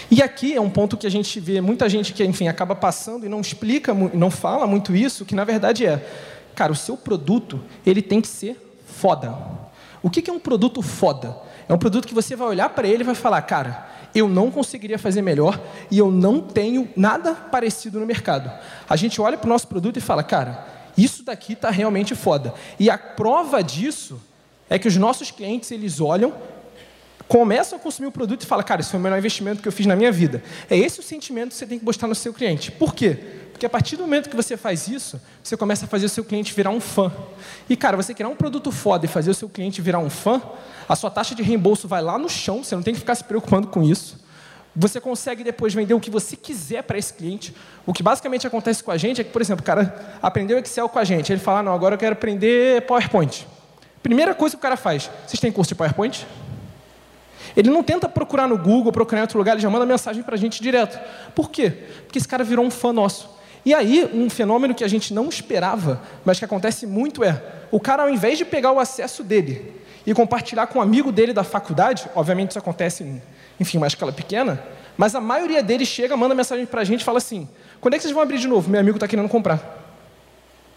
E 0.09 0.21
aqui 0.21 0.53
é 0.53 0.61
um 0.61 0.69
ponto 0.69 0.97
que 0.97 1.07
a 1.07 1.11
gente 1.11 1.39
vê 1.39 1.59
muita 1.61 1.87
gente 1.89 2.13
que, 2.13 2.23
enfim, 2.23 2.47
acaba 2.47 2.75
passando 2.75 3.25
e 3.25 3.29
não 3.29 3.41
explica, 3.41 3.93
não 3.93 4.31
fala 4.31 4.65
muito 4.65 4.95
isso, 4.95 5.25
que 5.25 5.35
na 5.35 5.43
verdade 5.43 5.85
é, 5.85 6.05
cara, 6.53 6.71
o 6.71 6.75
seu 6.75 6.95
produto, 6.95 7.61
ele 7.85 8.01
tem 8.01 8.21
que 8.21 8.27
ser 8.27 8.57
foda. 8.85 9.35
O 10.01 10.09
que 10.09 10.29
é 10.29 10.33
um 10.33 10.39
produto 10.39 10.81
foda? 10.81 11.35
É 11.67 11.73
um 11.73 11.77
produto 11.77 12.07
que 12.07 12.13
você 12.13 12.35
vai 12.35 12.47
olhar 12.47 12.69
para 12.69 12.87
ele 12.87 13.03
e 13.03 13.05
vai 13.05 13.15
falar, 13.15 13.41
cara, 13.41 13.89
eu 14.13 14.29
não 14.29 14.49
conseguiria 14.49 14.97
fazer 14.97 15.21
melhor 15.21 15.59
e 15.91 15.97
eu 15.97 16.11
não 16.11 16.39
tenho 16.39 16.87
nada 16.95 17.33
parecido 17.33 17.99
no 17.99 18.05
mercado. 18.05 18.49
A 18.87 18.95
gente 18.95 19.19
olha 19.19 19.37
para 19.37 19.47
o 19.47 19.49
nosso 19.49 19.67
produto 19.67 19.97
e 19.97 20.01
fala, 20.01 20.23
cara, 20.23 20.65
isso 20.97 21.23
daqui 21.23 21.53
está 21.53 21.69
realmente 21.69 22.15
foda. 22.15 22.53
E 22.79 22.89
a 22.89 22.97
prova 22.97 23.61
disso 23.61 24.21
é 24.69 24.79
que 24.79 24.87
os 24.87 24.95
nossos 24.95 25.31
clientes, 25.31 25.69
eles 25.71 25.99
olham 25.99 26.33
começam 27.27 27.77
a 27.77 27.81
consumir 27.81 28.07
o 28.07 28.11
produto 28.11 28.43
e 28.43 28.45
falam, 28.45 28.63
cara, 28.63 28.81
esse 28.81 28.91
foi 28.91 28.99
o 28.99 29.03
melhor 29.03 29.17
investimento 29.17 29.61
que 29.61 29.67
eu 29.67 29.71
fiz 29.71 29.85
na 29.85 29.95
minha 29.95 30.11
vida. 30.11 30.43
É 30.69 30.77
esse 30.77 30.99
o 30.99 31.03
sentimento 31.03 31.49
que 31.49 31.55
você 31.55 31.65
tem 31.65 31.79
que 31.79 31.85
mostrar 31.85 32.07
no 32.07 32.15
seu 32.15 32.33
cliente. 32.33 32.71
Por 32.71 32.93
quê? 32.93 33.17
Porque 33.51 33.65
a 33.65 33.69
partir 33.69 33.95
do 33.95 34.03
momento 34.03 34.29
que 34.29 34.35
você 34.35 34.57
faz 34.57 34.87
isso, 34.87 35.19
você 35.41 35.55
começa 35.55 35.85
a 35.85 35.87
fazer 35.87 36.05
o 36.05 36.09
seu 36.09 36.25
cliente 36.25 36.53
virar 36.53 36.71
um 36.71 36.81
fã. 36.81 37.11
E, 37.69 37.75
cara, 37.75 37.95
você 37.95 38.13
criar 38.13 38.27
um 38.27 38.35
produto 38.35 38.71
foda 38.71 39.05
e 39.05 39.07
fazer 39.07 39.31
o 39.31 39.33
seu 39.33 39.47
cliente 39.47 39.81
virar 39.81 39.99
um 39.99 40.09
fã, 40.09 40.41
a 40.89 40.95
sua 40.95 41.09
taxa 41.09 41.33
de 41.33 41.41
reembolso 41.41 41.87
vai 41.87 42.01
lá 42.01 42.17
no 42.17 42.29
chão, 42.29 42.63
você 42.63 42.75
não 42.75 42.83
tem 42.83 42.93
que 42.93 42.99
ficar 42.99 43.15
se 43.15 43.23
preocupando 43.23 43.67
com 43.67 43.81
isso. 43.81 44.23
Você 44.75 44.99
consegue 44.99 45.41
depois 45.41 45.73
vender 45.73 45.93
o 45.93 46.01
que 46.01 46.09
você 46.09 46.35
quiser 46.35 46.83
para 46.83 46.97
esse 46.97 47.13
cliente. 47.13 47.55
O 47.85 47.93
que 47.93 48.03
basicamente 48.03 48.45
acontece 48.45 48.83
com 48.83 48.91
a 48.91 48.97
gente 48.97 49.21
é 49.21 49.23
que, 49.23 49.31
por 49.31 49.41
exemplo, 49.41 49.63
o 49.63 49.65
cara 49.65 50.17
aprendeu 50.21 50.59
Excel 50.59 50.89
com 50.89 50.99
a 50.99 51.05
gente. 51.05 51.31
Ele 51.31 51.39
fala, 51.39 51.63
não, 51.63 51.73
agora 51.73 51.95
eu 51.95 51.99
quero 51.99 52.11
aprender 52.11 52.81
PowerPoint. 52.81 53.47
Primeira 54.03 54.35
coisa 54.35 54.55
que 54.55 54.59
o 54.59 54.61
cara 54.61 54.75
faz, 54.75 55.09
vocês 55.25 55.39
têm 55.39 55.49
curso 55.49 55.69
de 55.69 55.75
PowerPoint? 55.75 56.27
Ele 57.55 57.69
não 57.69 57.83
tenta 57.83 58.09
procurar 58.09 58.47
no 58.47 58.57
Google, 58.57 58.91
procurar 58.91 59.19
em 59.19 59.21
outro 59.21 59.37
lugar, 59.37 59.53
ele 59.53 59.61
já 59.61 59.69
manda 59.69 59.85
mensagem 59.85 60.21
para 60.23 60.35
a 60.35 60.37
gente 60.37 60.61
direto. 60.61 60.99
Por 61.33 61.49
quê? 61.49 61.71
Porque 62.03 62.17
esse 62.17 62.27
cara 62.27 62.43
virou 62.43 62.65
um 62.65 62.71
fã 62.71 62.91
nosso. 62.91 63.29
E 63.65 63.73
aí, 63.73 64.07
um 64.13 64.29
fenômeno 64.29 64.75
que 64.75 64.83
a 64.83 64.87
gente 64.87 65.13
não 65.13 65.27
esperava, 65.27 66.01
mas 66.23 66.37
que 66.37 66.45
acontece 66.45 66.85
muito 66.85 67.23
é, 67.23 67.41
o 67.71 67.79
cara, 67.79 68.03
ao 68.03 68.09
invés 68.09 68.37
de 68.37 68.45
pegar 68.45 68.71
o 68.71 68.79
acesso 68.79 69.23
dele 69.23 69.73
e 70.05 70.13
compartilhar 70.13 70.67
com 70.67 70.77
um 70.77 70.81
amigo 70.81 71.11
dele 71.11 71.33
da 71.33 71.43
faculdade, 71.43 72.07
obviamente 72.13 72.51
isso 72.51 72.59
acontece 72.59 73.03
em, 73.03 73.21
enfim, 73.59 73.77
uma 73.77 73.87
escala 73.87 74.11
pequena, 74.11 74.63
mas 74.95 75.15
a 75.15 75.19
maioria 75.19 75.63
deles 75.63 75.87
chega, 75.87 76.15
manda 76.15 76.35
mensagem 76.35 76.65
para 76.65 76.81
a 76.81 76.83
gente 76.83 77.01
e 77.01 77.03
fala 77.03 77.17
assim, 77.17 77.49
quando 77.81 77.95
é 77.95 77.97
que 77.97 78.03
vocês 78.03 78.13
vão 78.13 78.21
abrir 78.21 78.37
de 78.37 78.47
novo? 78.47 78.69
Meu 78.69 78.79
amigo 78.79 78.97
está 78.97 79.07
querendo 79.07 79.27
comprar. 79.27 79.81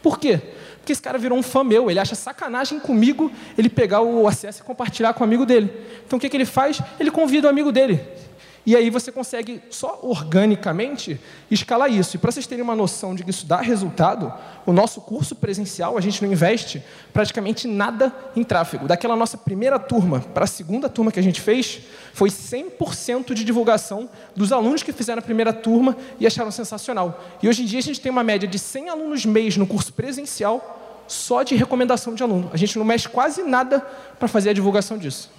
Por 0.03 0.19
quê? 0.19 0.41
Porque 0.89 0.95
esse 0.95 1.03
cara 1.03 1.19
virou 1.19 1.37
um 1.37 1.43
fã 1.43 1.63
meu, 1.63 1.91
ele 1.91 2.01
acha 2.01 2.15
sacanagem 2.15 2.81
comigo 2.81 3.31
ele 3.59 3.69
pegar 3.69 4.01
o 4.01 4.27
acesso 4.27 4.63
e 4.63 4.65
compartilhar 4.65 5.13
com 5.13 5.21
o 5.21 5.25
amigo 5.25 5.45
dele. 5.45 5.71
Então 6.07 6.17
o 6.17 6.21
que, 6.21 6.31
que 6.31 6.35
ele 6.35 6.47
faz? 6.47 6.81
Ele 6.99 7.11
convida 7.11 7.47
o 7.47 7.51
amigo 7.51 7.71
dele. 7.71 8.01
E 8.69 8.77
aí 8.77 8.91
você 8.91 9.11
consegue 9.11 9.63
só 9.71 9.99
organicamente 10.03 11.19
escalar 11.51 11.91
isso. 11.91 12.17
E 12.17 12.19
para 12.19 12.31
vocês 12.31 12.47
terem 12.47 12.63
uma 12.63 12.77
noção 12.77 13.15
de 13.15 13.25
que 13.25 13.31
isso 13.31 13.47
dá 13.47 13.63
resultado, 13.63 14.31
o 14.67 14.75
nosso 14.75 15.01
curso 15.01 15.35
presencial, 15.35 15.97
a 15.97 16.03
gente 16.03 16.23
não 16.23 16.31
investe 16.31 16.85
praticamente 17.11 17.67
nada 17.67 18.15
em 18.37 18.45
tráfego. 18.45 18.87
Daquela 18.87 19.17
nossa 19.17 19.39
primeira 19.39 19.79
turma 19.79 20.21
para 20.21 20.45
a 20.45 20.47
segunda 20.47 20.87
turma 20.87 21.11
que 21.11 21.19
a 21.19 21.23
gente 21.23 21.41
fez, 21.41 21.81
foi 22.13 22.29
100% 22.29 23.33
de 23.33 23.43
divulgação 23.43 24.07
dos 24.37 24.53
alunos 24.53 24.83
que 24.83 24.93
fizeram 24.93 25.21
a 25.21 25.23
primeira 25.23 25.55
turma 25.55 25.97
e 26.21 26.27
acharam 26.27 26.51
sensacional. 26.51 27.25
E 27.43 27.49
hoje 27.49 27.63
em 27.63 27.65
dia 27.65 27.79
a 27.79 27.83
gente 27.83 28.03
tem 28.03 28.13
uma 28.13 28.23
média 28.23 28.47
de 28.47 28.59
100 28.59 28.91
alunos 28.91 29.25
mês 29.25 29.57
no 29.57 29.67
curso 29.67 29.95
presencial 29.95 31.07
só 31.07 31.43
de 31.43 31.55
recomendação 31.55 32.15
de 32.15 32.23
aluno. 32.23 32.51
A 32.53 32.57
gente 32.59 32.77
não 32.77 32.85
mexe 32.85 33.09
quase 33.09 33.43
nada 33.45 33.81
para 34.19 34.29
fazer 34.29 34.51
a 34.51 34.53
divulgação 34.53 34.99
disso. 34.99 35.38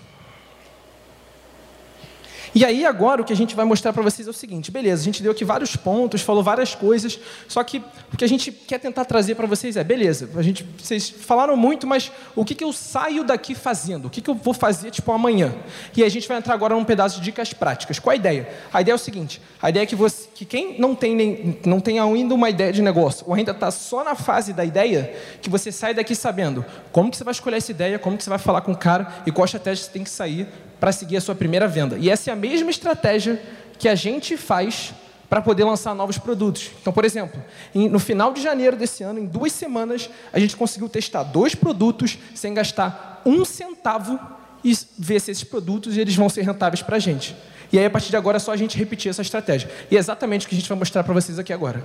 E 2.54 2.66
aí 2.66 2.86
agora 2.86 3.22
o 3.22 3.26
que 3.26 3.34
a 3.34 3.36
gente 3.36 3.56
vai 3.56 3.66
mostrar 3.66 3.94
para 3.94 4.02
vocês 4.02 4.28
é 4.28 4.32
o 4.32 4.34
seguinte, 4.34 4.72
beleza, 4.72 5.02
a 5.02 5.06
gente 5.06 5.22
deu 5.22 5.32
aqui 5.32 5.46
vários 5.46 5.76
pontos, 5.76 6.22
falou 6.22 6.44
várias 6.44 6.74
coisas, 6.74 7.20
só 7.48 7.64
que 7.64 7.82
o 8.12 8.18
que 8.18 8.26
a 8.26 8.28
gente 8.28 8.52
quer 8.52 8.80
tentar 8.80 9.06
trazer 9.06 9.36
para 9.36 9.46
vocês 9.46 9.78
é, 9.78 9.84
beleza, 9.84 10.30
a 10.36 10.42
gente, 10.42 10.66
vocês 10.78 11.10
falaram 11.10 11.56
muito, 11.56 11.86
mas 11.86 12.12
o 12.36 12.44
que, 12.44 12.56
que 12.56 12.64
eu 12.64 12.74
saio 12.74 13.24
daqui 13.24 13.54
fazendo? 13.54 14.06
O 14.06 14.10
que, 14.10 14.22
que 14.22 14.30
eu 14.30 14.36
vou 14.36 14.54
fazer, 14.54 14.90
tipo, 14.92 15.12
amanhã? 15.12 15.54
E 15.96 16.04
a 16.04 16.10
gente 16.10 16.28
vai 16.28 16.38
entrar 16.38 16.54
agora 16.54 16.74
num 16.74 16.84
pedaço 16.84 17.20
de 17.20 17.26
dicas 17.26 17.54
práticas. 17.54 18.00
Qual 18.00 18.12
a 18.12 18.16
ideia? 18.16 18.50
A 18.74 18.82
ideia 18.82 18.94
é 18.94 18.96
o 18.96 19.00
seguinte, 19.00 19.42
a 19.62 19.70
ideia 19.70 19.84
é 19.84 19.86
que, 19.86 19.96
você, 19.96 20.28
que 20.34 20.46
quem 20.46 20.80
não 20.80 20.96
tem, 20.96 21.16
nem, 21.16 21.60
não 21.66 21.80
tem 21.80 22.00
ainda 22.00 22.34
uma 22.34 22.50
ideia 22.50 22.74
de 22.74 22.82
negócio, 22.82 23.26
ou 23.28 23.34
ainda 23.34 23.52
está 23.52 23.70
só 23.70 24.04
na 24.04 24.16
fase 24.16 24.54
da 24.54 24.66
ideia, 24.66 25.14
que 25.42 25.50
você 25.50 25.72
sai 25.72 25.94
daqui 25.94 26.16
sabendo 26.16 26.66
como 26.92 27.12
que 27.12 27.18
você 27.18 27.24
vai 27.24 27.34
escolher 27.34 27.58
essa 27.58 27.72
ideia, 27.72 28.00
como 28.00 28.18
que 28.18 28.24
você 28.24 28.30
vai 28.30 28.40
falar 28.40 28.62
com 28.62 28.72
o 28.72 28.78
cara 28.78 29.22
e 29.26 29.32
qual 29.32 29.46
estratégia 29.46 29.86
você 29.86 29.92
tem 29.92 30.04
que 30.04 30.10
sair 30.10 30.48
para 30.80 30.92
seguir 30.92 31.18
a 31.18 31.22
sua 31.22 31.36
primeira 31.36 31.68
venda. 31.68 31.98
E 31.98 32.10
essa 32.10 32.30
é 32.30 32.34
a 32.34 32.36
mesma 32.36 32.70
estratégia 32.70 33.42
que 33.78 33.88
a 33.88 33.96
gente 33.96 34.38
faz 34.38 34.94
para 35.30 35.42
poder 35.42 35.64
lançar 35.64 35.94
novos 35.94 36.18
produtos. 36.18 36.72
Então, 36.82 36.92
por 36.92 37.06
exemplo, 37.06 37.42
no 37.74 38.00
final 38.00 38.34
de 38.34 38.42
janeiro 38.42 38.76
desse 38.76 39.04
ano, 39.04 39.20
em 39.20 39.26
duas 39.26 39.52
semanas, 39.52 40.10
a 40.34 40.40
gente 40.40 40.56
conseguiu 40.56 40.90
testar 40.90 41.24
dois 41.24 41.54
produtos 41.54 42.18
sem 42.34 42.54
gastar 42.54 43.22
um 43.26 43.46
centavo 43.46 44.20
e 44.64 44.76
ver 44.98 45.22
se 45.22 45.32
esses 45.32 45.44
produtos 45.44 45.96
eles 45.98 46.16
vão 46.16 46.28
ser 46.30 46.42
rentáveis 46.42 46.82
para 46.82 46.96
a 46.96 47.00
gente. 47.00 47.36
E 47.72 47.78
aí, 47.78 47.86
a 47.86 47.90
partir 47.90 48.10
de 48.10 48.18
agora, 48.18 48.38
é 48.38 48.40
só 48.40 48.52
a 48.52 48.58
gente 48.58 48.76
repetir 48.76 49.10
essa 49.10 49.22
estratégia. 49.22 49.70
E 49.92 49.96
é 49.96 50.00
exatamente 50.00 50.48
o 50.48 50.50
que 50.50 50.56
a 50.56 50.58
gente 50.58 50.68
vai 50.68 50.78
mostrar 50.78 51.04
para 51.04 51.14
vocês 51.14 51.38
aqui 51.38 51.54
agora. 51.54 51.84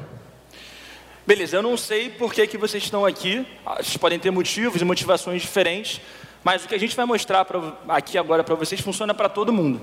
Beleza, 1.27 1.57
eu 1.57 1.63
não 1.63 1.77
sei 1.77 2.09
por 2.09 2.33
que, 2.33 2.47
que 2.47 2.57
vocês 2.57 2.83
estão 2.83 3.05
aqui. 3.05 3.47
Vocês 3.77 3.97
podem 3.99 4.19
ter 4.19 4.31
motivos 4.31 4.81
e 4.81 4.85
motivações 4.85 5.43
diferentes. 5.43 6.01
Mas 6.45 6.63
o 6.63 6.69
que 6.69 6.75
a 6.75 6.79
gente 6.79 6.95
vai 6.95 7.07
mostrar 7.07 7.45
pra, 7.47 7.73
aqui 7.89 8.19
agora 8.19 8.45
para 8.45 8.55
vocês 8.55 8.81
funciona 8.81 9.15
para 9.15 9.31
todo 9.31 9.51
mundo. 9.51 9.81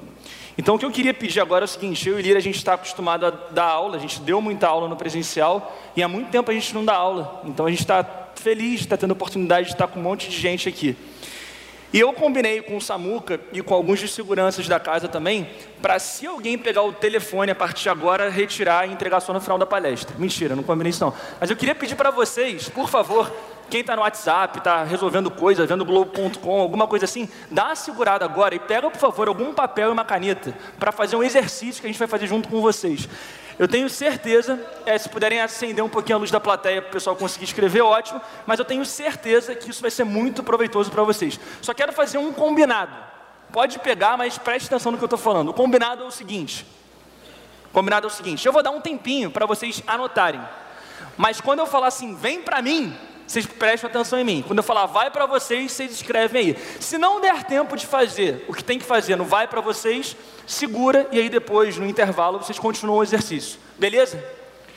Então, 0.55 0.75
o 0.75 0.79
que 0.79 0.85
eu 0.85 0.91
queria 0.91 1.13
pedir 1.13 1.39
agora 1.39 1.63
é 1.63 1.65
o 1.65 1.67
seguinte: 1.67 2.07
eu 2.07 2.19
e 2.19 2.21
Lira, 2.21 2.37
a 2.37 2.41
gente 2.41 2.57
está 2.57 2.75
acostumado 2.75 3.25
a 3.25 3.31
dar 3.31 3.65
aula, 3.65 3.97
a 3.97 3.99
gente 3.99 4.21
deu 4.21 4.39
muita 4.39 4.67
aula 4.67 4.87
no 4.87 4.95
presencial 4.95 5.75
e 5.95 6.03
há 6.03 6.07
muito 6.07 6.29
tempo 6.29 6.51
a 6.51 6.53
gente 6.53 6.71
não 6.75 6.85
dá 6.85 6.93
aula. 6.93 7.41
Então, 7.45 7.65
a 7.65 7.69
gente 7.69 7.79
está 7.79 8.05
feliz 8.35 8.79
de 8.79 8.85
estar 8.85 8.97
tá 8.97 9.01
tendo 9.01 9.11
a 9.11 9.13
oportunidade 9.13 9.67
de 9.67 9.73
estar 9.73 9.87
com 9.87 9.99
um 9.99 10.03
monte 10.03 10.29
de 10.29 10.37
gente 10.37 10.69
aqui. 10.69 10.95
E 11.93 11.99
eu 11.99 12.13
combinei 12.13 12.61
com 12.61 12.77
o 12.77 12.81
Samuca 12.81 13.37
e 13.51 13.61
com 13.61 13.73
alguns 13.73 13.99
dos 13.99 14.13
seguranças 14.13 14.65
da 14.65 14.79
casa 14.79 15.09
também, 15.09 15.49
para 15.81 15.99
se 15.99 16.25
alguém 16.25 16.57
pegar 16.57 16.83
o 16.83 16.93
telefone 16.93 17.51
a 17.51 17.55
partir 17.55 17.83
de 17.83 17.89
agora, 17.89 18.29
retirar 18.29 18.87
e 18.87 18.93
entregar 18.93 19.19
só 19.19 19.33
no 19.33 19.41
final 19.41 19.57
da 19.57 19.65
palestra. 19.65 20.15
Mentira, 20.17 20.55
não 20.55 20.63
combinei 20.63 20.91
isso 20.91 21.03
não. 21.03 21.13
Mas 21.37 21.49
eu 21.49 21.55
queria 21.57 21.75
pedir 21.75 21.95
para 21.95 22.09
vocês, 22.09 22.69
por 22.69 22.87
favor, 22.87 23.29
quem 23.71 23.79
está 23.79 23.95
no 23.95 24.01
WhatsApp, 24.01 24.57
está 24.57 24.83
resolvendo 24.83 25.31
coisas, 25.31 25.67
vendo 25.67 25.85
Globo.com, 25.85 26.59
alguma 26.59 26.85
coisa 26.87 27.05
assim, 27.05 27.29
dá 27.49 27.67
uma 27.67 27.75
segurada 27.75 28.25
agora 28.25 28.53
e 28.53 28.59
pega, 28.59 28.91
por 28.91 28.99
favor, 28.99 29.29
algum 29.29 29.53
papel 29.53 29.89
e 29.89 29.91
uma 29.93 30.03
caneta 30.03 30.53
para 30.77 30.91
fazer 30.91 31.15
um 31.15 31.23
exercício 31.23 31.79
que 31.79 31.87
a 31.87 31.89
gente 31.89 31.97
vai 31.97 32.07
fazer 32.07 32.27
junto 32.27 32.49
com 32.49 32.59
vocês. 32.59 33.07
Eu 33.57 33.69
tenho 33.69 33.89
certeza, 33.89 34.59
é, 34.85 34.97
se 34.97 35.07
puderem 35.07 35.39
acender 35.39 35.83
um 35.83 35.87
pouquinho 35.87 36.17
a 36.17 36.19
luz 36.19 36.29
da 36.29 36.39
plateia 36.39 36.81
para 36.81 36.89
o 36.89 36.91
pessoal 36.91 37.15
conseguir 37.15 37.45
escrever, 37.45 37.81
ótimo, 37.81 38.19
mas 38.45 38.59
eu 38.59 38.65
tenho 38.65 38.83
certeza 38.83 39.55
que 39.55 39.69
isso 39.69 39.81
vai 39.81 39.89
ser 39.89 40.03
muito 40.03 40.43
proveitoso 40.43 40.91
para 40.91 41.03
vocês. 41.03 41.39
Só 41.61 41.73
quero 41.73 41.93
fazer 41.93 42.17
um 42.17 42.33
combinado. 42.33 42.91
Pode 43.53 43.79
pegar, 43.79 44.17
mas 44.17 44.37
preste 44.37 44.67
atenção 44.67 44.91
no 44.91 44.97
que 44.97 45.03
eu 45.03 45.07
estou 45.07 45.19
falando. 45.19 45.49
O 45.49 45.53
combinado 45.53 46.03
é 46.03 46.07
o 46.07 46.11
seguinte: 46.11 46.65
combinado 47.71 48.05
é 48.05 48.09
o 48.09 48.13
seguinte, 48.13 48.45
eu 48.45 48.51
vou 48.51 48.61
dar 48.61 48.71
um 48.71 48.81
tempinho 48.81 49.31
para 49.31 49.45
vocês 49.45 49.81
anotarem. 49.87 50.41
Mas 51.17 51.39
quando 51.39 51.59
eu 51.59 51.65
falar 51.65 51.87
assim, 51.87 52.15
vem 52.15 52.41
para 52.41 52.61
mim, 52.61 52.97
vocês 53.31 53.45
prestem 53.45 53.89
atenção 53.89 54.19
em 54.19 54.25
mim. 54.25 54.43
Quando 54.45 54.59
eu 54.59 54.63
falar 54.63 54.85
vai 54.87 55.09
para 55.09 55.25
vocês, 55.25 55.71
vocês 55.71 55.93
escrevem 55.93 56.41
aí. 56.41 56.57
Se 56.81 56.97
não 56.97 57.21
der 57.21 57.45
tempo 57.45 57.77
de 57.77 57.87
fazer 57.87 58.43
o 58.47 58.53
que 58.53 58.63
tem 58.63 58.77
que 58.77 58.83
fazer 58.83 59.15
no 59.15 59.23
vai 59.23 59.47
para 59.47 59.61
vocês, 59.61 60.17
segura 60.45 61.07
e 61.13 61.19
aí 61.19 61.29
depois, 61.29 61.77
no 61.77 61.85
intervalo, 61.85 62.39
vocês 62.39 62.59
continuam 62.59 62.99
o 62.99 63.03
exercício. 63.03 63.57
Beleza? 63.79 64.21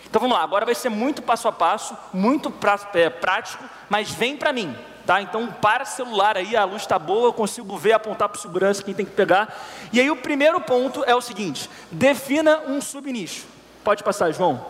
Então 0.06 0.20
vamos 0.20 0.36
lá, 0.36 0.44
agora 0.44 0.64
vai 0.64 0.74
ser 0.76 0.88
muito 0.88 1.20
passo 1.20 1.48
a 1.48 1.52
passo, 1.52 1.96
muito 2.12 2.48
pra, 2.48 2.78
é, 2.94 3.10
prático, 3.10 3.64
mas 3.88 4.12
vem 4.12 4.36
para 4.36 4.52
mim. 4.52 4.76
Tá? 5.04 5.20
Então 5.20 5.48
para 5.60 5.84
celular 5.84 6.36
aí, 6.36 6.54
a 6.54 6.64
luz 6.64 6.82
está 6.82 6.96
boa, 6.96 7.28
eu 7.28 7.32
consigo 7.32 7.76
ver, 7.76 7.94
apontar 7.94 8.28
para 8.28 8.40
segurança 8.40 8.84
quem 8.84 8.94
tem 8.94 9.04
que 9.04 9.12
pegar. 9.12 9.52
E 9.92 9.98
aí 9.98 10.08
o 10.12 10.16
primeiro 10.16 10.60
ponto 10.60 11.02
é 11.04 11.14
o 11.14 11.20
seguinte: 11.20 11.68
defina 11.90 12.60
um 12.68 12.80
subnicho. 12.80 13.46
Pode 13.82 14.04
passar, 14.04 14.30
João. 14.30 14.64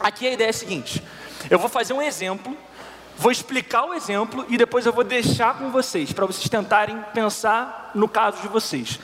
Aqui 0.00 0.26
a 0.26 0.32
ideia 0.32 0.48
é 0.48 0.50
a 0.50 0.54
seguinte: 0.54 1.02
eu 1.50 1.58
vou 1.58 1.68
fazer 1.68 1.92
um 1.92 2.00
exemplo 2.00 2.56
Vou 3.20 3.30
explicar 3.30 3.84
o 3.84 3.92
exemplo 3.92 4.46
e 4.48 4.56
depois 4.56 4.86
eu 4.86 4.94
vou 4.94 5.04
deixar 5.04 5.58
com 5.58 5.70
vocês, 5.70 6.10
para 6.10 6.24
vocês 6.24 6.48
tentarem 6.48 7.04
pensar 7.12 7.90
no 7.94 8.08
caso 8.08 8.40
de 8.40 8.48
vocês. 8.48 8.98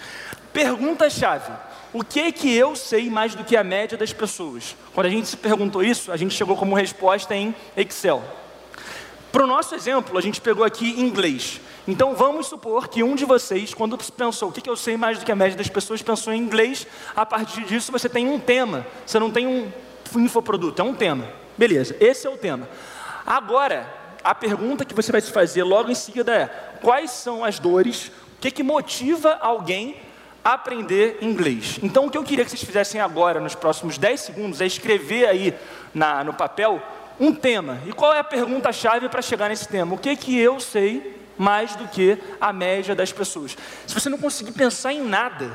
Pergunta-chave: 0.55 1.53
o 1.93 2.03
que 2.03 2.21
é 2.21 2.33
que 2.33 2.51
eu 2.51 2.75
sei 2.75 3.11
mais 3.11 3.35
do 3.35 3.45
que 3.45 3.55
a 3.55 3.63
média 3.63 3.99
das 3.99 4.15
pessoas? 4.15 4.75
Quando 4.95 5.05
a 5.05 5.11
gente 5.11 5.29
se 5.29 5.37
perguntou 5.37 5.85
isso, 5.85 6.11
a 6.11 6.17
gente 6.17 6.35
chegou 6.35 6.57
como 6.57 6.75
resposta 6.75 7.37
em 7.37 7.55
Excel. 7.77 8.25
Para 9.31 9.45
o 9.45 9.47
nosso 9.47 9.75
exemplo, 9.75 10.17
a 10.17 10.23
gente 10.23 10.41
pegou 10.41 10.65
aqui 10.65 10.99
inglês. 10.99 11.61
Então 11.87 12.15
vamos 12.15 12.47
supor 12.47 12.89
que 12.89 13.03
um 13.03 13.15
de 13.15 13.27
vocês, 13.27 13.75
quando 13.75 13.99
pensou 13.99 14.49
o 14.49 14.53
que, 14.53 14.63
que 14.63 14.71
eu 14.71 14.77
sei 14.77 14.97
mais 14.97 15.19
do 15.19 15.27
que 15.27 15.33
a 15.33 15.37
média 15.37 15.59
das 15.59 15.69
pessoas, 15.69 16.01
pensou 16.01 16.33
em 16.33 16.41
inglês. 16.41 16.87
A 17.15 17.27
partir 17.27 17.65
disso 17.65 17.93
você 17.93 18.09
tem 18.09 18.27
um 18.27 18.41
tema. 18.41 18.87
Você 19.05 19.19
não 19.19 19.31
tem 19.31 19.47
um 19.47 19.71
infoproduto, 20.17 20.81
é 20.81 20.85
um 20.87 20.95
tema. 20.95 21.29
Beleza, 21.59 21.95
esse 22.01 22.27
é 22.27 22.31
o 22.31 22.39
tema. 22.39 22.67
Agora, 23.27 24.06
a 24.27 24.35
pergunta 24.35 24.85
que 24.85 24.93
você 24.93 25.12
vai 25.12 25.21
se 25.21 25.31
fazer 25.31 25.62
logo 25.62 25.89
em 25.89 25.95
seguida 25.95 26.35
é: 26.35 26.47
quais 26.83 27.12
são 27.12 27.45
as 27.45 27.61
dores? 27.61 28.09
O 28.09 28.41
que, 28.41 28.51
que 28.51 28.62
motiva 28.62 29.39
alguém 29.41 29.97
a 30.45 30.55
aprender 30.55 31.19
inglês? 31.23 31.79
Então, 31.81 32.07
o 32.07 32.11
que 32.11 32.19
eu 32.19 32.25
queria 32.25 32.45
que 32.45 32.51
vocês 32.51 32.62
fizessem 32.62 33.01
agora, 33.01 33.39
nos 33.39 33.55
próximos 33.55 33.97
10 33.97 34.21
segundos, 34.21 34.61
é 34.61 34.67
escrever 34.67 35.27
aí 35.27 35.55
na, 35.95 36.25
no 36.25 36.35
papel 36.35 36.83
um 37.21 37.33
tema. 37.33 37.81
E 37.87 37.93
qual 37.93 38.12
é 38.12 38.19
a 38.19 38.25
pergunta-chave 38.25 39.09
para 39.09 39.23
chegar 39.23 39.49
nesse 39.49 39.69
tema? 39.69 39.95
O 39.95 39.99
que, 39.99 40.17
que 40.17 40.37
eu 40.37 40.59
sei 40.59 41.25
mais 41.39 41.77
do 41.77 41.87
que 41.87 42.19
a 42.41 42.53
média 42.53 42.97
das 42.97 43.12
pessoas? 43.12 43.57
Se 43.87 43.95
você 43.95 44.09
não 44.09 44.19
conseguir 44.19 44.53
pensar 44.53 44.93
em 44.93 45.03
nada, 45.03 45.53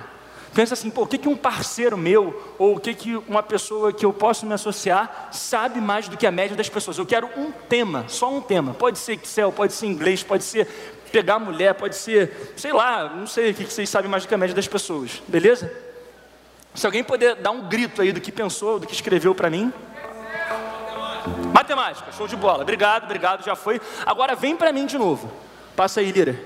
Pensa 0.53 0.73
assim, 0.73 0.89
pô, 0.89 1.03
o 1.03 1.07
que, 1.07 1.17
que 1.17 1.29
um 1.29 1.37
parceiro 1.37 1.97
meu, 1.97 2.53
ou 2.57 2.75
o 2.75 2.79
que, 2.79 2.93
que 2.93 3.15
uma 3.27 3.41
pessoa 3.41 3.93
que 3.93 4.05
eu 4.05 4.11
posso 4.11 4.45
me 4.45 4.53
associar, 4.53 5.29
sabe 5.31 5.79
mais 5.79 6.09
do 6.09 6.17
que 6.17 6.27
a 6.27 6.31
média 6.31 6.57
das 6.57 6.67
pessoas? 6.67 6.97
Eu 6.97 7.05
quero 7.05 7.29
um 7.37 7.51
tema, 7.51 8.03
só 8.09 8.29
um 8.29 8.41
tema. 8.41 8.73
Pode 8.73 8.99
ser 8.99 9.13
Excel, 9.13 9.51
pode 9.53 9.71
ser 9.71 9.85
inglês, 9.85 10.23
pode 10.23 10.43
ser 10.43 10.67
pegar 11.09 11.39
mulher, 11.39 11.73
pode 11.75 11.95
ser, 11.95 12.53
sei 12.57 12.73
lá, 12.73 13.09
não 13.09 13.27
sei 13.27 13.51
o 13.51 13.53
que, 13.53 13.63
que 13.63 13.71
vocês 13.71 13.89
sabem 13.89 14.11
mais 14.11 14.23
do 14.23 14.29
que 14.29 14.35
a 14.35 14.37
média 14.37 14.55
das 14.55 14.67
pessoas, 14.67 15.21
beleza? 15.27 15.71
Se 16.73 16.85
alguém 16.85 17.03
puder 17.03 17.35
dar 17.35 17.51
um 17.51 17.69
grito 17.69 18.01
aí 18.01 18.11
do 18.11 18.19
que 18.19 18.31
pensou, 18.31 18.77
do 18.77 18.87
que 18.87 18.93
escreveu 18.93 19.33
para 19.33 19.49
mim. 19.49 19.71
Matemática, 21.53 22.11
show 22.11 22.27
de 22.27 22.35
bola. 22.35 22.63
Obrigado, 22.63 23.05
obrigado, 23.05 23.43
já 23.45 23.55
foi. 23.55 23.79
Agora 24.05 24.35
vem 24.35 24.55
para 24.55 24.73
mim 24.73 24.85
de 24.85 24.97
novo. 24.97 25.31
Passa 25.77 26.01
aí, 26.01 26.11
Lira. 26.11 26.37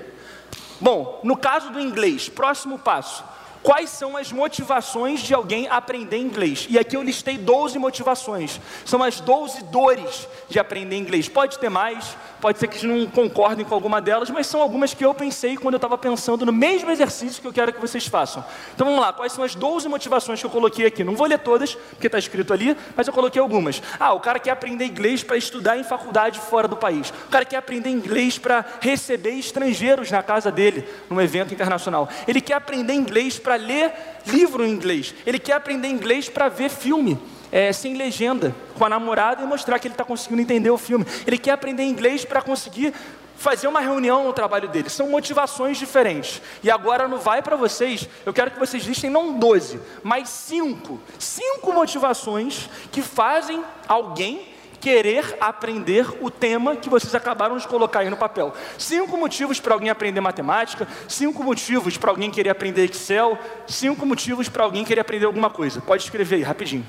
Bom, 0.80 1.20
no 1.24 1.36
caso 1.36 1.70
do 1.70 1.80
inglês, 1.80 2.28
próximo 2.28 2.78
passo 2.78 3.24
quais 3.66 3.90
são 3.90 4.16
as 4.16 4.30
motivações 4.30 5.18
de 5.18 5.34
alguém 5.34 5.66
aprender 5.68 6.18
inglês. 6.18 6.68
E 6.70 6.78
aqui 6.78 6.96
eu 6.96 7.02
listei 7.02 7.36
12 7.36 7.80
motivações. 7.80 8.60
São 8.84 9.02
as 9.02 9.18
12 9.18 9.64
dores 9.64 10.28
de 10.48 10.60
aprender 10.60 10.96
inglês. 10.96 11.28
Pode 11.28 11.58
ter 11.58 11.68
mais, 11.68 12.16
pode 12.40 12.60
ser 12.60 12.68
que 12.68 12.86
não 12.86 13.06
concordem 13.06 13.66
com 13.66 13.74
alguma 13.74 14.00
delas, 14.00 14.30
mas 14.30 14.46
são 14.46 14.62
algumas 14.62 14.94
que 14.94 15.04
eu 15.04 15.12
pensei 15.12 15.56
quando 15.56 15.74
eu 15.74 15.78
estava 15.78 15.98
pensando 15.98 16.46
no 16.46 16.52
mesmo 16.52 16.92
exercício 16.92 17.42
que 17.42 17.48
eu 17.48 17.52
quero 17.52 17.72
que 17.72 17.80
vocês 17.80 18.06
façam. 18.06 18.44
Então 18.72 18.86
vamos 18.86 19.00
lá, 19.00 19.12
quais 19.12 19.32
são 19.32 19.42
as 19.42 19.56
12 19.56 19.88
motivações 19.88 20.38
que 20.38 20.46
eu 20.46 20.50
coloquei 20.50 20.86
aqui? 20.86 21.02
Não 21.02 21.16
vou 21.16 21.26
ler 21.26 21.40
todas, 21.40 21.74
porque 21.74 22.06
está 22.06 22.20
escrito 22.20 22.52
ali, 22.52 22.76
mas 22.94 23.08
eu 23.08 23.12
coloquei 23.12 23.42
algumas. 23.42 23.82
Ah, 23.98 24.12
o 24.12 24.20
cara 24.20 24.38
quer 24.38 24.52
aprender 24.52 24.84
inglês 24.84 25.24
para 25.24 25.36
estudar 25.36 25.76
em 25.76 25.82
faculdade 25.82 26.38
fora 26.38 26.68
do 26.68 26.76
país. 26.76 27.10
O 27.26 27.30
cara 27.30 27.44
quer 27.44 27.56
aprender 27.56 27.90
inglês 27.90 28.38
para 28.38 28.64
receber 28.80 29.30
estrangeiros 29.30 30.08
na 30.08 30.22
casa 30.22 30.52
dele, 30.52 30.88
num 31.10 31.20
evento 31.20 31.52
internacional. 31.52 32.08
Ele 32.28 32.40
quer 32.40 32.54
aprender 32.54 32.92
inglês 32.92 33.40
para 33.40 33.55
ler 33.56 33.92
livro 34.26 34.64
em 34.64 34.70
inglês. 34.70 35.14
Ele 35.26 35.38
quer 35.38 35.54
aprender 35.54 35.88
inglês 35.88 36.28
para 36.28 36.48
ver 36.48 36.70
filme. 36.70 37.18
É, 37.52 37.72
sem 37.72 37.96
legenda, 37.96 38.52
com 38.76 38.84
a 38.84 38.88
namorada 38.88 39.40
e 39.40 39.46
mostrar 39.46 39.78
que 39.78 39.86
ele 39.86 39.94
está 39.94 40.04
conseguindo 40.04 40.42
entender 40.42 40.68
o 40.68 40.76
filme. 40.76 41.06
Ele 41.24 41.38
quer 41.38 41.52
aprender 41.52 41.84
inglês 41.84 42.24
para 42.24 42.42
conseguir 42.42 42.92
fazer 43.36 43.68
uma 43.68 43.80
reunião 43.80 44.24
no 44.24 44.32
trabalho 44.32 44.68
dele. 44.68 44.90
São 44.90 45.08
motivações 45.08 45.78
diferentes. 45.78 46.42
E 46.62 46.70
agora 46.70 47.06
no 47.06 47.18
Vai 47.18 47.42
para 47.42 47.56
vocês, 47.56 48.08
eu 48.24 48.32
quero 48.32 48.50
que 48.50 48.58
vocês 48.58 48.84
listem 48.84 49.10
não 49.10 49.38
12, 49.38 49.80
mas 50.02 50.28
5. 50.28 51.00
5 51.18 51.72
motivações 51.72 52.68
que 52.90 53.02
fazem 53.02 53.62
alguém 53.86 54.55
querer 54.80 55.36
aprender 55.40 56.06
o 56.20 56.30
tema 56.30 56.76
que 56.76 56.88
vocês 56.88 57.14
acabaram 57.14 57.56
de 57.56 57.66
colocar 57.66 58.00
aí 58.00 58.10
no 58.10 58.16
papel. 58.16 58.52
Cinco 58.78 59.16
motivos 59.16 59.60
para 59.60 59.74
alguém 59.74 59.90
aprender 59.90 60.20
matemática, 60.20 60.86
cinco 61.08 61.42
motivos 61.42 61.96
para 61.96 62.10
alguém 62.10 62.30
querer 62.30 62.50
aprender 62.50 62.84
Excel, 62.84 63.38
cinco 63.66 64.06
motivos 64.06 64.48
para 64.48 64.64
alguém 64.64 64.84
querer 64.84 65.00
aprender 65.00 65.26
alguma 65.26 65.50
coisa. 65.50 65.80
Pode 65.80 66.02
escrever 66.02 66.36
aí, 66.36 66.42
rapidinho. 66.42 66.86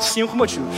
Cinco 0.00 0.36
motivos. 0.36 0.74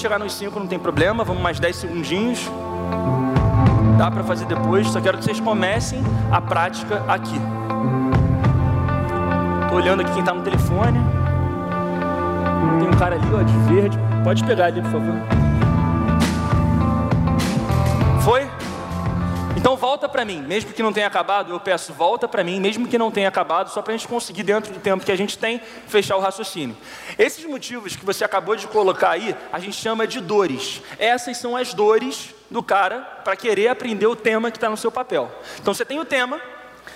Chegar 0.00 0.18
nos 0.18 0.32
5, 0.32 0.58
não 0.58 0.66
tem 0.66 0.78
problema, 0.78 1.22
vamos 1.24 1.42
mais 1.42 1.60
10 1.60 1.76
segundinhos. 1.76 2.50
Dá 3.98 4.10
para 4.10 4.24
fazer 4.24 4.46
depois, 4.46 4.86
só 4.88 5.00
quero 5.00 5.18
que 5.18 5.24
vocês 5.24 5.38
comecem 5.38 6.02
a 6.32 6.40
prática 6.40 7.04
aqui. 7.06 7.38
Estou 9.62 9.78
olhando 9.78 10.00
aqui 10.00 10.10
quem 10.12 10.20
está 10.20 10.32
no 10.32 10.42
telefone. 10.42 10.98
Tem 12.78 12.88
um 12.88 12.98
cara 12.98 13.16
ali, 13.16 13.34
ó, 13.34 13.42
de 13.42 13.56
verde. 13.72 13.98
Pode 14.24 14.42
pegar 14.44 14.66
ali, 14.66 14.80
por 14.80 14.90
favor. 14.90 15.49
Então 19.56 19.76
volta 19.76 20.08
para 20.08 20.24
mim, 20.24 20.40
mesmo 20.40 20.72
que 20.72 20.82
não 20.82 20.92
tenha 20.92 21.06
acabado, 21.06 21.52
eu 21.52 21.60
peço 21.60 21.92
volta 21.92 22.26
para 22.28 22.42
mim, 22.42 22.60
mesmo 22.60 22.86
que 22.86 22.96
não 22.96 23.10
tenha 23.10 23.28
acabado, 23.28 23.70
só 23.70 23.82
para 23.82 23.92
a 23.92 23.96
gente 23.96 24.08
conseguir 24.08 24.42
dentro 24.42 24.72
do 24.72 24.80
tempo 24.80 25.04
que 25.04 25.12
a 25.12 25.16
gente 25.16 25.36
tem 25.36 25.60
fechar 25.86 26.16
o 26.16 26.20
raciocínio. 26.20 26.76
Esses 27.18 27.44
motivos 27.44 27.96
que 27.96 28.04
você 28.04 28.24
acabou 28.24 28.56
de 28.56 28.66
colocar 28.66 29.10
aí, 29.10 29.36
a 29.52 29.58
gente 29.58 29.76
chama 29.76 30.06
de 30.06 30.20
dores. 30.20 30.80
Essas 30.98 31.36
são 31.36 31.56
as 31.56 31.74
dores 31.74 32.34
do 32.50 32.62
cara 32.62 33.00
para 33.24 33.36
querer 33.36 33.68
aprender 33.68 34.06
o 34.06 34.16
tema 34.16 34.50
que 34.50 34.56
está 34.56 34.70
no 34.70 34.76
seu 34.76 34.90
papel. 34.90 35.30
Então 35.60 35.74
você 35.74 35.84
tem 35.84 36.00
o 36.00 36.04
tema, 36.04 36.40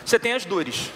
você 0.04 0.18
tem 0.18 0.32
as 0.32 0.44
dores. 0.44 0.90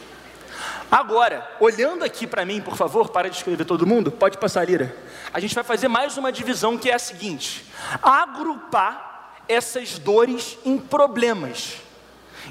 Agora, 0.91 1.47
olhando 1.61 2.03
aqui 2.03 2.27
para 2.27 2.47
mim, 2.47 2.63
por 2.63 2.77
favor, 2.77 3.11
para 3.11 3.29
de 3.29 3.37
escrever 3.37 3.65
todo 3.65 3.87
mundo, 3.87 4.11
pode 4.11 4.39
passar, 4.39 4.65
Lira. 4.65 4.97
A 5.35 5.39
gente 5.39 5.55
vai 5.55 5.63
fazer 5.63 5.87
mais 5.87 6.17
uma 6.17 6.33
divisão 6.33 6.79
que 6.79 6.91
é 6.91 6.95
a 6.95 6.99
seguinte: 6.99 7.67
agrupar 8.03 9.08
essas 9.49 9.99
dores 9.99 10.59
em 10.65 10.79
problemas. 10.79 11.79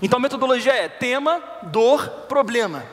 Então 0.02 0.18
a 0.18 0.22
metodologia 0.22 0.74
é 0.74 0.88
tema, 0.88 1.42
dor, 1.64 2.10
problema. 2.28 2.84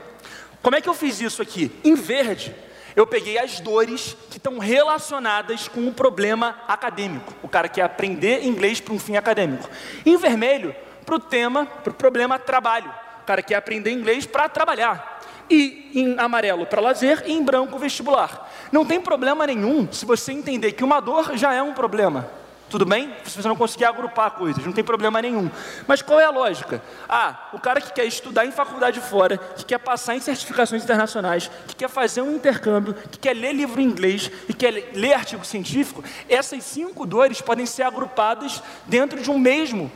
Como 0.63 0.77
é 0.77 0.81
que 0.81 0.89
eu 0.89 0.95
fiz 0.95 1.21
isso 1.21 1.43
aqui? 1.43 1.71
Em 1.85 1.95
verde, 1.95 2.55
eu 2.97 3.07
peguei 3.07 3.39
as 3.39 3.61
dores 3.61 4.17
que 4.31 4.39
estão 4.39 4.59
relacionadas 4.59 5.69
com 5.69 5.87
o 5.87 5.93
problema 5.93 6.61
acadêmico. 6.69 7.35
O 7.43 7.49
cara 7.49 7.69
quer 7.69 7.83
aprender 7.83 8.45
inglês 8.45 8.81
para 8.81 8.95
um 8.95 8.99
fim 8.99 9.17
acadêmico. 9.17 9.69
Em 10.07 10.17
vermelho, 10.17 10.75
para 11.05 11.17
o 11.17 11.21
tema, 11.21 11.67
para 11.67 11.91
o 11.91 11.95
problema 11.95 12.39
trabalho. 12.39 12.91
O 13.23 13.27
cara 13.27 13.43
quer 13.43 13.57
aprender 13.57 13.91
inglês 13.91 14.27
para 14.27 14.49
trabalhar. 14.49 15.21
E 15.51 15.91
em 15.95 16.19
amarelo 16.19 16.65
para 16.65 16.81
lazer 16.81 17.23
e 17.27 17.33
em 17.33 17.43
branco 17.43 17.79
vestibular. 17.79 18.51
Não 18.73 18.87
tem 18.87 18.99
problema 18.99 19.47
nenhum 19.47 19.91
se 19.93 20.07
você 20.07 20.33
entender 20.33 20.73
que 20.73 20.83
uma 20.83 21.01
dor 21.01 21.37
já 21.37 21.53
é 21.53 21.63
um 21.63 21.75
problema 21.75 22.31
Tudo 22.75 22.87
bem? 22.87 23.14
Se 23.25 23.41
você 23.41 23.47
não 23.47 23.55
conseguir 23.55 23.85
agrupar 23.85 24.33
coisas, 24.33 24.66
não 24.66 24.72
tem 24.72 24.83
problema 24.83 25.22
nenhum. 25.22 25.49
Mas 25.87 26.03
qual 26.03 26.18
é 26.18 26.25
a 26.25 26.31
lógica? 26.31 26.83
Ah, 27.09 27.49
o 27.53 27.59
cara 27.61 27.81
que 27.81 27.93
quer 27.93 28.05
estudar 28.05 28.45
em 28.47 28.51
faculdade 28.51 29.01
fora, 29.01 29.39
que 29.39 29.64
quer 29.64 29.79
passar 29.79 30.16
em 30.16 30.20
certificações 30.20 30.83
internacionais, 30.83 31.49
que 31.68 31.77
quer 31.77 31.89
fazer 31.89 32.20
um 32.22 32.35
intercâmbio, 32.35 32.93
que 33.12 33.16
quer 33.16 33.33
ler 33.33 33.53
livro 33.53 33.81
em 33.81 33.85
inglês 33.85 34.29
e 34.49 34.53
quer 34.53 34.91
ler 34.93 35.12
artigo 35.12 35.45
científico, 35.45 36.03
essas 36.29 36.64
cinco 36.64 37.07
dores 37.07 37.41
podem 37.41 37.64
ser 37.64 37.85
agrupadas 37.85 38.61
dentro 38.87 39.22
de 39.22 39.31
um 39.31 39.39
mesmo 39.39 39.89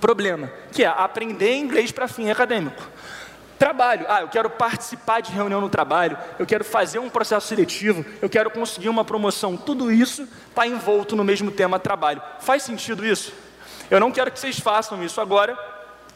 problema, 0.00 0.50
que 0.72 0.84
é 0.84 0.86
aprender 0.86 1.58
inglês 1.58 1.92
para 1.92 2.08
fim 2.08 2.30
acadêmico. 2.30 2.82
Trabalho. 3.62 4.06
Ah, 4.08 4.22
eu 4.22 4.28
quero 4.28 4.50
participar 4.50 5.20
de 5.20 5.30
reunião 5.30 5.60
no 5.60 5.68
trabalho, 5.68 6.18
eu 6.36 6.44
quero 6.44 6.64
fazer 6.64 6.98
um 6.98 7.08
processo 7.08 7.46
seletivo, 7.46 8.04
eu 8.20 8.28
quero 8.28 8.50
conseguir 8.50 8.88
uma 8.88 9.04
promoção. 9.04 9.56
Tudo 9.56 9.92
isso 9.92 10.28
está 10.48 10.66
envolto 10.66 11.14
no 11.14 11.22
mesmo 11.22 11.48
tema 11.48 11.78
trabalho. 11.78 12.20
Faz 12.40 12.64
sentido 12.64 13.06
isso? 13.06 13.32
Eu 13.88 14.00
não 14.00 14.10
quero 14.10 14.32
que 14.32 14.40
vocês 14.40 14.58
façam 14.58 15.00
isso 15.04 15.20
agora, 15.20 15.56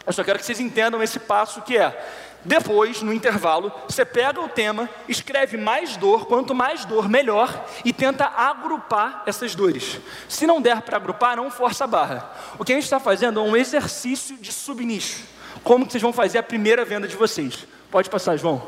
eu 0.05 0.13
só 0.13 0.25
quero 0.25 0.41
que 0.41 0.45
vocês 0.45 0.59
entendam 0.59 1.01
esse 1.01 1.21
passo 1.21 1.63
que 1.63 1.79
é. 1.79 1.97
Depois, 2.45 3.01
no 3.01 3.13
intervalo, 3.13 3.73
você 3.89 4.05
pega 4.05 4.41
o 4.41 4.49
tema, 4.49 4.91
escreve 5.09 5.57
mais 5.57 5.97
dor, 5.97 6.27
quanto 6.27 6.53
mais 6.53 6.85
dor, 6.85 7.09
melhor, 7.09 7.65
e 7.85 7.93
tenta 7.93 8.25
agrupar 8.25 9.23
essas 9.25 9.55
dores. 9.55 10.01
Se 10.29 10.49
não 10.49 10.61
der 10.61 10.83
para 10.83 10.97
agrupar, 10.97 11.37
não 11.37 11.49
força 11.49 11.85
a 11.85 11.87
barra. 11.87 12.29
O 12.59 12.65
que 12.65 12.73
a 12.73 12.75
gente 12.75 12.85
está 12.85 12.99
fazendo 12.99 13.39
é 13.39 13.43
um 13.45 13.57
exercício 13.57 14.37
de 14.37 14.51
subnicho 14.51 15.36
como 15.67 15.85
que 15.85 15.91
vocês 15.91 16.03
vão 16.03 16.13
fazer 16.13 16.39
a 16.39 16.45
primeira 16.45 16.85
venda 16.85 17.09
de 17.09 17.17
vocês. 17.17 17.67
Pode 17.91 18.09
passar, 18.09 18.37
João. 18.37 18.63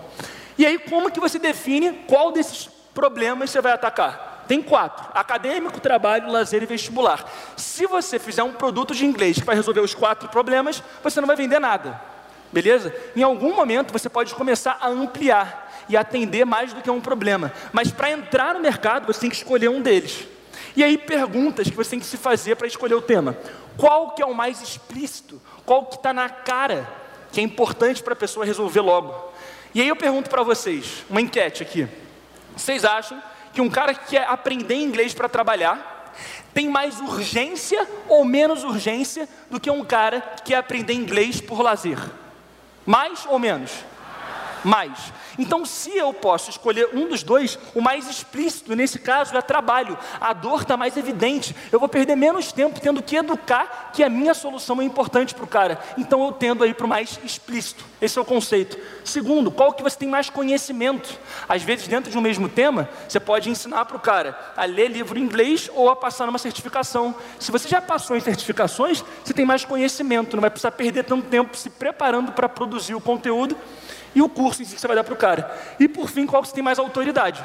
E 0.59 0.67
aí, 0.67 0.77
como 0.81 1.13
que 1.13 1.21
você 1.21 1.39
define 1.39 1.93
qual 2.09 2.33
desses 2.33 2.69
problemas 2.93 3.51
você 3.51 3.61
vai 3.61 3.71
atacar? 3.71 4.45
Tem 4.49 4.61
quatro: 4.61 5.07
acadêmico, 5.15 5.81
trabalho, 5.81 6.29
lazer 6.29 6.61
e 6.61 6.67
vestibular. 6.67 7.25
Se 7.57 7.87
você 7.87 8.19
fizer 8.19 8.43
um 8.43 8.53
produto 8.53 8.97
de 8.97 9.07
inglês 9.07 9.39
que 9.39 9.45
vai 9.45 9.55
resolver 9.55 9.79
os 9.79 9.95
quatro 9.95 10.29
problemas, 10.29 10.83
você 11.01 11.21
não 11.21 11.29
vai 11.29 11.37
vender 11.37 11.61
nada. 11.61 12.01
Beleza? 12.53 12.93
Em 13.15 13.23
algum 13.23 13.55
momento 13.55 13.93
você 13.93 14.09
pode 14.09 14.35
começar 14.35 14.77
a 14.81 14.89
ampliar 14.89 15.85
e 15.89 15.97
atender 15.97 16.45
mais 16.45 16.73
do 16.73 16.83
que 16.83 16.91
um 16.91 17.01
problema. 17.01 17.53
Mas 17.73 17.93
para 17.93 18.11
entrar 18.11 18.55
no 18.55 18.61
mercado, 18.61 19.07
você 19.07 19.21
tem 19.21 19.31
que 19.31 19.37
escolher 19.37 19.69
um 19.69 19.81
deles. 19.81 20.27
E 20.79 20.85
aí, 20.85 20.97
perguntas 20.97 21.69
que 21.69 21.75
você 21.75 21.91
tem 21.91 21.99
que 21.99 22.07
se 22.07 22.17
fazer 22.17 22.55
para 22.55 22.69
escolher 22.69 22.95
o 22.95 23.03
tema. 23.03 23.37
Qual 23.77 24.13
que 24.13 24.23
é 24.23 24.25
o 24.25 24.33
mais 24.33 24.63
explícito? 24.63 25.43
Qual 25.67 25.85
que 25.85 25.97
está 25.97 26.13
na 26.13 26.29
cara 26.29 26.89
que 27.33 27.41
é 27.41 27.43
importante 27.43 28.01
para 28.01 28.13
a 28.13 28.17
pessoa 28.17 28.47
resolver 28.47 28.81
logo? 28.81 29.13
E 29.75 29.81
aí 29.81 29.89
eu 29.89 29.97
pergunto 29.97 30.31
para 30.31 30.45
vocês, 30.45 31.05
uma 31.11 31.21
enquete 31.21 31.65
aqui. 31.65 31.89
Vocês 32.57 32.85
acham 32.85 33.21
que 33.53 33.61
um 33.61 33.69
cara 33.69 33.93
que 33.93 34.11
quer 34.11 34.29
aprender 34.29 34.77
inglês 34.77 35.13
para 35.13 35.29
trabalhar 35.29 36.15
tem 36.55 36.69
mais 36.69 37.01
urgência 37.01 37.85
ou 38.07 38.25
menos 38.25 38.63
urgência 38.63 39.29
do 39.51 39.59
que 39.59 39.73
um 39.73 39.85
cara 39.85 40.21
que 40.21 40.43
quer 40.45 40.59
aprender 40.59 40.93
inglês 40.93 41.41
por 41.41 41.61
lazer? 41.61 41.99
Mais 42.87 43.27
ou 43.27 43.41
menos? 43.41 43.73
Mais. 44.65 45.13
Então, 45.39 45.65
se 45.65 45.97
eu 45.97 46.13
posso 46.13 46.51
escolher 46.51 46.91
um 46.93 47.09
dos 47.09 47.23
dois, 47.23 47.59
o 47.75 47.81
mais 47.81 48.09
explícito 48.09 48.75
nesse 48.75 48.99
caso 48.99 49.37
é 49.37 49.41
trabalho. 49.41 49.97
A 50.21 50.33
dor 50.33 50.63
está 50.63 50.77
mais 50.77 50.97
evidente. 50.97 51.55
Eu 51.71 51.79
vou 51.79 51.89
perder 51.89 52.17
menos 52.17 52.53
tempo 52.53 52.81
tendo 52.81 53.03
que 53.03 53.17
educar 53.17 53.91
que 53.93 54.03
a 54.03 54.09
minha 54.09 54.35
solução 54.35 54.81
é 54.81 54.85
importante 54.85 55.35
para 55.35 55.45
o 55.45 55.49
cara. 55.49 55.79
Então, 55.97 56.25
eu 56.25 56.33
tendo 56.33 56.65
aí 56.65 56.75
para 56.75 56.87
o 56.87 56.89
mais 56.89 57.19
explícito. 57.25 57.85
Esse 58.01 58.19
é 58.19 58.23
o 58.23 58.25
conceito. 58.25 58.79
Segundo, 59.05 59.51
qual 59.51 59.73
que 59.73 59.83
você 59.83 59.97
tem 59.97 60.09
mais 60.09 60.31
conhecimento? 60.31 61.19
Às 61.49 61.63
vezes, 61.63 61.89
dentro 61.89 62.11
de 62.11 62.19
um 62.19 62.21
mesmo 62.21 62.49
tema, 62.49 62.89
você 63.09 63.19
pode 63.19 63.51
ensinar 63.51 63.85
para 63.85 63.97
o 63.97 64.01
cara 64.01 64.39
a 64.57 64.65
ler 64.65 64.89
livro 64.89 65.19
em 65.19 65.23
inglês 65.23 65.71
ou 65.75 65.91
a 65.91 65.97
passar 65.97 66.27
numa 66.27 66.39
certificação. 66.39 67.15
Se 67.39 67.51
você 67.51 67.69
já 67.69 67.81
passou 67.81 68.17
em 68.17 68.21
certificações, 68.21 69.05
você 69.25 69.33
tem 69.33 69.45
mais 69.45 69.65
conhecimento. 69.65 70.37
Não 70.37 70.41
vai 70.41 70.51
precisar 70.51 70.73
perder 70.73 71.05
tanto 71.05 71.27
tempo 71.29 71.57
se 71.57 71.71
preparando 71.71 72.33
para 72.33 72.49
produzir 72.49 72.95
o 72.95 73.01
conteúdo 73.01 73.57
e 74.15 74.23
o 74.23 74.29
curso 74.29 74.63
em 74.63 74.65
si 74.65 74.75
que 74.75 74.81
você 74.81 74.87
vai 74.87 74.97
dar 74.97 75.05
para 75.05 75.15
o 75.15 75.17
cara. 75.17 75.51
E 75.79 75.89
por 75.89 76.09
fim, 76.09 76.27
qual 76.27 76.43
que 76.43 76.49
você 76.49 76.55
tem 76.55 76.65
mais 76.65 76.79
autoridade? 76.79 77.45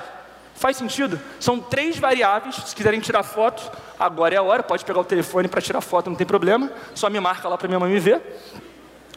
Faz 0.55 0.77
sentido? 0.77 1.19
São 1.39 1.59
três 1.59 1.97
variáveis. 1.97 2.55
Se 2.55 2.75
quiserem 2.75 2.99
tirar 2.99 3.23
foto, 3.23 3.71
agora 3.99 4.35
é 4.35 4.37
a 4.37 4.43
hora. 4.43 4.63
Pode 4.63 4.85
pegar 4.85 4.99
o 4.99 5.05
telefone 5.05 5.47
para 5.47 5.61
tirar 5.61 5.81
foto, 5.81 6.09
não 6.09 6.15
tem 6.15 6.27
problema. 6.27 6.71
Só 6.93 7.09
me 7.09 7.19
marca 7.19 7.47
lá 7.47 7.57
para 7.57 7.67
minha 7.67 7.79
mãe 7.79 7.91
me 7.91 7.99
ver. 7.99 8.21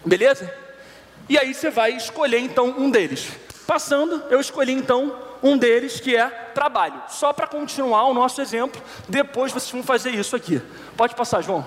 Beleza? 0.05 0.53
E 1.29 1.39
aí 1.39 1.53
você 1.53 1.71
vai 1.71 1.93
escolher 1.93 2.39
então 2.39 2.75
um 2.79 2.91
deles. 2.91 3.29
Passando, 3.67 4.23
eu 4.31 4.41
escolhi 4.41 4.73
então 4.73 5.17
um 5.43 5.59
deles 5.59 6.01
que 6.01 6.17
é 6.17 6.29
trabalho. 6.55 7.03
Só 7.09 7.33
para 7.33 7.47
continuar 7.47 8.05
o 8.05 8.15
nosso 8.15 8.41
exemplo, 8.41 8.81
depois 9.09 9.53
vocês 9.53 9.71
vão 9.71 9.83
fazer 9.83 10.11
isso 10.11 10.37
aqui. 10.37 10.63
Pode 10.97 11.15
passar, 11.15 11.43
João. 11.43 11.67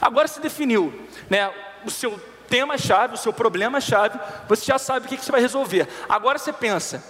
Agora 0.00 0.28
se 0.28 0.40
definiu, 0.40 0.92
né, 1.30 1.50
o 1.84 1.90
seu 1.90 2.20
tema-chave, 2.48 3.14
o 3.14 3.18
seu 3.18 3.32
problema-chave, 3.32 4.18
você 4.48 4.64
já 4.64 4.78
sabe 4.78 5.06
o 5.06 5.08
que, 5.08 5.16
você 5.16 5.32
vai 5.32 5.40
resolver. 5.40 5.88
Agora 6.08 6.38
você 6.38 6.52
pensa, 6.52 7.02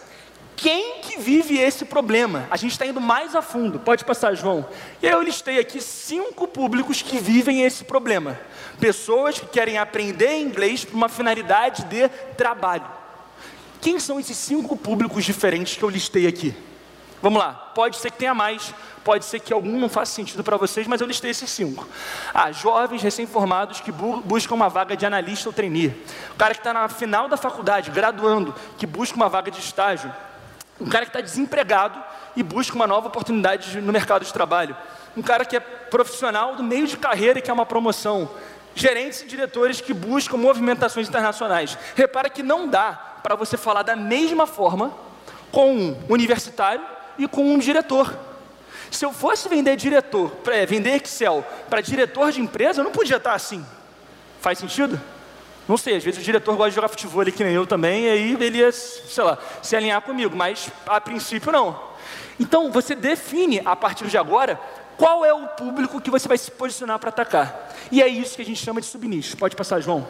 quem 0.56 1.00
que 1.00 1.18
vive 1.18 1.58
esse 1.58 1.84
problema? 1.84 2.46
A 2.50 2.56
gente 2.56 2.72
está 2.72 2.86
indo 2.86 3.00
mais 3.00 3.34
a 3.34 3.42
fundo. 3.42 3.78
Pode 3.78 4.04
passar, 4.04 4.34
João. 4.34 4.66
E 5.02 5.06
eu 5.06 5.20
listei 5.20 5.58
aqui 5.58 5.80
cinco 5.80 6.48
públicos 6.48 7.02
que 7.02 7.18
vivem 7.18 7.62
esse 7.62 7.84
problema. 7.84 8.38
Pessoas 8.80 9.38
que 9.38 9.46
querem 9.46 9.76
aprender 9.76 10.38
inglês 10.38 10.84
para 10.84 10.96
uma 10.96 11.08
finalidade 11.08 11.84
de 11.84 12.08
trabalho. 12.36 12.86
Quem 13.80 14.00
são 14.00 14.18
esses 14.18 14.36
cinco 14.36 14.76
públicos 14.76 15.24
diferentes 15.24 15.76
que 15.76 15.82
eu 15.82 15.90
listei 15.90 16.26
aqui? 16.26 16.54
Vamos 17.22 17.38
lá, 17.38 17.52
pode 17.74 17.96
ser 17.96 18.10
que 18.10 18.18
tenha 18.18 18.34
mais, 18.34 18.74
pode 19.02 19.24
ser 19.24 19.40
que 19.40 19.52
algum 19.52 19.80
não 19.80 19.88
faça 19.88 20.12
sentido 20.12 20.44
para 20.44 20.56
vocês, 20.56 20.86
mas 20.86 21.00
eu 21.00 21.06
listei 21.06 21.30
esses 21.30 21.48
cinco. 21.48 21.88
Ah, 22.32 22.52
jovens 22.52 23.02
recém-formados 23.02 23.80
que 23.80 23.90
bu 23.90 24.20
buscam 24.20 24.54
uma 24.54 24.68
vaga 24.68 24.96
de 24.96 25.06
analista 25.06 25.48
ou 25.48 25.52
trainee. 25.52 25.88
O 26.32 26.36
cara 26.36 26.52
que 26.52 26.60
está 26.60 26.74
na 26.74 26.88
final 26.88 27.28
da 27.28 27.36
faculdade, 27.36 27.90
graduando, 27.90 28.54
que 28.76 28.86
busca 28.86 29.16
uma 29.16 29.28
vaga 29.28 29.50
de 29.50 29.60
estágio. 29.60 30.12
Um 30.78 30.86
cara 30.86 31.06
que 31.06 31.10
está 31.10 31.22
desempregado 31.22 31.98
e 32.36 32.42
busca 32.42 32.76
uma 32.76 32.86
nova 32.86 33.08
oportunidade 33.08 33.80
no 33.80 33.92
mercado 33.92 34.24
de 34.24 34.32
trabalho. 34.32 34.76
Um 35.16 35.22
cara 35.22 35.44
que 35.46 35.56
é 35.56 35.60
profissional 35.60 36.54
do 36.54 36.62
meio 36.62 36.86
de 36.86 36.98
carreira 36.98 37.38
e 37.38 37.42
quer 37.42 37.52
uma 37.52 37.64
promoção. 37.64 38.28
Gerentes 38.74 39.22
e 39.22 39.26
diretores 39.26 39.80
que 39.80 39.94
buscam 39.94 40.36
movimentações 40.36 41.08
internacionais. 41.08 41.78
Repara 41.94 42.28
que 42.28 42.42
não 42.42 42.68
dá 42.68 42.92
para 43.22 43.34
você 43.34 43.56
falar 43.56 43.82
da 43.82 43.96
mesma 43.96 44.46
forma 44.46 44.92
com 45.50 45.74
um 45.74 45.96
universitário 46.10 46.95
e 47.18 47.26
com 47.26 47.42
um 47.44 47.58
diretor. 47.58 48.16
Se 48.90 49.04
eu 49.04 49.12
fosse 49.12 49.48
vender 49.48 49.76
diretor, 49.76 50.32
é, 50.48 50.64
vender 50.64 51.02
Excel 51.02 51.44
para 51.68 51.80
diretor 51.80 52.32
de 52.32 52.40
empresa, 52.40 52.80
eu 52.80 52.84
não 52.84 52.92
podia 52.92 53.16
estar 53.16 53.34
assim. 53.34 53.64
Faz 54.40 54.58
sentido? 54.58 55.00
Não 55.68 55.76
sei, 55.76 55.96
às 55.96 56.04
vezes 56.04 56.20
o 56.20 56.22
diretor 56.22 56.54
gosta 56.54 56.70
de 56.70 56.76
jogar 56.76 56.88
futebol 56.88 57.20
ali 57.20 57.32
que 57.32 57.42
nem 57.42 57.52
eu 57.52 57.66
também, 57.66 58.04
e 58.04 58.08
aí 58.08 58.36
ele 58.40 58.58
ia, 58.58 58.70
sei 58.70 59.24
lá, 59.24 59.36
se 59.62 59.74
alinhar 59.74 60.00
comigo, 60.02 60.36
mas 60.36 60.70
a 60.86 61.00
princípio 61.00 61.50
não. 61.50 61.80
Então 62.38 62.70
você 62.70 62.94
define 62.94 63.60
a 63.64 63.74
partir 63.74 64.06
de 64.06 64.16
agora 64.16 64.60
qual 64.96 65.24
é 65.24 65.34
o 65.34 65.48
público 65.48 66.00
que 66.00 66.10
você 66.10 66.28
vai 66.28 66.38
se 66.38 66.50
posicionar 66.50 66.98
para 66.98 67.08
atacar. 67.08 67.74
E 67.90 68.02
é 68.02 68.06
isso 68.06 68.36
que 68.36 68.42
a 68.42 68.44
gente 68.44 68.62
chama 68.62 68.80
de 68.80 68.86
subnicho. 68.86 69.36
Pode 69.36 69.56
passar, 69.56 69.80
João. 69.80 70.06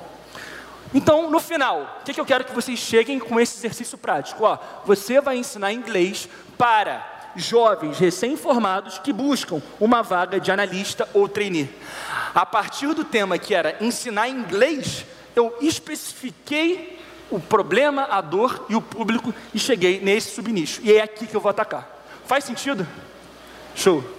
Então, 0.95 1.31
no 1.31 1.41
final, 1.41 1.99
o 2.01 2.05
que, 2.05 2.15
que 2.15 2.21
eu 2.21 2.27
quero 2.27 2.45
que 2.45 2.55
vocês 2.55 2.79
cheguem 2.79 3.19
com 3.19 3.39
esse 3.39 3.59
exercício 3.59 3.99
prático? 3.99 4.45
Ó, 4.45 4.59
você 4.85 5.21
vai 5.21 5.37
ensinar 5.37 5.73
inglês 5.73 6.29
para 6.57 7.33
jovens 7.37 7.99
recém-formados 7.99 8.99
que 8.99 9.13
buscam 9.13 9.63
uma 9.79 10.03
vaga 10.03 10.41
de 10.41 10.51
analista 10.51 11.09
ou 11.13 11.29
trainee. 11.29 11.69
A 12.35 12.47
partir 12.47 12.95
do 12.95 13.05
tema 13.05 13.39
que 13.39 13.55
era 13.55 13.77
ensinar 13.81 14.29
inglês, 14.29 15.05
eu 15.35 15.57
especifiquei 15.61 16.99
o 17.31 17.39
problema, 17.39 18.05
a 18.05 18.21
dor 18.21 18.67
e 18.69 18.77
o 18.77 18.81
público 18.81 19.35
e 19.53 19.59
cheguei 19.59 20.01
nesse 20.01 20.35
subnicho. 20.35 20.81
E 20.83 20.93
é 20.93 21.03
aqui 21.03 21.27
que 21.27 21.35
eu 21.35 21.41
vou 21.41 21.51
atacar. 21.51 21.89
Faz 22.25 22.45
sentido? 22.45 22.87
Show. 23.75 24.16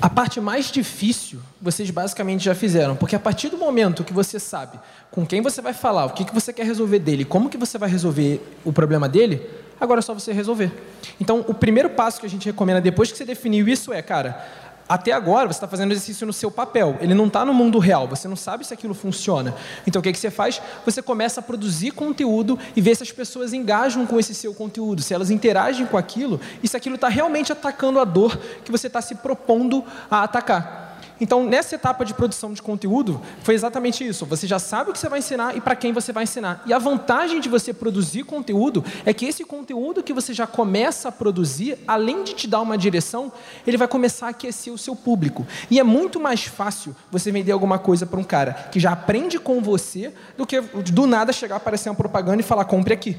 A 0.00 0.10
parte 0.10 0.40
mais 0.40 0.70
difícil 0.70 1.40
vocês 1.60 1.90
basicamente 1.90 2.44
já 2.44 2.54
fizeram, 2.54 2.94
porque 2.94 3.16
a 3.16 3.18
partir 3.18 3.48
do 3.48 3.56
momento 3.56 4.04
que 4.04 4.12
você 4.12 4.38
sabe 4.38 4.78
com 5.10 5.24
quem 5.24 5.40
você 5.40 5.62
vai 5.62 5.72
falar, 5.72 6.04
o 6.04 6.10
que, 6.10 6.24
que 6.24 6.34
você 6.34 6.52
quer 6.52 6.66
resolver 6.66 6.98
dele, 6.98 7.24
como 7.24 7.48
que 7.48 7.56
você 7.56 7.78
vai 7.78 7.88
resolver 7.88 8.40
o 8.64 8.72
problema 8.72 9.08
dele, 9.08 9.48
agora 9.80 10.00
é 10.00 10.02
só 10.02 10.12
você 10.12 10.32
resolver. 10.32 10.70
Então, 11.18 11.44
o 11.48 11.54
primeiro 11.54 11.88
passo 11.88 12.20
que 12.20 12.26
a 12.26 12.28
gente 12.28 12.44
recomenda 12.44 12.80
depois 12.80 13.10
que 13.10 13.16
você 13.16 13.24
definiu 13.24 13.66
isso 13.66 13.92
é, 13.92 14.02
cara, 14.02 14.46
até 14.88 15.12
agora 15.12 15.46
você 15.46 15.56
está 15.56 15.66
fazendo 15.66 15.92
exercício 15.92 16.26
no 16.26 16.32
seu 16.32 16.50
papel, 16.50 16.96
ele 17.00 17.14
não 17.14 17.26
está 17.26 17.44
no 17.44 17.52
mundo 17.52 17.78
real, 17.78 18.06
você 18.06 18.28
não 18.28 18.36
sabe 18.36 18.66
se 18.66 18.72
aquilo 18.72 18.94
funciona. 18.94 19.54
Então 19.86 20.00
o 20.00 20.02
que, 20.02 20.12
que 20.12 20.18
você 20.18 20.30
faz? 20.30 20.60
Você 20.84 21.02
começa 21.02 21.40
a 21.40 21.42
produzir 21.42 21.90
conteúdo 21.90 22.58
e 22.74 22.80
ver 22.80 22.94
se 22.94 23.02
as 23.02 23.10
pessoas 23.10 23.52
engajam 23.52 24.06
com 24.06 24.18
esse 24.18 24.34
seu 24.34 24.54
conteúdo, 24.54 25.02
se 25.02 25.12
elas 25.12 25.30
interagem 25.30 25.86
com 25.86 25.96
aquilo 25.96 26.40
e 26.62 26.68
se 26.68 26.76
aquilo 26.76 26.94
está 26.94 27.08
realmente 27.08 27.52
atacando 27.52 27.98
a 27.98 28.04
dor 28.04 28.38
que 28.64 28.70
você 28.70 28.86
está 28.86 29.00
se 29.00 29.16
propondo 29.16 29.84
a 30.10 30.22
atacar. 30.22 30.85
Então, 31.20 31.44
nessa 31.44 31.74
etapa 31.74 32.04
de 32.04 32.12
produção 32.12 32.52
de 32.52 32.60
conteúdo, 32.60 33.20
foi 33.42 33.54
exatamente 33.54 34.06
isso. 34.06 34.26
Você 34.26 34.46
já 34.46 34.58
sabe 34.58 34.90
o 34.90 34.92
que 34.92 34.98
você 34.98 35.08
vai 35.08 35.20
ensinar 35.20 35.56
e 35.56 35.60
para 35.60 35.74
quem 35.74 35.92
você 35.92 36.12
vai 36.12 36.24
ensinar. 36.24 36.62
E 36.66 36.72
a 36.72 36.78
vantagem 36.78 37.40
de 37.40 37.48
você 37.48 37.72
produzir 37.72 38.24
conteúdo 38.24 38.84
é 39.04 39.14
que 39.14 39.24
esse 39.24 39.44
conteúdo 39.44 40.02
que 40.02 40.12
você 40.12 40.34
já 40.34 40.46
começa 40.46 41.08
a 41.08 41.12
produzir, 41.12 41.78
além 41.86 42.22
de 42.22 42.34
te 42.34 42.46
dar 42.46 42.60
uma 42.60 42.76
direção, 42.76 43.32
ele 43.66 43.76
vai 43.76 43.88
começar 43.88 44.26
a 44.26 44.30
aquecer 44.30 44.72
o 44.72 44.78
seu 44.78 44.94
público. 44.94 45.46
E 45.70 45.80
é 45.80 45.82
muito 45.82 46.20
mais 46.20 46.44
fácil 46.44 46.94
você 47.10 47.32
vender 47.32 47.52
alguma 47.52 47.78
coisa 47.78 48.04
para 48.04 48.20
um 48.20 48.24
cara 48.24 48.68
que 48.70 48.78
já 48.78 48.92
aprende 48.92 49.38
com 49.38 49.62
você 49.62 50.12
do 50.36 50.46
que 50.46 50.60
do 50.60 51.06
nada 51.06 51.32
chegar 51.32 51.56
a 51.56 51.58
aparecer 51.58 51.88
uma 51.88 51.94
propaganda 51.94 52.40
e 52.40 52.44
falar 52.44 52.66
compre 52.66 52.92
aqui. 52.92 53.16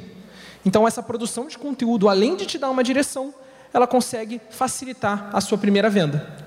Então, 0.64 0.88
essa 0.88 1.02
produção 1.02 1.48
de 1.48 1.58
conteúdo, 1.58 2.10
além 2.10 2.36
de 2.36 2.46
te 2.46 2.58
dar 2.58 2.70
uma 2.70 2.84
direção, 2.84 3.34
ela 3.74 3.88
consegue 3.88 4.40
facilitar 4.50 5.30
a 5.34 5.42
sua 5.42 5.58
primeira 5.58 5.90
venda. 5.90 6.47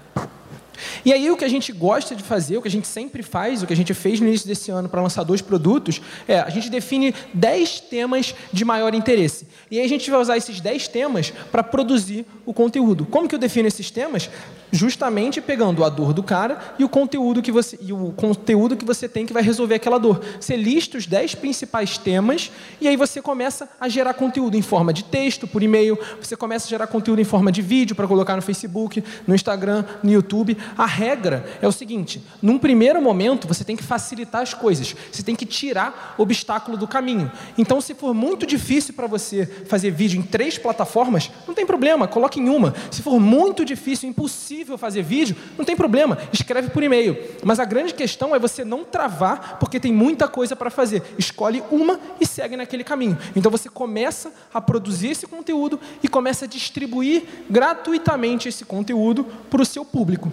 E 1.05 1.13
aí 1.13 1.31
o 1.31 1.37
que 1.37 1.45
a 1.45 1.49
gente 1.49 1.73
gosta 1.73 2.15
de 2.15 2.23
fazer, 2.23 2.57
o 2.57 2.63
que 2.63 2.69
a 2.69 2.71
gente 2.71 2.87
sempre 2.87 3.23
faz, 3.23 3.63
o 3.63 3.67
que 3.67 3.73
a 3.73 3.77
gente 3.77 3.95
fez 3.95 4.21
no 4.21 4.27
início 4.27 4.47
desse 4.47 4.71
ano 4.71 4.89
para 4.89 5.03
lançar 5.03 5.23
dois 5.25 5.41
produtos, 5.41 6.01
é 6.27 6.41
a 6.41 6.51
gente 6.51 6.71
define 6.71 7.15
10 7.35 7.81
temas 7.81 8.35
de 8.53 8.65
maior 8.65 8.95
interesse. 8.95 9.47
E 9.71 9.79
aí 9.79 9.85
a 9.85 9.89
gente 9.89 10.11
vai 10.11 10.21
usar 10.21 10.37
esses 10.37 10.61
10 10.61 10.89
temas 10.89 11.33
para 11.51 11.63
produzir 11.63 12.27
o 12.45 12.53
conteúdo. 12.53 13.07
Como 13.07 13.29
que 13.29 13.35
eu 13.35 13.39
defino 13.39 13.69
esses 13.69 13.91
temas? 13.91 14.31
Justamente 14.73 15.41
pegando 15.41 15.85
a 15.85 15.89
dor 15.89 16.13
do 16.13 16.23
cara 16.23 16.75
e 16.79 16.85
o 16.85 16.89
conteúdo 16.89 17.43
que 17.43 17.51
você, 17.51 17.79
e 17.81 17.93
o 17.93 18.13
conteúdo 18.13 18.77
que 18.77 18.85
você 18.85 19.09
tem 19.09 19.27
que 19.27 19.33
vai 19.33 19.43
resolver 19.43 19.75
aquela 19.75 19.99
dor. 19.99 20.21
Você 20.41 20.57
lista 20.57 20.97
os 20.97 21.07
10 21.07 21.35
principais 21.37 21.99
temas 21.99 22.51
e 22.81 22.87
aí 22.87 22.97
você 22.97 23.21
começa 23.21 23.69
a 23.81 23.89
gerar 23.89 24.15
conteúdo 24.15 24.57
em 24.57 24.63
forma 24.63 24.93
de 24.93 25.05
texto, 25.05 25.47
por 25.47 25.63
e-mail, 25.63 25.99
você 26.21 26.37
começa 26.37 26.67
a 26.67 26.71
gerar 26.71 26.87
conteúdo 26.87 27.21
em 27.21 27.25
forma 27.25 27.51
de 27.51 27.63
vídeo 27.63 27.97
para 27.97 28.07
colocar 28.07 28.37
no 28.37 28.43
Facebook, 28.43 29.03
no 29.27 29.35
Instagram, 29.35 29.85
no 30.03 30.11
YouTube. 30.11 30.57
A 30.77 30.87
regra 30.87 31.45
é 31.61 31.69
o 31.69 31.73
seguinte: 31.73 32.23
num 32.43 32.59
primeiro 32.59 33.01
momento, 33.01 33.49
você 33.49 33.65
tem 33.65 33.77
que 33.77 33.83
facilitar 33.83 34.43
as 34.43 34.55
coisas, 34.55 34.95
você 35.11 35.23
tem 35.23 35.37
que 35.37 35.47
tirar 35.47 36.15
obstáculo 36.19 36.77
do 36.77 36.87
caminho. 36.87 37.31
Então, 37.57 37.81
se 37.81 37.95
for 37.95 38.15
muito 38.15 38.47
difícil 38.47 38.95
para 38.95 39.07
você 39.07 39.47
fazer 39.47 39.91
vídeo 39.91 40.19
em 40.19 40.23
três 40.23 40.59
plataformas, 40.59 41.31
não 41.47 41.55
tem 41.55 41.67
problema, 41.67 42.07
coloque 42.07 42.41
em 42.41 42.49
uma. 42.49 42.75
Se 42.91 43.03
for 43.03 43.19
muito 43.21 43.65
difícil, 43.65 44.09
impossível 44.09 44.77
fazer 44.79 45.03
vídeo, 45.03 45.37
não 45.57 45.65
tem 45.65 45.77
problema, 45.77 46.19
escreve 46.33 46.71
por 46.71 46.83
e-mail. 46.83 47.17
Mas 47.43 47.59
a 47.59 47.65
grande 47.65 47.95
questão 47.95 48.35
é 48.35 48.39
você 48.39 48.65
não 48.65 48.85
travar, 48.85 49.59
porque 49.59 49.81
tem 49.81 49.93
muita 49.93 50.29
coisa 50.29 50.55
para 50.55 50.71
fazer. 50.71 51.03
Escolhe 51.19 51.63
uma 51.71 51.99
e 52.21 52.27
segue 52.27 52.57
naquele 52.57 52.85
caminho. 52.85 53.19
Então, 53.35 53.51
você 53.51 53.69
começa 53.69 54.33
a 54.53 54.61
produzir 54.61 55.09
esse 55.09 55.27
conteúdo 55.27 55.79
e 56.03 56.09
começa 56.09 56.45
a 56.45 56.49
distribuir 56.49 57.25
gratuitamente 57.49 58.49
esse 58.49 58.65
conteúdo 58.65 59.25
para 59.49 59.63
o 59.63 59.67
seu 59.67 59.85
público. 59.85 60.31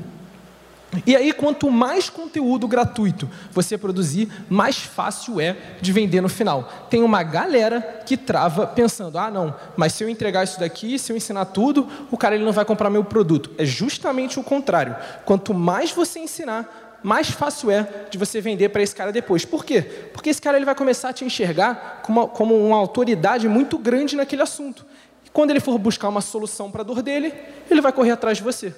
E 1.06 1.16
aí, 1.16 1.34
quanto 1.34 1.70
mais 1.70 2.10
conteúdo 2.10 2.68
gratuito 2.68 3.30
você 3.52 3.78
produzir, 3.78 4.30
mais 4.50 4.78
fácil 4.78 5.40
é 5.40 5.58
de 5.82 5.92
vender 5.92 6.22
no 6.22 6.30
final. 6.30 6.88
Tem 6.90 7.04
uma 7.04 7.24
galera 7.24 8.02
que 8.06 8.16
trava 8.16 8.66
pensando: 8.66 9.18
ah, 9.18 9.30
não, 9.30 9.54
mas 9.76 9.94
se 9.94 10.04
eu 10.04 10.10
entregar 10.10 10.44
isso 10.44 10.60
daqui, 10.60 10.98
se 10.98 11.12
eu 11.12 11.18
ensinar 11.18 11.46
tudo, 11.46 11.88
o 12.10 12.18
cara 12.18 12.36
ele 12.36 12.46
não 12.46 12.54
vai 12.54 12.64
comprar 12.64 12.90
meu 12.90 13.04
produto. 13.04 13.52
É 13.58 13.66
justamente 13.66 14.40
o 14.40 14.44
contrário. 14.44 14.96
Quanto 15.26 15.54
mais 15.54 15.92
você 15.92 16.20
ensinar, 16.20 16.88
mais 17.04 17.30
fácil 17.30 17.70
é 17.70 17.88
de 18.10 18.18
você 18.18 18.40
vender 18.40 18.70
para 18.70 18.82
esse 18.82 18.96
cara 18.96 19.12
depois. 19.12 19.44
Por 19.44 19.66
quê? 19.66 19.82
Porque 19.82 20.30
esse 20.30 20.42
cara 20.42 20.58
ele 20.58 20.66
vai 20.66 20.76
começar 20.76 21.10
a 21.10 21.14
te 21.14 21.26
enxergar 21.26 22.02
como 22.04 22.22
uma, 22.22 22.28
como 22.30 22.68
uma 22.68 22.78
autoridade 22.78 23.48
muito 23.48 23.78
grande 23.78 24.16
naquele 24.16 24.42
assunto. 24.42 24.86
E 25.26 25.30
quando 25.30 25.52
ele 25.52 25.60
for 25.60 25.78
buscar 25.78 26.08
uma 26.08 26.22
solução 26.22 26.72
para 26.72 26.82
a 26.82 26.86
dor 26.86 27.02
dele, 27.02 27.34
ele 27.70 27.82
vai 27.82 27.92
correr 27.92 28.12
atrás 28.12 28.38
de 28.38 28.44
você. 28.44 28.74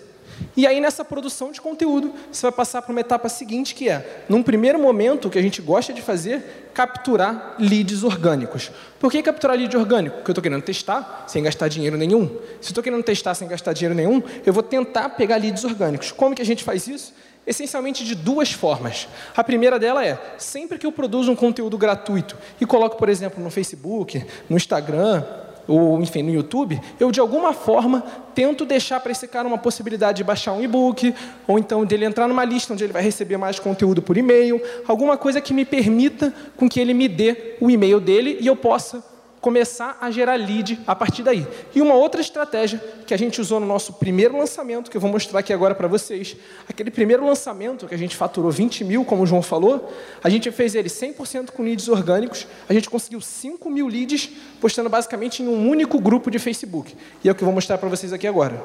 E 0.56 0.68
aí, 0.68 0.80
nessa 0.80 1.06
produção 1.06 1.52
de 1.52 1.62
conteúdo, 1.62 2.14
você 2.32 2.44
vai 2.44 2.52
passar 2.52 2.82
para 2.82 2.92
uma 2.92 3.02
etapa 3.02 3.30
seguinte, 3.30 3.74
que 3.74 3.90
é, 3.90 4.24
num 4.28 4.44
primeiro 4.44 4.80
momento, 4.80 5.28
o 5.28 5.32
que 5.32 5.40
a 5.40 5.42
gente 5.42 5.62
gosta 5.62 5.94
de 5.94 6.02
fazer, 6.02 6.70
capturar 6.74 7.56
leads 7.60 8.04
orgânicos. 8.04 8.72
Por 9.00 9.12
que 9.12 9.22
capturar 9.22 9.58
lead 9.58 9.76
orgânico? 9.76 10.18
Porque 10.18 10.30
eu 10.30 10.34
estou 10.34 10.44
querendo 10.44 10.62
testar 10.62 11.26
sem 11.28 11.44
gastar 11.44 11.68
dinheiro 11.68 11.98
nenhum. 11.98 12.28
Se 12.62 12.68
eu 12.68 12.72
estou 12.72 12.84
querendo 12.84 13.04
testar 13.04 13.34
sem 13.36 13.48
gastar 13.48 13.74
dinheiro 13.74 13.96
nenhum, 13.96 14.22
eu 14.46 14.54
vou 14.54 14.64
tentar 14.64 15.10
pegar 15.10 15.38
leads 15.38 15.64
orgânicos. 15.64 16.12
Como 16.12 16.36
que 16.36 16.42
a 16.42 16.46
gente 16.46 16.64
faz 16.64 16.88
isso? 16.88 17.14
Essencialmente 17.46 18.04
de 18.04 18.14
duas 18.16 18.52
formas. 18.52 19.08
A 19.36 19.44
primeira 19.44 19.80
dela 19.80 20.06
é, 20.06 20.20
sempre 20.38 20.78
que 20.78 20.86
eu 20.86 20.92
produzo 20.92 21.32
um 21.32 21.36
conteúdo 21.36 21.78
gratuito 21.78 22.38
e 22.62 22.66
coloco, 22.66 22.98
por 22.98 23.10
exemplo, 23.10 23.44
no 23.44 23.50
Facebook, 23.50 24.24
no 24.50 24.56
Instagram, 24.56 25.24
ou 25.70 26.02
enfim, 26.02 26.24
no 26.24 26.32
YouTube, 26.32 26.80
eu 27.00 27.12
de 27.12 27.20
alguma 27.20 27.54
forma 27.54 28.04
tento 28.34 28.66
deixar 28.66 29.00
para 29.00 29.12
esse 29.12 29.28
cara 29.28 29.48
uma 29.48 29.58
possibilidade 29.58 30.18
de 30.18 30.24
baixar 30.24 30.54
um 30.54 30.62
e-book, 30.62 31.14
ou 31.48 31.60
então 31.60 31.86
dele 31.86 32.06
entrar 32.06 32.28
numa 32.28 32.44
lista 32.44 32.74
onde 32.74 32.84
ele 32.84 32.94
vai 32.94 33.04
receber 33.04 33.38
mais 33.38 33.60
conteúdo 33.60 34.02
por 34.02 34.18
e-mail, 34.18 34.62
alguma 34.88 35.18
coisa 35.18 35.40
que 35.40 35.54
me 35.54 35.66
permita 35.66 36.34
com 36.58 36.68
que 36.68 36.80
ele 36.80 36.94
me 36.94 37.08
dê 37.08 37.56
o 37.62 37.70
e-mail 37.70 38.00
dele 38.00 38.38
e 38.42 38.48
eu 38.48 38.56
possa 38.56 39.04
começar 39.42 39.98
a 40.02 40.12
gerar 40.12 40.36
lead 40.36 40.80
a 40.86 40.96
partir 40.96 41.24
daí. 41.24 41.48
E 41.74 41.82
uma 41.82 41.94
outra 41.94 42.22
estratégia 42.22 42.82
que 43.06 43.14
a 43.14 43.18
gente 43.18 43.40
usou 43.40 43.60
no 43.60 43.66
nosso 43.66 43.94
primeiro 43.94 44.38
lançamento, 44.38 44.92
que 44.92 44.98
eu 44.98 45.02
vou 45.02 45.10
mostrar 45.10 45.40
aqui 45.40 45.54
agora 45.54 45.74
para 45.74 45.88
vocês, 45.88 46.36
aquele 46.68 46.92
primeiro 46.92 47.26
lançamento 47.26 47.88
que 47.88 47.96
a 47.96 47.98
gente 47.98 48.16
faturou 48.16 48.52
20 48.52 48.84
mil, 48.84 49.06
como 49.06 49.24
o 49.24 49.26
João 49.26 49.42
falou, 49.42 49.92
a 50.24 50.30
gente 50.30 50.52
fez 50.52 50.76
ele 50.76 50.90
100% 50.90 51.52
com 51.52 51.64
leads 51.64 51.88
orgânicos, 51.88 52.48
a 52.68 52.74
gente 52.74 52.90
conseguiu 52.90 53.22
5 53.22 53.70
mil 53.70 53.88
leads, 53.88 54.30
postando 54.60 54.90
basicamente 54.90 55.42
em 55.42 55.48
um 55.48 55.70
único 55.70 56.00
grupo 56.00 56.30
de 56.30 56.40
Facebook. 56.40 56.96
E 57.24 57.30
é 57.30 57.32
o 57.32 57.36
que 57.36 57.42
eu 57.42 57.46
vou 57.46 57.56
mostrar 57.56 57.78
para 57.78 57.90
vocês 57.90 58.12
aqui 58.12 58.28
agora. 58.28 58.62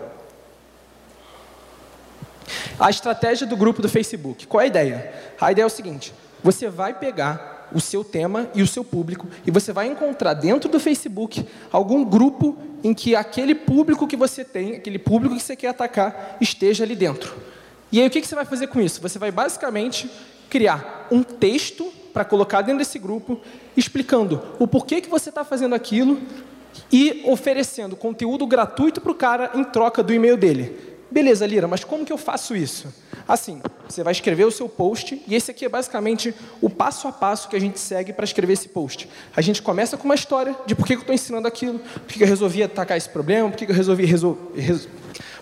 A 2.79 2.91
estratégia 2.91 3.47
do 3.47 3.57
grupo 3.57 3.81
do 3.81 3.89
Facebook. 3.89 4.47
Qual 4.47 4.61
é 4.61 4.65
a 4.65 4.67
ideia? 4.67 5.15
A 5.41 5.53
ideia 5.53 5.65
é 5.65 5.67
o 5.67 5.71
seguinte: 5.71 6.13
você 6.43 6.69
vai 6.69 6.93
pegar 6.93 7.54
o 7.75 7.81
seu 7.81 8.05
tema 8.05 8.49
e 8.55 8.63
o 8.63 8.67
seu 8.67 8.85
público, 8.85 9.27
e 9.45 9.51
você 9.51 9.73
vai 9.73 9.89
encontrar 9.89 10.35
dentro 10.35 10.69
do 10.71 10.79
Facebook 10.79 11.45
algum 11.73 12.05
grupo 12.05 12.57
em 12.83 12.95
que 12.95 13.17
aquele 13.17 13.55
público 13.55 14.07
que 14.07 14.17
você 14.17 14.45
tem, 14.45 14.77
aquele 14.77 14.99
público 14.99 15.35
que 15.35 15.43
você 15.43 15.57
quer 15.57 15.69
atacar, 15.69 16.37
esteja 16.41 16.85
ali 16.85 16.95
dentro. 16.95 17.35
E 17.91 18.01
aí 18.01 18.07
o 18.07 18.11
que 18.11 18.25
você 18.25 18.35
vai 18.35 18.45
fazer 18.45 18.69
com 18.69 18.81
isso? 18.81 19.01
Você 19.01 19.19
vai 19.19 19.31
basicamente 19.31 20.11
criar 20.49 21.09
um 21.11 21.23
texto 21.23 21.93
para 22.13 22.25
colocar 22.25 22.63
dentro 22.63 22.79
desse 22.79 22.99
grupo, 22.99 23.41
explicando 23.77 24.41
o 24.59 24.69
porquê 24.69 25.01
que 25.01 25.09
você 25.09 25.31
está 25.31 25.45
fazendo 25.45 25.75
aquilo 25.75 26.21
e 26.93 27.23
oferecendo 27.27 27.97
conteúdo 27.97 28.47
gratuito 28.47 29.01
para 29.01 29.11
o 29.11 29.15
cara 29.15 29.51
em 29.55 29.65
troca 29.65 30.03
do 30.03 30.13
e-mail 30.13 30.37
dele. 30.37 30.94
Beleza, 31.15 31.47
Lira, 31.47 31.69
mas 31.69 31.85
como 31.85 32.05
que 32.05 32.13
eu 32.13 32.19
faço 32.19 32.57
isso? 32.57 32.93
Assim, 33.29 33.63
você 33.89 34.03
vai 34.03 34.11
escrever 34.11 34.47
o 34.47 34.51
seu 34.51 34.69
post 34.69 35.23
e 35.29 35.37
esse 35.37 35.49
aqui 35.49 35.65
é 35.65 35.69
basicamente 35.69 36.35
o 36.61 36.69
passo 36.69 37.07
a 37.07 37.13
passo 37.13 37.49
que 37.49 37.55
a 37.55 37.61
gente 37.61 37.79
segue 37.79 38.13
para 38.13 38.25
escrever 38.25 38.55
esse 38.55 38.67
post. 38.67 39.09
A 39.37 39.41
gente 39.41 39.63
começa 39.63 39.97
com 39.97 40.07
uma 40.07 40.17
história 40.17 40.57
de 40.67 40.75
por 40.75 40.85
que 40.85 40.95
eu 40.95 40.99
estou 40.99 41.15
ensinando 41.15 41.47
aquilo, 41.47 41.79
por 41.79 42.13
que 42.13 42.21
eu 42.21 42.27
resolvi 42.27 42.65
atacar 42.65 42.97
esse 42.99 43.09
problema, 43.09 43.49
por 43.49 43.57
que 43.57 43.71
eu 43.71 43.77
resolvi 43.77 44.05
resolver. 44.05 44.89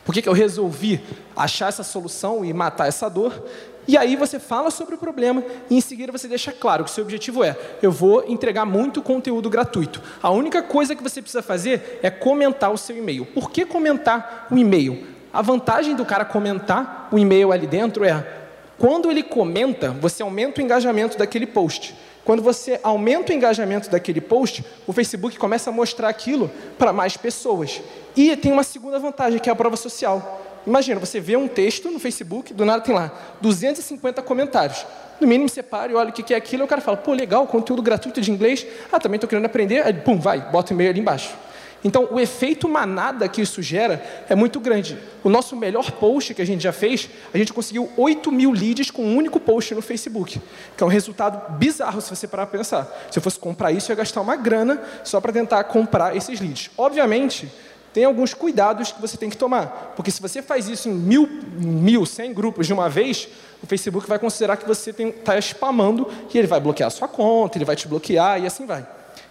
Por 0.05 0.13
que 0.13 0.29
eu 0.29 0.35
resolvi 0.35 1.01
achar 1.35 1.71
essa 1.71 1.83
solução 1.83 2.45
e 2.45 2.53
matar 2.53 2.89
essa 2.89 3.09
dor? 3.09 3.43
E 3.89 3.97
aí 3.97 4.15
você 4.15 4.39
fala 4.39 4.71
sobre 4.71 4.97
o 4.97 4.99
problema 4.99 5.43
e 5.71 5.77
em 5.77 5.81
seguida 5.81 6.13
você 6.13 6.29
deixa 6.29 6.53
claro 6.53 6.85
que 6.85 6.91
o 6.91 6.93
seu 6.93 7.03
objetivo 7.03 7.43
é: 7.43 7.57
eu 7.81 7.91
vou 7.91 8.25
entregar 8.29 8.67
muito 8.67 9.01
conteúdo 9.01 9.49
gratuito. 9.49 10.03
A 10.23 10.29
única 10.29 10.63
coisa 10.63 10.95
que 10.95 11.03
você 11.03 11.23
precisa 11.23 11.43
fazer 11.43 11.99
é 12.03 12.11
comentar 12.11 12.71
o 12.71 12.77
seu 12.77 12.95
e-mail. 12.95 13.25
Por 13.25 13.51
que 13.51 13.65
comentar 13.65 14.49
o 14.51 14.59
e-mail? 14.59 15.12
A 15.33 15.41
vantagem 15.41 15.97
do 15.97 16.05
cara 16.05 16.25
comentar 16.25 17.09
o 17.11 17.19
e-mail 17.19 17.53
ali 17.53 17.67
dentro 17.67 18.05
é, 18.05 18.27
quando 18.79 19.11
ele 19.11 19.23
comenta, 19.23 19.91
você 19.91 20.23
aumenta 20.23 20.61
o 20.61 20.65
engajamento 20.65 21.17
daquele 21.17 21.47
post. 21.47 21.95
Quando 22.25 22.43
você 22.43 22.79
aumenta 22.83 23.33
o 23.33 23.35
engajamento 23.35 23.91
daquele 23.91 24.21
post, 24.21 24.65
o 24.87 24.93
Facebook 24.93 25.39
começa 25.39 25.71
a 25.71 25.73
mostrar 25.73 26.09
aquilo 26.09 26.51
para 26.79 26.93
mais 26.93 27.17
pessoas. 27.17 27.81
E 28.17 28.37
tem 28.37 28.53
uma 28.53 28.63
segunda 28.63 28.99
vantagem, 28.99 29.39
que 29.39 29.49
é 29.49 29.53
a 29.53 29.57
prova 29.57 29.77
social. 29.77 30.41
Imagina, 30.67 31.01
você 31.01 31.19
vê 31.19 31.37
um 31.37 31.49
texto 31.49 31.91
no 31.91 31.99
Facebook, 31.99 32.55
do 32.55 32.65
nada 32.65 32.83
tem 32.83 32.95
lá 32.95 33.11
250 33.41 34.23
comentários. 34.23 34.87
No 35.21 35.27
mínimo 35.27 35.49
você 35.49 35.63
para 35.63 35.91
e 35.91 35.95
olha 35.95 36.11
o 36.11 36.13
que 36.13 36.33
é 36.35 36.37
aquilo, 36.37 36.63
e 36.63 36.67
o 36.67 36.69
cara 36.69 36.81
fala, 36.81 36.97
pô, 36.97 37.13
legal, 37.13 37.47
conteúdo 37.47 37.83
gratuito 37.83 38.21
de 38.21 38.31
inglês. 38.31 38.67
Ah, 38.91 39.01
também 39.01 39.17
estou 39.17 39.29
querendo 39.29 39.47
aprender. 39.47 39.85
Aí, 39.85 39.95
pum, 39.95 40.19
vai, 40.19 40.41
bota 40.41 40.73
o 40.73 40.75
e-mail 40.75 40.91
ali 40.91 41.01
embaixo. 41.01 41.35
Então, 41.85 42.09
o 42.11 42.21
efeito 42.21 42.69
manada 42.69 43.29
que 43.29 43.41
isso 43.41 43.61
gera 43.61 44.03
é 44.29 44.35
muito 44.35 44.61
grande. 44.61 44.97
O 45.25 45.29
nosso 45.29 45.57
melhor 45.57 45.91
post 45.93 46.33
que 46.33 46.43
a 46.43 46.45
gente 46.45 46.63
já 46.63 46.73
fez, 46.73 47.09
a 47.35 47.39
gente 47.39 47.53
conseguiu 47.53 47.91
8 47.97 48.31
mil 48.31 48.53
leads 48.53 48.91
com 48.91 49.03
um 49.05 49.17
único 49.17 49.41
post 49.41 49.75
no 49.75 49.83
Facebook, 49.83 50.41
que 50.77 50.83
é 50.83 50.87
um 50.87 50.89
resultado 50.89 51.59
bizarro 51.59 52.01
se 52.01 52.11
você 52.11 52.29
parar 52.29 52.47
para 52.47 52.59
pensar. 52.59 53.09
Se 53.11 53.19
eu 53.19 53.23
fosse 53.23 53.39
comprar 53.39 53.73
isso, 53.73 53.91
eu 53.91 53.95
ia 53.95 53.97
gastar 53.97 54.21
uma 54.21 54.37
grana 54.37 54.81
só 55.03 55.21
para 55.21 55.33
tentar 55.33 55.65
comprar 55.65 56.17
esses 56.17 56.41
leads. 56.41 56.71
Obviamente, 56.79 57.51
tem 57.93 58.05
alguns 58.05 58.33
cuidados 58.33 58.93
que 58.93 59.01
você 59.01 59.17
tem 59.17 59.29
que 59.29 59.37
tomar, 59.37 59.93
porque 59.97 60.11
se 60.11 60.23
você 60.23 60.41
faz 60.41 60.67
isso 60.69 60.89
em 60.89 60.95
mil, 60.95 61.29
mil, 61.59 62.07
cem 62.07 62.33
grupos 62.33 62.67
de 62.67 62.73
uma 62.73 62.89
vez, 62.89 63.29
o 63.63 63.67
Facebook 63.67 64.09
vai 64.09 64.19
considerar 64.19 64.57
que 64.57 64.67
você 64.67 64.91
está 64.91 65.37
spamando 65.39 66.09
e 66.33 66.39
ele 66.39 66.47
vai 66.47 66.59
bloquear 66.59 66.87
a 66.87 66.91
sua 66.91 67.07
conta, 67.07 67.59
ele 67.59 67.67
vai 67.67 67.77
te 67.77 67.87
bloquear 67.87 68.41
e 68.41 68.47
assim 68.47 68.65
vai. 68.65 68.87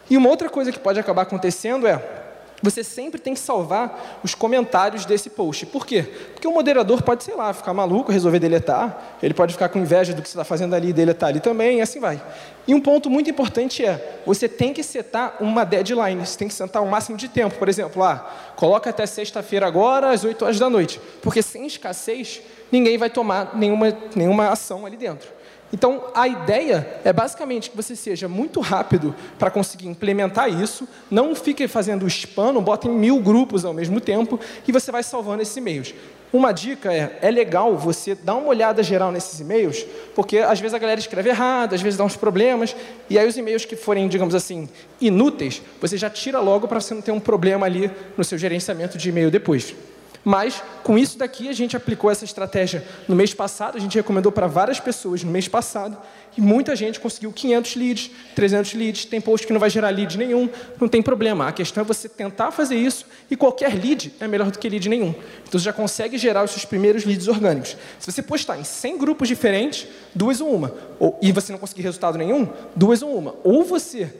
E 0.09 0.15
uma 0.17 0.29
outra 0.29 0.47
coisa 0.49 0.71
que 0.71 0.79
pode 0.79 0.99
acabar 0.99 1.23
acontecendo 1.23 1.87
é 1.87 2.20
você 2.61 2.83
sempre 2.83 3.19
tem 3.19 3.33
que 3.33 3.39
salvar 3.39 4.19
os 4.23 4.35
comentários 4.35 5.05
desse 5.05 5.29
post. 5.29 5.65
Por 5.65 5.85
quê? 5.85 6.03
Porque 6.33 6.47
o 6.47 6.51
moderador 6.51 7.01
pode, 7.01 7.23
sei 7.23 7.35
lá, 7.35 7.53
ficar 7.53 7.73
maluco, 7.73 8.11
resolver 8.11 8.39
deletar, 8.39 9.17
ele 9.21 9.33
pode 9.33 9.53
ficar 9.53 9.69
com 9.69 9.79
inveja 9.79 10.13
do 10.13 10.21
que 10.21 10.29
você 10.29 10.33
está 10.33 10.43
fazendo 10.43 10.75
ali 10.75 10.89
e 10.89 10.93
deletar 10.93 11.29
ali 11.29 11.39
também, 11.39 11.79
e 11.79 11.81
assim 11.81 11.99
vai. 11.99 12.21
E 12.67 12.75
um 12.75 12.79
ponto 12.79 13.09
muito 13.09 13.29
importante 13.29 13.83
é, 13.83 14.19
você 14.25 14.47
tem 14.47 14.73
que 14.73 14.83
setar 14.83 15.37
uma 15.39 15.63
deadline, 15.63 16.25
você 16.25 16.37
tem 16.37 16.47
que 16.47 16.53
sentar 16.53 16.81
um 16.81 16.87
máximo 16.87 17.17
de 17.17 17.27
tempo. 17.27 17.55
Por 17.55 17.67
exemplo, 17.67 18.03
ah, 18.03 18.29
coloca 18.55 18.89
até 18.89 19.05
sexta-feira 19.05 19.65
agora, 19.65 20.11
às 20.11 20.23
8 20.23 20.45
horas 20.45 20.59
da 20.59 20.69
noite. 20.69 21.01
Porque 21.21 21.41
sem 21.41 21.65
escassez, 21.65 22.41
ninguém 22.71 22.97
vai 22.97 23.09
tomar 23.09 23.55
nenhuma, 23.55 23.97
nenhuma 24.15 24.49
ação 24.49 24.85
ali 24.85 24.95
dentro. 24.95 25.40
Então, 25.73 26.05
a 26.13 26.27
ideia 26.27 26.99
é 27.03 27.13
basicamente 27.13 27.69
que 27.69 27.77
você 27.77 27.95
seja 27.95 28.27
muito 28.27 28.59
rápido 28.59 29.15
para 29.39 29.49
conseguir 29.49 29.87
implementar 29.87 30.49
isso, 30.49 30.87
não 31.09 31.33
fique 31.33 31.67
fazendo 31.67 32.07
spam, 32.07 32.51
não 32.51 32.61
bote 32.61 32.87
em 32.87 32.91
mil 32.91 33.19
grupos 33.19 33.63
ao 33.63 33.73
mesmo 33.73 34.01
tempo, 34.01 34.39
e 34.67 34.71
você 34.71 34.91
vai 34.91 35.01
salvando 35.01 35.41
esses 35.41 35.55
e-mails. 35.55 35.93
Uma 36.33 36.53
dica 36.53 36.93
é, 36.93 37.19
é 37.21 37.29
legal 37.29 37.75
você 37.77 38.15
dar 38.15 38.35
uma 38.35 38.47
olhada 38.47 38.81
geral 38.81 39.11
nesses 39.11 39.39
e-mails, 39.39 39.85
porque 40.15 40.37
às 40.37 40.59
vezes 40.59 40.73
a 40.73 40.79
galera 40.79 40.99
escreve 40.99 41.29
errado, 41.29 41.73
às 41.75 41.81
vezes 41.81 41.97
dá 41.97 42.05
uns 42.05 42.15
problemas, 42.15 42.75
e 43.09 43.19
aí 43.19 43.27
os 43.27 43.35
e-mails 43.35 43.65
que 43.65 43.75
forem, 43.75 44.07
digamos 44.07 44.33
assim, 44.33 44.69
inúteis, 44.99 45.61
você 45.79 45.97
já 45.97 46.09
tira 46.09 46.39
logo 46.39 46.67
para 46.67 46.79
você 46.79 46.93
não 46.93 47.01
ter 47.01 47.11
um 47.11 47.19
problema 47.19 47.65
ali 47.65 47.91
no 48.17 48.23
seu 48.23 48.37
gerenciamento 48.37 48.97
de 48.97 49.09
e-mail 49.09 49.29
depois. 49.29 49.75
Mas, 50.23 50.61
com 50.83 50.97
isso 50.97 51.17
daqui, 51.17 51.49
a 51.49 51.53
gente 51.53 51.75
aplicou 51.75 52.11
essa 52.11 52.23
estratégia 52.23 52.85
no 53.07 53.15
mês 53.15 53.33
passado, 53.33 53.77
a 53.77 53.81
gente 53.81 53.95
recomendou 53.95 54.31
para 54.31 54.45
várias 54.45 54.79
pessoas 54.79 55.23
no 55.23 55.31
mês 55.31 55.47
passado, 55.47 55.97
e 56.37 56.41
muita 56.41 56.75
gente 56.75 56.99
conseguiu 56.99 57.33
500 57.33 57.75
leads, 57.75 58.11
300 58.35 58.73
leads, 58.73 59.05
tem 59.05 59.19
post 59.19 59.45
que 59.45 59.51
não 59.51 59.59
vai 59.59 59.69
gerar 59.69 59.89
lead 59.89 60.17
nenhum, 60.17 60.47
não 60.79 60.87
tem 60.87 61.01
problema. 61.01 61.47
A 61.47 61.51
questão 61.51 61.81
é 61.81 61.85
você 61.85 62.07
tentar 62.07 62.51
fazer 62.51 62.75
isso, 62.75 63.05
e 63.29 63.35
qualquer 63.35 63.73
lead 63.73 64.13
é 64.19 64.27
melhor 64.27 64.51
do 64.51 64.59
que 64.59 64.69
lead 64.69 64.87
nenhum. 64.87 65.13
Então, 65.47 65.59
você 65.59 65.65
já 65.65 65.73
consegue 65.73 66.17
gerar 66.17 66.43
os 66.43 66.51
seus 66.51 66.65
primeiros 66.65 67.03
leads 67.03 67.27
orgânicos. 67.27 67.75
Se 67.99 68.11
você 68.11 68.21
postar 68.21 68.59
em 68.59 68.63
100 68.63 68.97
grupos 68.99 69.27
diferentes, 69.27 69.87
duas 70.13 70.39
ou 70.39 70.53
uma, 70.53 70.73
ou, 70.99 71.17
e 71.21 71.31
você 71.31 71.51
não 71.51 71.59
conseguir 71.59 71.81
resultado 71.81 72.17
nenhum, 72.17 72.47
duas 72.75 73.01
ou 73.01 73.17
uma. 73.17 73.35
Ou 73.43 73.63
você 73.63 74.13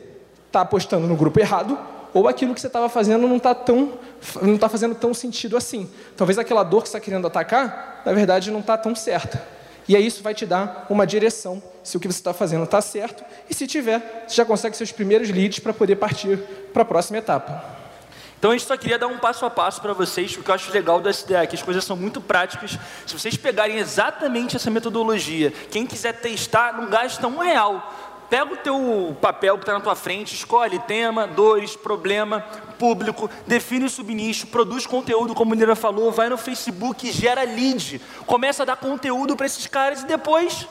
está 0.48 0.62
apostando 0.62 1.06
no 1.06 1.16
grupo 1.16 1.38
errado, 1.40 1.78
ou 2.14 2.28
aquilo 2.28 2.54
que 2.54 2.60
você 2.60 2.66
estava 2.66 2.88
fazendo 2.88 3.26
não 3.26 3.36
está 3.36 3.54
tão, 3.54 3.98
não 4.40 4.54
está 4.54 4.68
fazendo 4.68 4.94
tão 4.94 5.14
sentido 5.14 5.56
assim. 5.56 5.90
Talvez 6.16 6.38
aquela 6.38 6.62
dor 6.62 6.82
que 6.82 6.88
você 6.88 6.96
está 6.96 7.04
querendo 7.04 7.26
atacar, 7.26 8.02
na 8.04 8.12
verdade, 8.12 8.50
não 8.50 8.60
está 8.60 8.76
tão 8.76 8.94
certa. 8.94 9.42
E 9.88 9.96
aí 9.96 10.06
isso 10.06 10.22
vai 10.22 10.34
te 10.34 10.46
dar 10.46 10.86
uma 10.88 11.06
direção 11.06 11.62
se 11.82 11.96
o 11.96 12.00
que 12.00 12.06
você 12.06 12.18
está 12.18 12.32
fazendo 12.32 12.64
está 12.64 12.80
certo, 12.80 13.24
e 13.50 13.54
se 13.54 13.66
tiver, 13.66 14.24
você 14.26 14.36
já 14.36 14.44
consegue 14.44 14.76
seus 14.76 14.92
primeiros 14.92 15.28
leads 15.30 15.58
para 15.58 15.72
poder 15.72 15.96
partir 15.96 16.38
para 16.72 16.82
a 16.82 16.84
próxima 16.84 17.18
etapa. 17.18 17.82
Então 18.42 18.50
a 18.50 18.56
gente 18.56 18.66
só 18.66 18.76
queria 18.76 18.98
dar 18.98 19.06
um 19.06 19.18
passo 19.18 19.46
a 19.46 19.50
passo 19.50 19.80
para 19.80 19.92
vocês, 19.92 20.34
porque 20.34 20.50
eu 20.50 20.54
acho 20.56 20.72
legal 20.72 21.00
do 21.00 21.08
SDA, 21.08 21.46
que 21.46 21.54
as 21.54 21.62
coisas 21.62 21.84
são 21.84 21.96
muito 21.96 22.20
práticas. 22.20 22.76
Se 23.06 23.16
vocês 23.16 23.36
pegarem 23.36 23.78
exatamente 23.78 24.56
essa 24.56 24.68
metodologia, 24.68 25.52
quem 25.70 25.86
quiser 25.86 26.14
testar, 26.14 26.76
não 26.76 26.90
gasta 26.90 27.24
um 27.28 27.38
real 27.38 28.01
Pega 28.32 28.54
o 28.54 28.56
teu 28.56 29.14
papel 29.20 29.58
que 29.58 29.62
está 29.64 29.74
na 29.74 29.80
tua 29.80 29.94
frente, 29.94 30.34
escolhe 30.34 30.78
tema, 30.78 31.26
dores, 31.26 31.76
problema, 31.76 32.40
público, 32.78 33.28
define 33.46 33.84
o 33.84 33.90
subnicho, 33.90 34.46
produz 34.46 34.86
conteúdo, 34.86 35.34
como 35.34 35.52
o 35.52 35.54
Lira 35.54 35.76
falou, 35.76 36.10
vai 36.10 36.30
no 36.30 36.38
Facebook, 36.38 37.12
gera 37.12 37.42
lead, 37.42 38.00
começa 38.24 38.62
a 38.62 38.64
dar 38.64 38.76
conteúdo 38.76 39.36
para 39.36 39.44
esses 39.44 39.66
caras 39.66 40.00
e 40.00 40.06
depois 40.06 40.66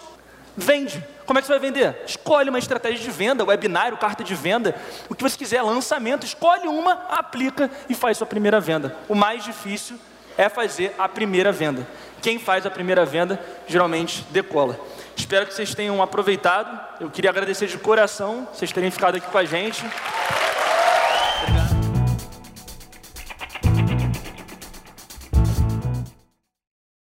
vende. 0.57 1.05
Como 1.23 1.37
é 1.37 1.41
que 1.43 1.45
você 1.45 1.53
vai 1.53 1.59
vender? 1.59 2.01
Escolhe 2.03 2.49
uma 2.49 2.57
estratégia 2.57 2.97
de 2.97 3.11
venda, 3.11 3.45
webinário, 3.45 3.95
carta 3.95 4.23
de 4.23 4.33
venda, 4.33 4.75
o 5.07 5.13
que 5.13 5.21
você 5.21 5.37
quiser, 5.37 5.61
lançamento, 5.61 6.25
escolhe 6.25 6.67
uma, 6.67 6.93
aplica 7.09 7.69
e 7.87 7.93
faz 7.93 8.17
sua 8.17 8.25
primeira 8.25 8.59
venda. 8.59 8.97
O 9.07 9.13
mais 9.13 9.43
difícil 9.43 9.99
é 10.35 10.49
fazer 10.49 10.95
a 10.97 11.07
primeira 11.07 11.51
venda. 11.51 11.87
Quem 12.23 12.39
faz 12.39 12.65
a 12.65 12.71
primeira 12.71 13.05
venda 13.05 13.39
geralmente 13.67 14.25
decola. 14.31 14.79
Espero 15.21 15.45
que 15.45 15.53
vocês 15.53 15.75
tenham 15.75 16.01
aproveitado. 16.01 16.79
Eu 16.99 17.07
queria 17.11 17.29
agradecer 17.29 17.67
de 17.67 17.77
coração 17.77 18.49
vocês 18.51 18.71
terem 18.71 18.89
ficado 18.89 19.17
aqui 19.17 19.27
com 19.27 19.37
a 19.37 19.45
gente. 19.45 19.85